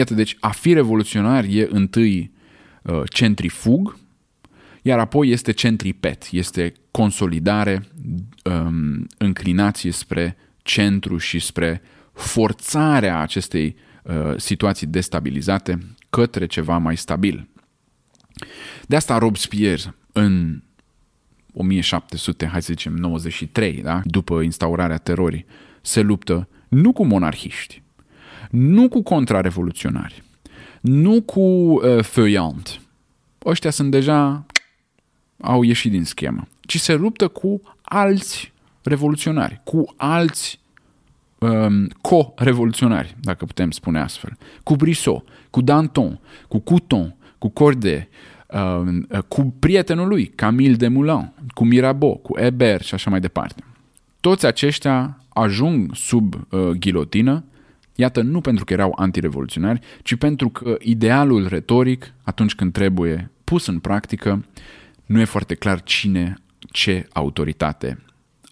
Iată, 0.00 0.14
deci 0.14 0.36
a 0.40 0.50
fi 0.50 0.72
revoluționar 0.72 1.44
e 1.48 1.68
întâi 1.70 2.32
uh, 2.82 3.00
centrifug, 3.12 3.98
iar 4.82 4.98
apoi 4.98 5.28
este 5.28 5.52
centripet, 5.52 6.28
este 6.30 6.72
consolidare, 6.90 7.88
um, 8.44 9.06
înclinație 9.18 9.90
spre 9.90 10.36
centru 10.62 11.16
și 11.18 11.38
spre 11.38 11.82
forțarea 12.12 13.18
acestei 13.18 13.76
uh, 14.02 14.34
situații 14.36 14.86
destabilizate 14.86 15.78
către 16.10 16.46
ceva 16.46 16.78
mai 16.78 16.96
stabil. 16.96 17.48
De 18.86 18.96
asta 18.96 19.18
Robespierre 19.18 19.94
în 20.12 20.62
1700, 21.54 22.46
hai 22.46 22.62
să 22.62 22.72
zicem 22.72 22.92
93, 22.92 23.82
da? 23.82 24.00
după 24.04 24.40
instaurarea 24.40 24.96
terorii, 24.96 25.46
se 25.80 26.00
luptă 26.00 26.48
nu 26.68 26.92
cu 26.92 27.04
monarhiști, 27.04 27.82
nu 28.50 28.88
cu 28.88 29.02
contrarevoluționari, 29.02 30.22
nu 30.80 31.22
cu 31.22 31.40
uh, 31.40 32.02
feuillant. 32.02 32.80
Ăștia 33.44 33.70
sunt 33.70 33.90
deja, 33.90 34.46
au 35.40 35.62
ieșit 35.62 35.90
din 35.90 36.04
schemă, 36.04 36.48
ci 36.60 36.80
se 36.80 36.94
luptă 36.94 37.28
cu 37.28 37.60
alți 37.82 38.52
revoluționari, 38.82 39.60
cu 39.64 39.94
alți 39.96 40.60
um, 41.38 41.88
co-revoluționari, 42.00 43.16
dacă 43.20 43.44
putem 43.44 43.70
spune 43.70 44.00
astfel, 44.00 44.36
cu 44.62 44.76
Brissot, 44.76 45.24
cu 45.50 45.60
Danton, 45.60 46.20
cu 46.48 46.58
Couton, 46.58 47.14
cu 47.38 47.48
Corday, 47.48 48.08
um, 48.46 49.06
cu 49.28 49.54
prietenul 49.58 50.08
lui, 50.08 50.26
Camille 50.26 50.76
Desmoulins, 50.76 51.28
cu 51.54 51.64
Mirabeau, 51.64 52.16
cu 52.16 52.38
Hébert 52.38 52.84
și 52.84 52.94
așa 52.94 53.10
mai 53.10 53.20
departe. 53.20 53.64
Toți 54.20 54.46
aceștia 54.46 55.24
ajung 55.28 55.94
sub 55.94 56.34
uh, 56.34 56.60
ghilotină, 56.68 57.44
iată, 58.00 58.22
nu 58.22 58.40
pentru 58.40 58.64
că 58.64 58.72
erau 58.72 58.92
antirevoluționari, 58.96 59.80
ci 60.02 60.14
pentru 60.14 60.48
că 60.48 60.76
idealul 60.80 61.46
retoric, 61.48 62.12
atunci 62.22 62.54
când 62.54 62.72
trebuie 62.72 63.30
pus 63.44 63.66
în 63.66 63.78
practică, 63.78 64.44
nu 65.06 65.20
e 65.20 65.24
foarte 65.24 65.54
clar 65.54 65.82
cine 65.82 66.34
ce 66.70 67.06
autoritate 67.12 68.02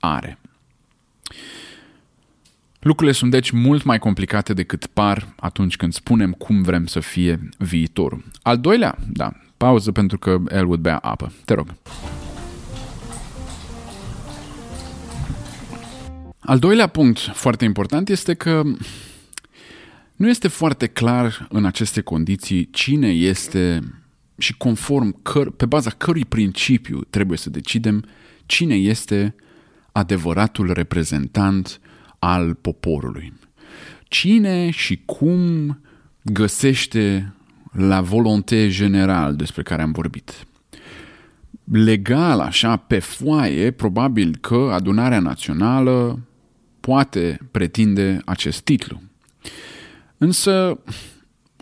are. 0.01 0.39
Lucrurile 2.81 3.17
sunt 3.17 3.31
deci 3.31 3.51
mult 3.51 3.83
mai 3.83 3.99
complicate 3.99 4.53
decât 4.53 4.87
par 4.87 5.35
atunci 5.37 5.77
când 5.77 5.93
spunem 5.93 6.33
cum 6.33 6.63
vrem 6.63 6.87
să 6.87 7.01
fie 7.01 7.49
viitorul. 7.59 8.25
Al 8.43 8.59
doilea, 8.59 8.99
da, 9.09 9.33
pauză 9.57 9.93
pentru 9.93 10.19
că 10.19 10.39
Elwood 10.49 10.81
bea 10.81 10.97
apă. 10.97 11.33
Te 11.45 11.55
rog. 11.55 11.75
Al 16.39 16.59
doilea 16.59 16.87
punct 16.87 17.19
foarte 17.19 17.65
important 17.65 18.09
este 18.09 18.35
că 18.35 18.63
nu 20.19 20.29
este 20.29 20.49
foarte 20.49 20.87
clar 20.87 21.47
în 21.51 21.65
aceste 21.65 22.01
condiții 22.01 22.71
cine 22.71 23.09
este 23.09 23.81
și 24.39 24.57
conform 24.57 25.23
căr, 25.23 25.51
pe 25.51 25.67
baza 25.67 25.91
cărui 25.91 26.25
principiu 26.25 27.01
trebuie 27.11 27.39
să 27.39 27.51
decidem 27.51 28.05
cine 28.47 28.75
este 28.75 29.35
adevăratul 29.93 30.73
reprezentant 30.73 31.81
al 32.19 32.55
poporului. 32.55 33.33
Cine 34.09 34.71
și 34.71 35.03
cum 35.05 35.79
găsește 36.23 37.33
la 37.73 38.01
volonté 38.01 38.69
general 38.69 39.37
despre 39.37 39.63
care 39.63 39.83
am 39.83 39.93
vorbit. 39.93 40.47
Legal, 41.65 42.41
așa, 42.41 42.77
pe 42.77 42.99
foaie, 42.99 43.71
probabil 43.71 44.37
că 44.41 44.71
adunarea 44.73 45.21
națională 45.21 46.21
poate 46.81 47.39
pretinde 47.51 48.21
acest 48.25 48.61
titlu. 48.61 49.03
Însă, 50.19 50.79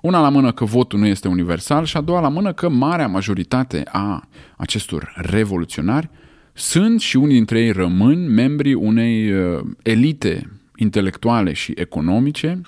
una 0.03 0.21
la 0.21 0.29
mână 0.29 0.53
că 0.53 0.65
votul 0.65 0.99
nu 0.99 1.07
este 1.07 1.29
universal 1.29 1.85
și 1.85 1.97
a 1.97 2.01
doua 2.01 2.21
la 2.21 2.29
mână 2.29 2.53
că 2.53 2.69
marea 2.69 3.07
majoritate 3.07 3.83
a 3.93 4.29
acestor 4.57 5.13
revoluționari 5.17 6.11
sunt 6.53 7.01
și 7.01 7.17
unii 7.17 7.37
dintre 7.37 7.61
ei 7.61 7.71
rămân 7.71 8.33
membrii 8.33 8.75
unei 8.75 9.33
uh, 9.33 9.61
elite 9.83 10.51
intelectuale 10.77 11.53
și 11.53 11.73
economice 11.77 12.61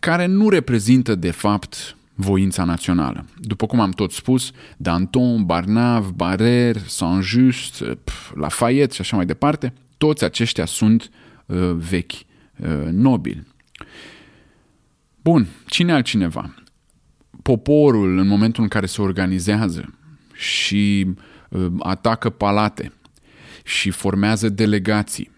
care 0.00 0.26
nu 0.26 0.48
reprezintă 0.48 1.14
de 1.14 1.30
fapt 1.30 1.96
voința 2.14 2.64
națională. 2.64 3.24
După 3.40 3.66
cum 3.66 3.80
am 3.80 3.90
tot 3.90 4.12
spus, 4.12 4.50
Danton, 4.76 5.44
Barnave, 5.44 6.14
Barrère, 6.14 6.86
Saint-Just, 6.86 7.84
Lafayette 8.34 8.94
și 8.94 9.00
așa 9.00 9.16
mai 9.16 9.26
departe, 9.26 9.72
toți 9.96 10.24
aceștia 10.24 10.64
sunt 10.64 11.10
uh, 11.46 11.72
vechi 11.72 12.12
uh, 12.12 12.88
nobili. 12.90 13.44
Bun, 15.22 15.46
cine 15.66 15.92
altcineva? 15.92 16.54
Poporul, 17.42 18.18
în 18.18 18.26
momentul 18.26 18.62
în 18.62 18.68
care 18.68 18.86
se 18.86 19.02
organizează 19.02 19.94
și 20.34 21.14
uh, 21.48 21.66
atacă 21.78 22.30
palate 22.30 22.92
și 23.64 23.90
formează 23.90 24.48
delegații 24.48 25.30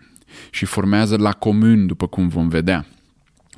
și 0.50 0.64
formează 0.64 1.16
la 1.16 1.32
comun, 1.32 1.86
după 1.86 2.06
cum 2.06 2.28
vom 2.28 2.48
vedea, 2.48 2.86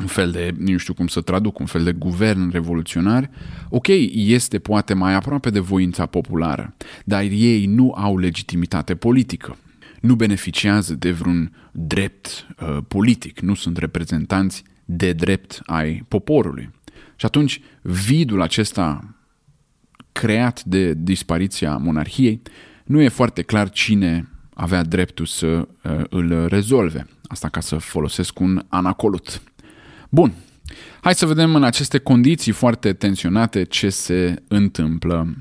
un 0.01 0.07
fel 0.07 0.31
de, 0.31 0.55
nu 0.59 0.77
știu 0.77 0.95
cum 0.95 1.07
să 1.07 1.21
traduc, 1.21 1.59
un 1.59 1.67
fel 1.67 1.85
de 1.85 1.93
guvern 1.93 2.51
revoluționar, 2.51 3.31
ok, 3.69 3.87
este 4.13 4.59
poate 4.59 4.95
mai 4.95 5.15
aproape 5.15 5.51
de 5.51 5.59
voința 5.59 6.07
populară, 6.07 6.75
dar 7.05 7.23
ei 7.23 7.67
nu 7.67 7.93
au 7.97 8.19
legitimitate 8.19 8.95
politică, 8.95 9.57
nu 10.01 10.15
beneficiază 10.15 10.95
de 10.95 11.11
vreun 11.11 11.53
drept 11.73 12.47
uh, 12.61 12.79
politic, 12.89 13.41
nu 13.41 13.55
sunt 13.55 13.77
reprezentanți 13.77 14.63
de 14.85 15.13
drept 15.13 15.61
ai 15.65 16.05
poporului. 16.09 16.71
Și 17.17 17.27
atunci 17.27 17.61
vidul 17.83 18.41
acesta 18.43 19.15
creat 20.13 20.65
de 20.65 20.95
dispariția 20.95 21.77
monarhiei, 21.77 22.43
nu 22.85 23.01
e 23.01 23.09
foarte 23.09 23.43
clar 23.43 23.71
cine 23.71 24.29
avea 24.55 24.83
dreptul 24.83 25.27
să 25.27 25.47
uh, 25.47 26.01
îl 26.09 26.47
rezolve. 26.47 27.07
Asta 27.27 27.49
ca 27.49 27.61
să 27.61 27.77
folosesc 27.77 28.41
un 28.41 28.65
anacolut. 28.69 29.43
Bun, 30.09 30.33
hai 31.01 31.15
să 31.15 31.27
vedem 31.27 31.55
în 31.55 31.65
aceste 31.65 31.99
condiții 31.99 32.53
foarte 32.53 32.93
tensionate 32.93 33.63
ce 33.63 33.89
se 33.89 34.43
întâmplă. 34.49 35.35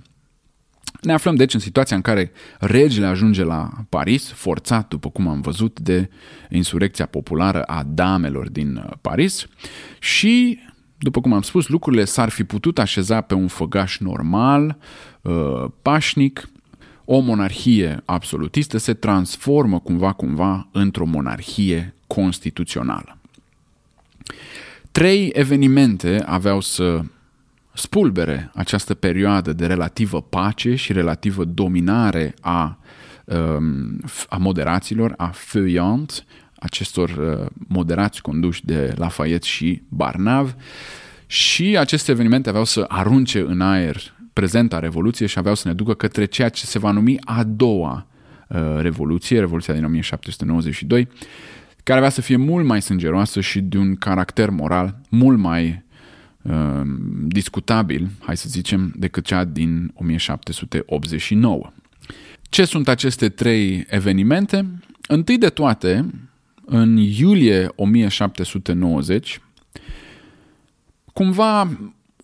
Ne 1.01 1.13
aflăm 1.13 1.35
deci 1.35 1.53
în 1.53 1.59
situația 1.59 1.95
în 1.95 2.01
care 2.01 2.31
regele 2.59 3.05
ajunge 3.05 3.43
la 3.43 3.69
Paris, 3.89 4.31
forțat, 4.31 4.87
după 4.87 5.09
cum 5.09 5.27
am 5.27 5.41
văzut, 5.41 5.79
de 5.79 6.09
insurecția 6.49 7.05
populară 7.05 7.63
a 7.63 7.83
damelor 7.87 8.49
din 8.49 8.75
uh, 8.75 8.91
Paris 9.01 9.45
și, 9.99 10.59
după 10.97 11.21
cum 11.21 11.33
am 11.33 11.41
spus, 11.41 11.67
lucrurile 11.67 12.05
s-ar 12.05 12.29
fi 12.29 12.43
putut 12.43 12.79
așeza 12.79 13.21
pe 13.21 13.33
un 13.33 13.47
făgaș 13.47 13.97
normal, 13.97 14.77
uh, 15.21 15.65
pașnic, 15.81 16.49
o 17.05 17.19
monarhie 17.19 18.01
absolutistă 18.05 18.77
se 18.77 18.93
transformă 18.93 19.79
cumva 19.79 20.13
cumva 20.13 20.67
într-o 20.71 21.05
monarhie 21.05 21.95
constituțională. 22.07 23.17
Trei 24.91 25.29
evenimente 25.33 26.23
aveau 26.25 26.61
să 26.61 27.01
spulbere 27.80 28.51
această 28.53 28.93
perioadă 28.93 29.53
de 29.53 29.65
relativă 29.65 30.21
pace 30.21 30.75
și 30.75 30.93
relativă 30.93 31.43
dominare 31.43 32.34
a, 32.41 32.80
um, 33.23 33.99
a 34.30 34.38
moderaților, 34.38 35.13
a 35.17 35.27
feuillant, 35.27 36.25
acestor 36.55 37.09
uh, 37.09 37.45
moderați 37.67 38.21
conduși 38.21 38.65
de 38.65 38.93
Lafayette 38.95 39.45
și 39.45 39.82
Barnave. 39.88 40.55
Și 41.25 41.77
aceste 41.77 42.11
evenimente 42.11 42.49
aveau 42.49 42.65
să 42.65 42.86
arunce 42.88 43.39
în 43.39 43.61
aer 43.61 44.13
prezenta 44.34 44.80
revoluție 44.80 45.25
și 45.25 45.38
aveau 45.38 45.55
să 45.55 45.67
ne 45.67 45.73
ducă 45.73 45.93
către 45.93 46.25
ceea 46.25 46.49
ce 46.49 46.65
se 46.65 46.80
va 46.80 46.91
numi 46.91 47.17
a 47.19 47.43
doua 47.43 48.07
uh, 48.47 48.59
revoluție, 48.77 49.39
revoluția 49.39 49.73
din 49.73 49.84
1792, 49.84 51.07
care 51.84 51.97
avea 51.97 52.09
să 52.11 52.21
fie 52.21 52.36
mult 52.36 52.65
mai 52.65 52.82
sângeroasă 52.82 53.41
și 53.41 53.61
de 53.61 53.77
un 53.77 53.95
caracter 53.95 54.49
moral 54.49 55.01
mult 55.09 55.38
mai 55.38 55.67
uh, 55.67 55.88
discutabil, 57.27 58.09
hai 58.19 58.37
să 58.37 58.49
zicem, 58.49 58.93
decât 58.95 59.25
cea 59.25 59.43
din 59.43 59.91
1789. 59.93 61.71
Ce 62.41 62.65
sunt 62.65 62.87
aceste 62.87 63.29
trei 63.29 63.85
evenimente? 63.89 64.65
Întâi 65.07 65.37
de 65.37 65.49
toate, 65.49 66.05
în 66.65 66.97
iulie 66.97 67.71
1790, 67.75 69.41
cumva 71.13 71.69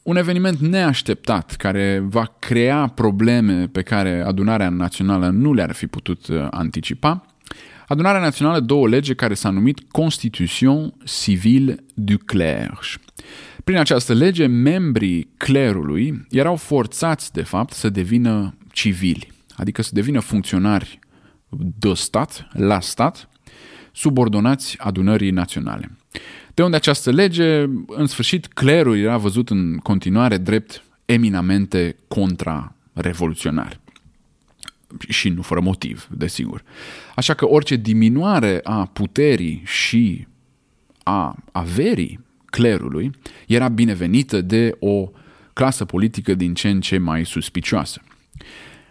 un 0.04 0.16
eveniment 0.16 0.58
neașteptat 0.58 1.56
care 1.56 2.04
va 2.06 2.36
crea 2.40 2.88
probleme 2.88 3.68
pe 3.68 3.82
care 3.82 4.22
adunarea 4.22 4.70
națională 4.70 5.30
nu 5.30 5.54
le-ar 5.54 5.72
fi 5.72 5.88
putut 5.88 6.28
uh, 6.28 6.48
anticipa. 6.50 7.26
Adunarea 7.88 8.22
națională 8.22 8.60
dă 8.60 8.74
o 8.74 8.88
lege 8.88 9.14
care 9.14 9.34
s-a 9.34 9.50
numit 9.50 9.80
Constitution 9.92 10.94
Civile 11.04 11.76
du 11.94 12.18
Clerge. 12.18 12.90
Prin 13.66 13.78
această 13.78 14.14
lege, 14.14 14.46
membrii 14.46 15.30
clerului 15.38 16.26
erau 16.30 16.56
forțați, 16.56 17.32
de 17.32 17.42
fapt, 17.42 17.74
să 17.74 17.90
devină 17.90 18.58
civili, 18.72 19.32
adică 19.56 19.82
să 19.82 19.90
devină 19.94 20.20
funcționari 20.20 21.00
de 21.80 21.94
stat, 21.94 22.48
la 22.52 22.80
stat, 22.80 23.30
subordonați 23.92 24.76
adunării 24.80 25.32
naționale. 25.32 25.92
De 26.54 26.64
unde 26.64 26.76
această 26.76 27.12
lege, 27.12 27.62
în 27.88 28.06
sfârșit, 28.06 28.48
clerul 28.48 28.98
era 28.98 29.18
văzut 29.18 29.50
în 29.50 29.78
continuare 29.78 30.38
drept 30.38 30.84
eminamente 31.06 31.96
contra-revoluționar. 32.08 33.80
Și 35.08 35.30
nu 35.30 35.42
fără 35.42 35.60
motiv, 35.60 36.08
desigur. 36.12 36.64
Așa 37.16 37.34
că 37.34 37.48
orice 37.48 37.76
diminuare 37.76 38.60
a 38.64 38.86
puterii 38.86 39.62
și 39.66 40.28
a 41.04 41.36
averii 41.52 42.24
clerului 42.56 43.12
era 43.48 43.68
binevenită 43.68 44.42
de 44.42 44.76
o 44.80 45.10
clasă 45.54 45.86
politică 45.86 46.34
din 46.34 46.54
ce 46.54 46.70
în 46.70 46.82
ce 46.82 46.98
mai 46.98 47.26
suspicioasă. 47.26 48.02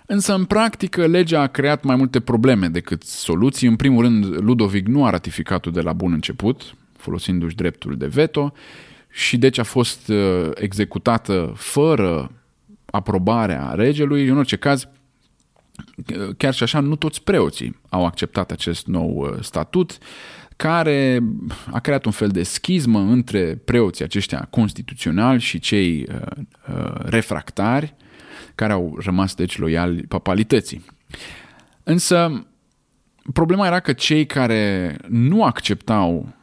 Însă, 0.07 0.35
în 0.35 0.45
practică, 0.45 1.07
legea 1.07 1.41
a 1.41 1.47
creat 1.47 1.85
mai 1.85 1.97
multe 1.97 2.21
probleme 2.21 2.69
decât 2.69 3.03
soluții. 3.03 3.69
În 3.69 3.77
primul 3.77 4.03
rând, 4.03 4.25
Ludovic 4.25 4.87
nu 4.87 5.05
a 5.05 5.11
ratificat-o 5.11 5.71
de 5.71 5.81
la 5.81 5.93
bun 5.93 6.13
început, 6.13 6.75
folosindu-și 6.97 7.55
dreptul 7.57 7.97
de 7.97 8.07
veto, 8.07 8.53
și 9.11 9.37
deci 9.37 9.59
a 9.59 9.63
fost 9.63 10.09
uh, 10.09 10.51
executată 10.55 11.53
fără 11.57 12.31
aprobarea 12.85 13.73
regelui. 13.75 14.29
În 14.29 14.37
orice 14.37 14.57
caz, 14.57 14.89
chiar 16.37 16.55
și 16.55 16.63
așa, 16.63 16.81
nu 16.81 16.97
toți 16.97 17.23
preoții 17.23 17.81
au 17.89 18.07
acceptat 18.07 18.51
acest 18.51 18.87
nou 18.87 19.17
uh, 19.17 19.43
statut, 19.43 19.99
care 20.57 21.21
a 21.73 21.79
creat 21.79 22.05
un 22.05 22.13
fel 22.13 22.29
de 22.29 22.43
schismă 22.43 23.01
între 23.01 23.61
preoții 23.65 24.05
aceștia 24.05 24.47
constituționali 24.51 25.41
și 25.41 25.59
cei 25.59 26.07
uh, 26.09 26.45
refractari, 26.95 27.95
care 28.55 28.73
au 28.73 28.99
rămas 29.03 29.35
deci 29.35 29.59
loiali 29.59 30.03
papalității. 30.03 30.85
Însă, 31.83 32.47
problema 33.33 33.67
era 33.67 33.81
că 33.81 33.93
cei 33.93 34.27
care 34.27 34.97
nu 35.09 35.45
acceptau 35.45 36.35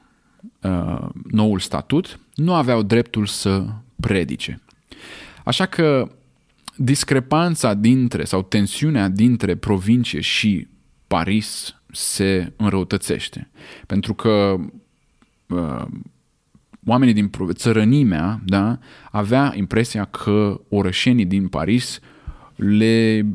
uh, 0.62 1.08
noul 1.32 1.60
statut 1.60 2.20
nu 2.36 2.54
aveau 2.54 2.82
dreptul 2.82 3.26
să 3.26 3.66
predice. 4.00 4.62
Așa 5.44 5.66
că 5.66 6.12
discrepanța 6.76 7.74
dintre 7.74 8.24
sau 8.24 8.42
tensiunea 8.42 9.08
dintre 9.08 9.56
provincie 9.56 10.20
și 10.20 10.68
Paris 11.08 11.76
se 11.92 12.54
înrăutățește. 12.56 13.50
Pentru 13.88 14.14
că 14.14 14.56
uh, 15.48 15.86
oamenii 16.86 17.14
din 17.14 17.30
țărănimea 17.52 18.42
da, 18.46 18.80
avea 19.12 19.54
impresia 19.56 20.06
că 20.06 20.62
orășenii 20.70 21.26
din 21.26 21.48
Paris 21.48 22.00
le 22.56 23.26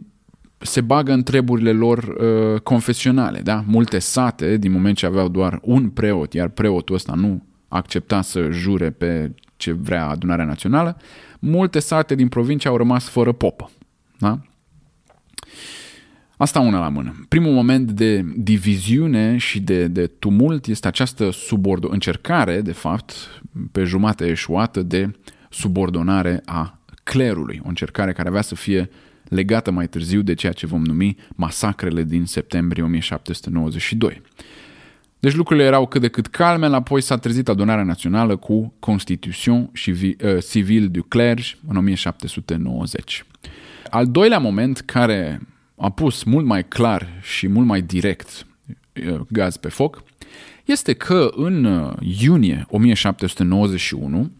se 0.58 0.80
bagă 0.80 1.12
în 1.12 1.22
treburile 1.22 1.72
lor 1.72 1.98
uh, 1.98 2.60
confesionale. 2.60 3.40
Da? 3.40 3.64
Multe 3.66 3.98
sate, 3.98 4.56
din 4.56 4.72
moment 4.72 4.96
ce 4.96 5.06
aveau 5.06 5.28
doar 5.28 5.58
un 5.62 5.90
preot, 5.90 6.32
iar 6.32 6.48
preotul 6.48 6.94
ăsta 6.94 7.14
nu 7.14 7.44
accepta 7.68 8.20
să 8.20 8.50
jure 8.50 8.90
pe 8.90 9.34
ce 9.56 9.72
vrea 9.72 10.06
adunarea 10.08 10.44
națională, 10.44 10.96
multe 11.38 11.78
sate 11.78 12.14
din 12.14 12.28
provincie 12.28 12.70
au 12.70 12.76
rămas 12.76 13.08
fără 13.08 13.32
popă. 13.32 13.70
Da? 14.18 14.40
Asta 16.36 16.60
una 16.60 16.78
la 16.78 16.88
mână. 16.88 17.26
Primul 17.28 17.52
moment 17.52 17.90
de 17.90 18.24
diviziune 18.36 19.36
și 19.36 19.60
de, 19.60 19.86
de 19.86 20.06
tumult 20.06 20.66
este 20.66 20.86
această 20.86 21.30
subordo- 21.30 21.90
încercare, 21.90 22.60
de 22.60 22.72
fapt, 22.72 23.14
pe 23.72 23.84
jumate 23.84 24.26
eșuată 24.26 24.82
de 24.82 25.10
subordonare 25.50 26.42
a 26.44 26.78
clerului. 27.04 27.60
O 27.64 27.68
încercare 27.68 28.12
care 28.12 28.28
avea 28.28 28.42
să 28.42 28.54
fie 28.54 28.90
legată 29.28 29.70
mai 29.70 29.88
târziu 29.88 30.22
de 30.22 30.34
ceea 30.34 30.52
ce 30.52 30.66
vom 30.66 30.82
numi 30.82 31.16
masacrele 31.28 32.02
din 32.02 32.24
septembrie 32.24 32.82
1792. 32.82 34.22
Deci 35.18 35.34
lucrurile 35.34 35.66
erau 35.66 35.86
cât 35.86 36.00
de 36.00 36.08
cât 36.08 36.26
calme, 36.26 36.66
apoi 36.66 37.00
s-a 37.00 37.16
trezit 37.16 37.48
adunarea 37.48 37.84
națională 37.84 38.36
cu 38.36 38.74
Constitution 38.78 39.70
și 39.72 39.90
uh, 39.90 40.16
Civil 40.50 40.88
du 40.88 41.02
Clerge 41.02 41.54
în 41.68 41.76
1790. 41.76 43.24
Al 43.90 44.06
doilea 44.06 44.38
moment 44.38 44.80
care 44.80 45.40
a 45.76 45.90
pus 45.90 46.22
mult 46.22 46.46
mai 46.46 46.64
clar 46.68 47.08
și 47.22 47.48
mult 47.48 47.66
mai 47.66 47.82
direct 47.82 48.46
uh, 49.08 49.20
gaz 49.28 49.56
pe 49.56 49.68
foc 49.68 50.02
este 50.64 50.92
că 50.92 51.30
în 51.34 51.64
uh, 51.64 51.92
iunie 52.20 52.66
1791, 52.68 54.30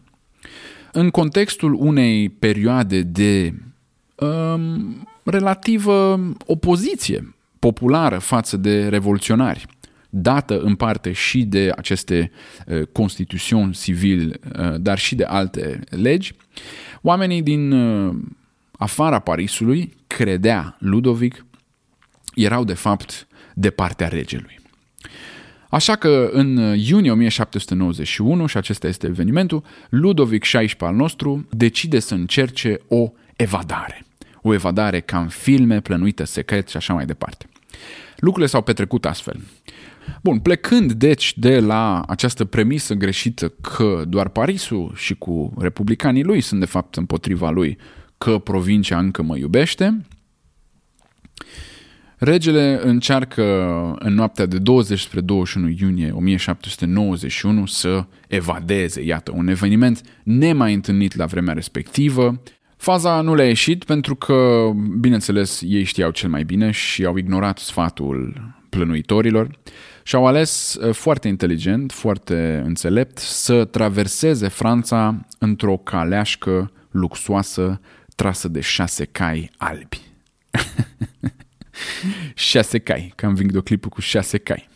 în 0.91 1.09
contextul 1.09 1.73
unei 1.73 2.29
perioade 2.29 3.01
de 3.01 3.53
um, 4.15 5.07
relativă 5.23 6.19
opoziție 6.45 7.35
populară 7.59 8.17
față 8.17 8.57
de 8.57 8.87
revoluționari, 8.87 9.65
dată 10.09 10.59
în 10.59 10.75
parte 10.75 11.11
și 11.11 11.43
de 11.43 11.71
aceste 11.75 12.31
uh, 12.67 12.81
constituțiuni 12.91 13.73
civil, 13.73 14.39
uh, 14.59 14.75
dar 14.77 14.97
și 14.97 15.15
de 15.15 15.23
alte 15.23 15.79
legi, 15.89 16.33
oamenii 17.01 17.41
din 17.41 17.71
uh, 17.71 18.15
afara 18.77 19.19
Parisului, 19.19 19.93
credea 20.07 20.75
Ludovic, 20.79 21.45
erau 22.35 22.63
de 22.63 22.73
fapt 22.73 23.27
de 23.53 23.69
partea 23.69 24.07
regelui. 24.07 24.59
Așa 25.69 25.95
că 25.95 26.29
în 26.31 26.57
iunie 26.75 27.11
1791, 27.11 28.45
și 28.45 28.57
acesta 28.57 28.87
este 28.87 29.07
evenimentul, 29.07 29.63
Ludovic 29.89 30.43
XVI 30.43 30.75
al 30.79 30.95
nostru 30.95 31.47
decide 31.49 31.99
să 31.99 32.13
încerce 32.13 32.79
o 32.87 33.11
evadare. 33.35 34.05
O 34.41 34.53
evadare 34.53 34.99
ca 34.99 35.19
în 35.19 35.27
filme, 35.27 35.81
plănuită 35.81 36.23
secret 36.23 36.67
și 36.67 36.77
așa 36.77 36.93
mai 36.93 37.05
departe. 37.05 37.45
Lucrurile 38.17 38.51
s-au 38.51 38.61
petrecut 38.61 39.05
astfel. 39.05 39.39
Bun, 40.23 40.39
plecând 40.39 40.91
deci 40.91 41.37
de 41.37 41.59
la 41.59 42.01
această 42.01 42.45
premisă 42.45 42.93
greșită 42.93 43.49
că 43.49 44.03
doar 44.07 44.29
Parisul 44.29 44.91
și 44.95 45.15
cu 45.15 45.53
republicanii 45.57 46.23
lui 46.23 46.41
sunt 46.41 46.59
de 46.59 46.65
fapt 46.65 46.95
împotriva 46.95 47.49
lui, 47.49 47.77
că 48.17 48.37
provincia 48.37 48.97
încă 48.97 49.21
mă 49.21 49.37
iubește, 49.37 50.05
regele 52.17 52.79
încearcă 52.83 53.43
în 53.99 54.13
noaptea 54.13 54.45
de 54.45 54.57
20 54.57 54.99
spre 54.99 55.21
21 55.21 55.69
iunie 55.79 56.11
1791 56.11 57.65
să 57.65 58.05
evadeze, 58.27 59.01
iată, 59.01 59.31
un 59.35 59.47
eveniment 59.47 60.01
nemai 60.23 60.73
întâlnit 60.73 61.15
la 61.15 61.25
vremea 61.25 61.53
respectivă, 61.53 62.41
Faza 62.77 63.21
nu 63.21 63.35
le-a 63.35 63.47
ieșit 63.47 63.83
pentru 63.83 64.15
că, 64.15 64.69
bineînțeles, 64.99 65.61
ei 65.65 65.83
știau 65.83 66.11
cel 66.11 66.29
mai 66.29 66.43
bine 66.43 66.71
și 66.71 67.05
au 67.05 67.17
ignorat 67.17 67.57
sfatul 67.57 68.41
plănuitorilor 68.69 69.59
și 70.03 70.15
au 70.15 70.25
ales 70.25 70.77
uh, 70.81 70.93
foarte 70.93 71.27
inteligent, 71.27 71.91
foarte 71.91 72.61
înțelept 72.65 73.17
să 73.17 73.65
traverseze 73.65 74.47
Franța 74.47 75.25
într-o 75.39 75.77
caleașcă 75.77 76.71
luxoasă 76.91 77.79
trasă 78.17 78.47
de 78.47 78.61
șase 78.61 79.05
cai 79.05 79.49
albi. 79.57 80.01
șase 82.51 82.79
cai, 82.79 83.13
că 83.15 83.25
am 83.25 83.33
videoclipul 83.33 83.89
cu 83.89 84.01
șase 84.01 84.37
cai. 84.37 84.67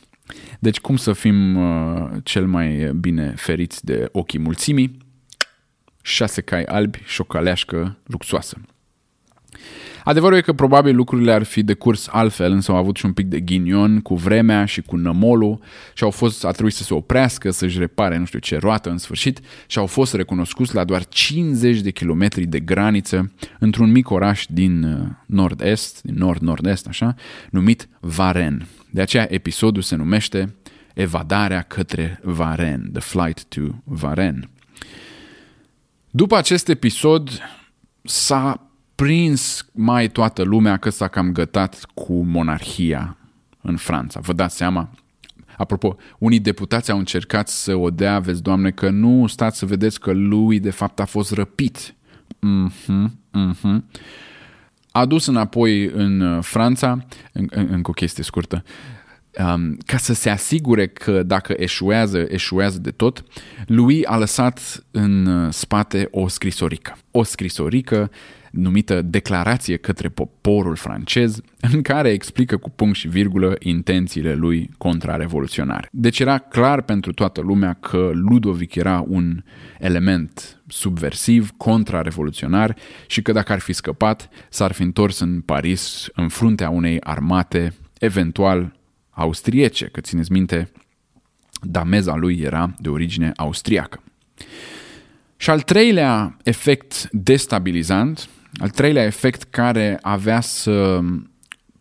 Deci 0.59 0.79
cum 0.79 0.95
să 0.97 1.13
fim 1.13 1.55
uh, 1.55 2.09
cel 2.23 2.47
mai 2.47 2.93
bine 2.93 3.33
feriți 3.35 3.85
de 3.85 4.09
ochii 4.11 4.39
mulțimii? 4.39 5.09
șase 6.01 6.41
cai 6.41 6.63
albi 6.63 7.03
și 7.05 7.21
o 7.21 7.23
caleașcă 7.23 7.97
luxoasă. 8.03 8.61
Adevărul 10.03 10.37
e 10.37 10.41
că 10.41 10.53
probabil 10.53 10.95
lucrurile 10.95 11.31
ar 11.31 11.43
fi 11.43 11.63
decurs 11.63 12.07
altfel, 12.11 12.51
însă 12.51 12.71
au 12.71 12.77
avut 12.77 12.95
și 12.95 13.05
un 13.05 13.13
pic 13.13 13.25
de 13.25 13.39
ghinion 13.39 13.99
cu 13.99 14.15
vremea 14.15 14.65
și 14.65 14.81
cu 14.81 14.95
nămolul 14.95 15.59
și 15.93 16.03
au 16.03 16.09
fost, 16.09 16.45
a 16.45 16.51
trebuit 16.51 16.73
să 16.73 16.83
se 16.83 16.93
oprească, 16.93 17.51
să-și 17.51 17.79
repare 17.79 18.17
nu 18.17 18.25
știu 18.25 18.39
ce 18.39 18.57
roată 18.57 18.89
în 18.89 18.97
sfârșit 18.97 19.39
și 19.67 19.77
au 19.77 19.85
fost 19.85 20.13
recunoscuți 20.13 20.75
la 20.75 20.83
doar 20.83 21.05
50 21.05 21.79
de 21.79 21.91
kilometri 21.91 22.45
de 22.45 22.59
graniță 22.59 23.31
într-un 23.59 23.91
mic 23.91 24.09
oraș 24.09 24.45
din 24.49 24.83
uh, 24.83 25.07
nord-est, 25.25 26.01
din 26.01 26.15
nord-nord-est, 26.17 26.87
așa, 26.87 27.15
numit 27.49 27.89
Varen. 27.99 28.67
De 28.89 29.01
aceea 29.01 29.27
episodul 29.29 29.81
se 29.81 29.95
numește 29.95 30.55
evadarea 30.93 31.61
către 31.61 32.19
Varen, 32.23 32.89
The 32.93 33.01
Flight 33.01 33.45
to 33.45 33.61
Varen. 33.83 34.49
După 36.09 36.35
acest 36.35 36.67
episod 36.67 37.29
s-a 38.01 38.70
prins 39.01 39.65
mai 39.71 40.07
toată 40.07 40.43
lumea 40.43 40.77
că 40.77 40.89
s-a 40.89 41.07
cam 41.07 41.31
gătat 41.31 41.85
cu 41.93 42.13
monarhia 42.23 43.17
în 43.61 43.75
Franța. 43.75 44.19
Vă 44.19 44.33
dați 44.33 44.55
seama? 44.55 44.89
Apropo, 45.57 45.95
unii 46.17 46.39
deputați 46.39 46.91
au 46.91 46.97
încercat 46.97 47.47
să 47.47 47.75
o 47.75 47.89
dea, 47.89 48.19
vezi, 48.19 48.41
doamne, 48.41 48.71
că 48.71 48.89
nu 48.89 49.27
stați 49.27 49.57
să 49.57 49.65
vedeți 49.65 49.99
că 49.99 50.11
lui 50.11 50.59
de 50.59 50.69
fapt 50.69 50.99
a 50.99 51.05
fost 51.05 51.31
răpit. 51.31 51.95
Mhm, 52.39 53.19
mhm. 53.31 53.85
A 54.91 55.05
dus 55.05 55.25
înapoi 55.25 55.85
în 55.85 56.19
uh, 56.19 56.43
Franța, 56.43 57.05
în, 57.31 57.47
în, 57.49 57.67
încă 57.71 57.89
o 57.89 57.93
chestie 57.93 58.23
scurtă, 58.23 58.63
um, 59.37 59.77
ca 59.85 59.97
să 59.97 60.13
se 60.13 60.29
asigure 60.29 60.87
că 60.87 61.23
dacă 61.23 61.53
eșuează, 61.57 62.25
eșuează 62.29 62.79
de 62.79 62.91
tot, 62.91 63.23
lui 63.65 64.05
a 64.05 64.17
lăsat 64.17 64.83
în 64.91 65.25
uh, 65.25 65.53
spate 65.53 66.07
o 66.11 66.27
scrisorică. 66.27 66.97
O 67.11 67.23
scrisorică 67.23 68.11
numită 68.51 69.01
Declarație 69.01 69.77
către 69.77 70.09
poporul 70.09 70.75
francez, 70.75 71.41
în 71.73 71.81
care 71.81 72.09
explică 72.09 72.57
cu 72.57 72.69
punct 72.69 72.95
și 72.95 73.07
virgulă 73.07 73.55
intențiile 73.59 74.33
lui 74.33 74.69
contrarevoluționare. 74.77 75.87
Deci 75.91 76.19
era 76.19 76.37
clar 76.37 76.81
pentru 76.81 77.13
toată 77.13 77.41
lumea 77.41 77.73
că 77.73 78.11
Ludovic 78.13 78.75
era 78.75 79.05
un 79.07 79.43
element 79.79 80.61
subversiv, 80.67 81.51
contrarevoluționar 81.57 82.75
și 83.07 83.21
că 83.21 83.31
dacă 83.31 83.51
ar 83.51 83.59
fi 83.59 83.73
scăpat, 83.73 84.29
s-ar 84.49 84.71
fi 84.71 84.81
întors 84.81 85.19
în 85.19 85.41
Paris 85.41 86.07
în 86.13 86.27
fruntea 86.27 86.69
unei 86.69 87.01
armate, 87.01 87.73
eventual 87.99 88.73
austriece, 89.09 89.85
că 89.85 90.01
țineți 90.01 90.31
minte, 90.31 90.71
dameza 91.61 92.15
lui 92.15 92.39
era 92.39 92.75
de 92.79 92.89
origine 92.89 93.31
austriacă. 93.35 94.03
Și 95.37 95.49
al 95.49 95.61
treilea 95.61 96.37
efect 96.43 97.09
destabilizant 97.11 98.29
al 98.59 98.69
treilea 98.69 99.03
efect 99.03 99.43
care 99.43 99.99
avea 100.01 100.41
să, 100.41 100.99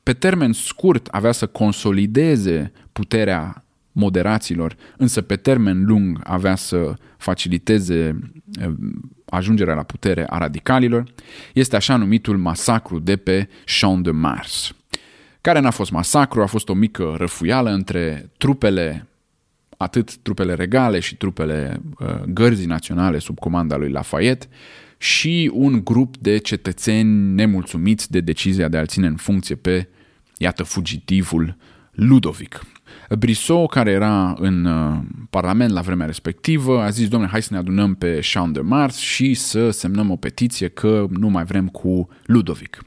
pe 0.02 0.12
termen 0.12 0.52
scurt, 0.52 1.06
avea 1.06 1.32
să 1.32 1.46
consolideze 1.46 2.72
puterea 2.92 3.64
moderaților, 3.92 4.76
însă 4.96 5.20
pe 5.20 5.36
termen 5.36 5.84
lung 5.84 6.20
avea 6.24 6.56
să 6.56 6.94
faciliteze 7.16 8.18
eh, 8.60 8.70
ajungerea 9.24 9.74
la 9.74 9.82
putere 9.82 10.26
a 10.28 10.38
radicalilor, 10.38 11.04
este 11.52 11.76
așa 11.76 11.96
numitul 11.96 12.36
masacru 12.36 12.98
de 12.98 13.16
pe 13.16 13.48
Champ 13.80 14.04
de 14.04 14.10
Mars, 14.10 14.74
care 15.40 15.60
n-a 15.60 15.70
fost 15.70 15.90
masacru, 15.90 16.42
a 16.42 16.46
fost 16.46 16.68
o 16.68 16.74
mică 16.74 17.14
răfuială 17.18 17.70
între 17.70 18.30
trupele 18.36 19.04
atât 19.76 20.16
trupele 20.16 20.54
regale 20.54 20.98
și 20.98 21.16
trupele 21.16 21.80
uh, 21.98 22.22
gărzii 22.26 22.66
naționale 22.66 23.18
sub 23.18 23.38
comanda 23.38 23.76
lui 23.76 23.90
Lafayette, 23.90 24.46
și 25.02 25.50
un 25.52 25.80
grup 25.84 26.16
de 26.16 26.38
cetățeni 26.38 27.34
nemulțumiți 27.34 28.10
de 28.10 28.20
decizia 28.20 28.68
de 28.68 28.76
a-l 28.76 28.86
ține 28.86 29.06
în 29.06 29.16
funcție 29.16 29.54
pe, 29.54 29.88
iată, 30.38 30.62
fugitivul 30.62 31.56
Ludovic. 31.90 32.60
Brissot, 33.18 33.70
care 33.70 33.90
era 33.90 34.34
în 34.38 34.64
uh, 34.64 34.98
Parlament 35.30 35.72
la 35.72 35.80
vremea 35.80 36.06
respectivă, 36.06 36.80
a 36.80 36.90
zis, 36.90 37.08
domnule, 37.08 37.30
hai 37.30 37.42
să 37.42 37.48
ne 37.52 37.58
adunăm 37.58 37.94
pe 37.94 38.20
Champ 38.32 38.54
de 38.54 38.60
Mars 38.60 38.96
și 38.96 39.34
să 39.34 39.70
semnăm 39.70 40.10
o 40.10 40.16
petiție 40.16 40.68
că 40.68 41.06
nu 41.10 41.28
mai 41.28 41.44
vrem 41.44 41.68
cu 41.68 42.08
Ludovic. 42.24 42.84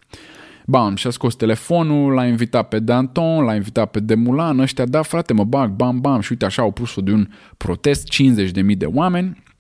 Bam, 0.66 0.96
și-a 0.96 1.10
scos 1.10 1.36
telefonul, 1.36 2.14
l-a 2.14 2.26
invitat 2.26 2.68
pe 2.68 2.80
Danton, 2.80 3.44
l-a 3.44 3.56
invitat 3.56 3.92
pe 3.92 4.00
Demulan, 4.00 4.60
ăștia, 4.60 4.86
da 4.86 5.02
frate, 5.02 5.34
mă 5.34 5.44
bag, 5.44 5.72
bam, 5.72 6.00
bam, 6.00 6.22
și 6.22 6.32
uite 6.32 6.46
așa 6.46 6.62
au 6.62 6.72
pus 6.72 6.96
de 7.00 7.12
un 7.12 7.28
protest, 7.58 8.08
50.000 8.14 8.78
de 8.78 8.86
oameni, 8.86 9.28
Uh, 9.28 9.53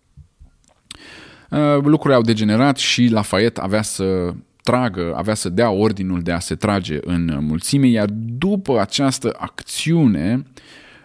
lucrurile 1.81 2.15
au 2.15 2.21
degenerat 2.21 2.77
și 2.77 3.07
Lafayette 3.07 3.61
avea 3.61 3.81
să 3.81 4.33
tragă, 4.63 5.13
avea 5.15 5.33
să 5.33 5.49
dea 5.49 5.69
ordinul 5.69 6.21
de 6.21 6.31
a 6.31 6.39
se 6.39 6.55
trage 6.55 6.97
în 7.01 7.37
mulțime, 7.41 7.87
iar 7.87 8.09
după 8.37 8.79
această 8.79 9.35
acțiune 9.37 10.43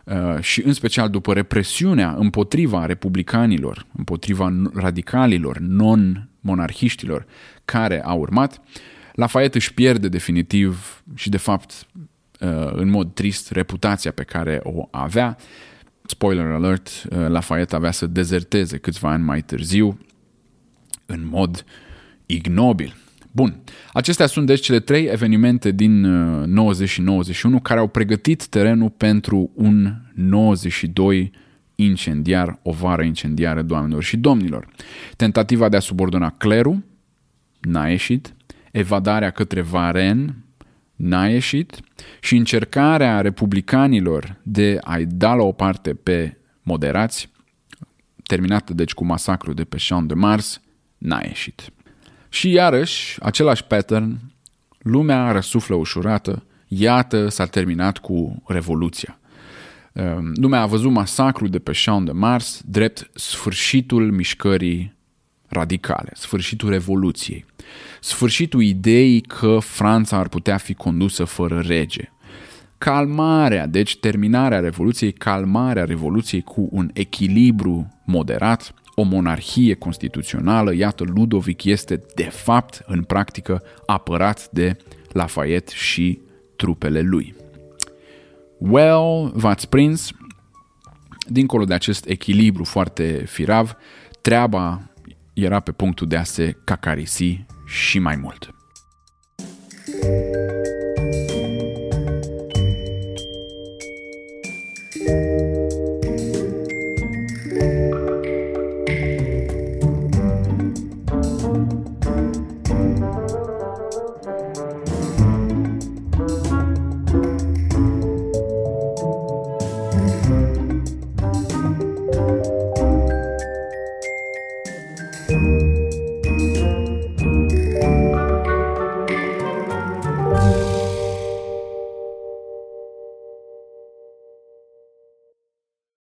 uh, 0.05 0.40
și 0.40 0.62
în 0.64 0.72
special 0.72 1.09
după 1.11 1.32
represiunea 1.32 2.14
împotriva 2.18 2.86
republicanilor, 2.86 3.86
împotriva 3.96 4.53
radicalilor, 4.74 5.59
non-monarhiștilor 5.59 7.26
care 7.64 8.05
a 8.05 8.12
urmat, 8.12 8.61
Lafayette 9.12 9.57
își 9.57 9.74
pierde 9.74 10.09
definitiv 10.09 11.03
și 11.14 11.28
de 11.28 11.36
fapt 11.36 11.86
uh, 12.40 12.49
în 12.72 12.90
mod 12.90 13.14
trist 13.14 13.51
reputația 13.51 14.11
pe 14.11 14.22
care 14.22 14.61
o 14.62 14.88
avea. 14.90 15.36
Spoiler 16.07 16.46
alert, 16.46 16.90
Lafayette 17.28 17.74
avea 17.74 17.90
să 17.90 18.07
dezerteze 18.07 18.78
câțiva 18.78 19.11
ani 19.11 19.24
mai 19.24 19.42
târziu 19.42 19.99
în 21.11 21.26
mod 21.30 21.64
ignobil. 22.26 22.96
Bun, 23.32 23.61
acestea 23.92 24.26
sunt 24.26 24.46
deci 24.46 24.61
cele 24.61 24.80
trei 24.80 25.04
evenimente 25.04 25.70
din 25.70 26.00
90 26.00 26.88
uh, 26.88 26.94
și 26.94 27.00
91 27.00 27.61
care 27.61 27.80
au 27.80 27.86
pregătit 27.86 28.46
terenul 28.46 28.90
pentru 28.90 29.50
un 29.54 29.94
92 30.14 31.30
incendiar, 31.74 32.59
o 32.62 32.72
vară 32.72 33.02
incendiară, 33.02 33.62
doamnelor 33.62 34.02
și 34.02 34.16
domnilor. 34.16 34.68
Tentativa 35.16 35.68
de 35.68 35.76
a 35.76 35.80
subordona 35.80 36.30
clerul 36.30 36.84
n-a 37.61 37.88
ieșit, 37.88 38.34
evadarea 38.72 39.30
către 39.30 39.61
Varen 39.61 40.36
n-a 40.96 41.28
ieșit 41.28 41.80
și 42.20 42.36
încercarea 42.36 43.20
republicanilor 43.20 44.36
de 44.42 44.78
a-i 44.80 45.06
da 45.06 45.34
la 45.34 45.42
o 45.42 45.52
parte 45.52 45.94
pe 45.94 46.36
moderați, 46.62 47.30
terminată 48.22 48.74
deci 48.74 48.92
cu 48.92 49.04
masacrul 49.04 49.54
de 49.54 49.64
pe 49.64 49.76
Champ 49.88 50.09
de 50.09 50.14
Mars, 50.14 50.61
n-a 50.99 51.20
ieșit. 51.26 51.72
Și 52.28 52.51
iarăși, 52.51 53.22
același 53.22 53.64
pattern, 53.64 54.18
lumea 54.78 55.32
răsuflă 55.32 55.74
ușurată, 55.74 56.42
iată 56.68 57.28
s-a 57.28 57.46
terminat 57.46 57.99
cu 57.99 58.42
Revoluția. 58.46 59.18
Ehm, 59.92 60.32
lumea 60.34 60.61
a 60.61 60.66
văzut 60.66 60.90
masacrul 60.90 61.49
de 61.49 61.59
pe 61.59 61.72
Champ 61.84 62.07
de 62.07 62.12
Mars 62.12 62.62
drept 62.64 63.11
sfârșitul 63.14 64.11
mișcării 64.11 64.96
radicale, 65.46 66.11
sfârșitul 66.14 66.68
Revoluției, 66.68 67.44
sfârșitul 68.01 68.62
ideii 68.62 69.20
că 69.20 69.59
Franța 69.61 70.16
ar 70.16 70.28
putea 70.28 70.57
fi 70.57 70.74
condusă 70.74 71.24
fără 71.24 71.61
rege. 71.66 72.12
Calmarea, 72.78 73.66
deci 73.66 73.99
terminarea 73.99 74.61
Revoluției, 74.61 75.12
calmarea 75.12 75.84
Revoluției 75.84 76.42
cu 76.42 76.68
un 76.70 76.90
echilibru 76.92 78.01
moderat, 78.05 78.74
o 79.01 79.03
monarhie 79.03 79.74
constituțională, 79.74 80.74
iată, 80.74 81.05
Ludovic 81.07 81.64
este 81.64 82.01
de 82.14 82.28
fapt, 82.30 82.82
în 82.86 83.03
practică, 83.03 83.62
apărat 83.86 84.49
de 84.51 84.76
Lafayette 85.12 85.72
și 85.74 86.20
trupele 86.57 87.01
lui. 87.01 87.34
Well, 88.59 89.30
v-ați 89.34 89.68
prins, 89.68 90.11
dincolo 91.26 91.64
de 91.64 91.74
acest 91.74 92.09
echilibru 92.09 92.64
foarte 92.64 93.24
firav, 93.26 93.76
treaba 94.20 94.90
era 95.32 95.61
pe 95.61 95.72
punctul 95.72 96.07
de 96.07 96.16
a 96.16 96.24
se 96.24 96.57
cacarisi 96.64 97.44
și 97.66 97.99
mai 97.99 98.16
mult. 98.16 98.53
you 100.03 100.78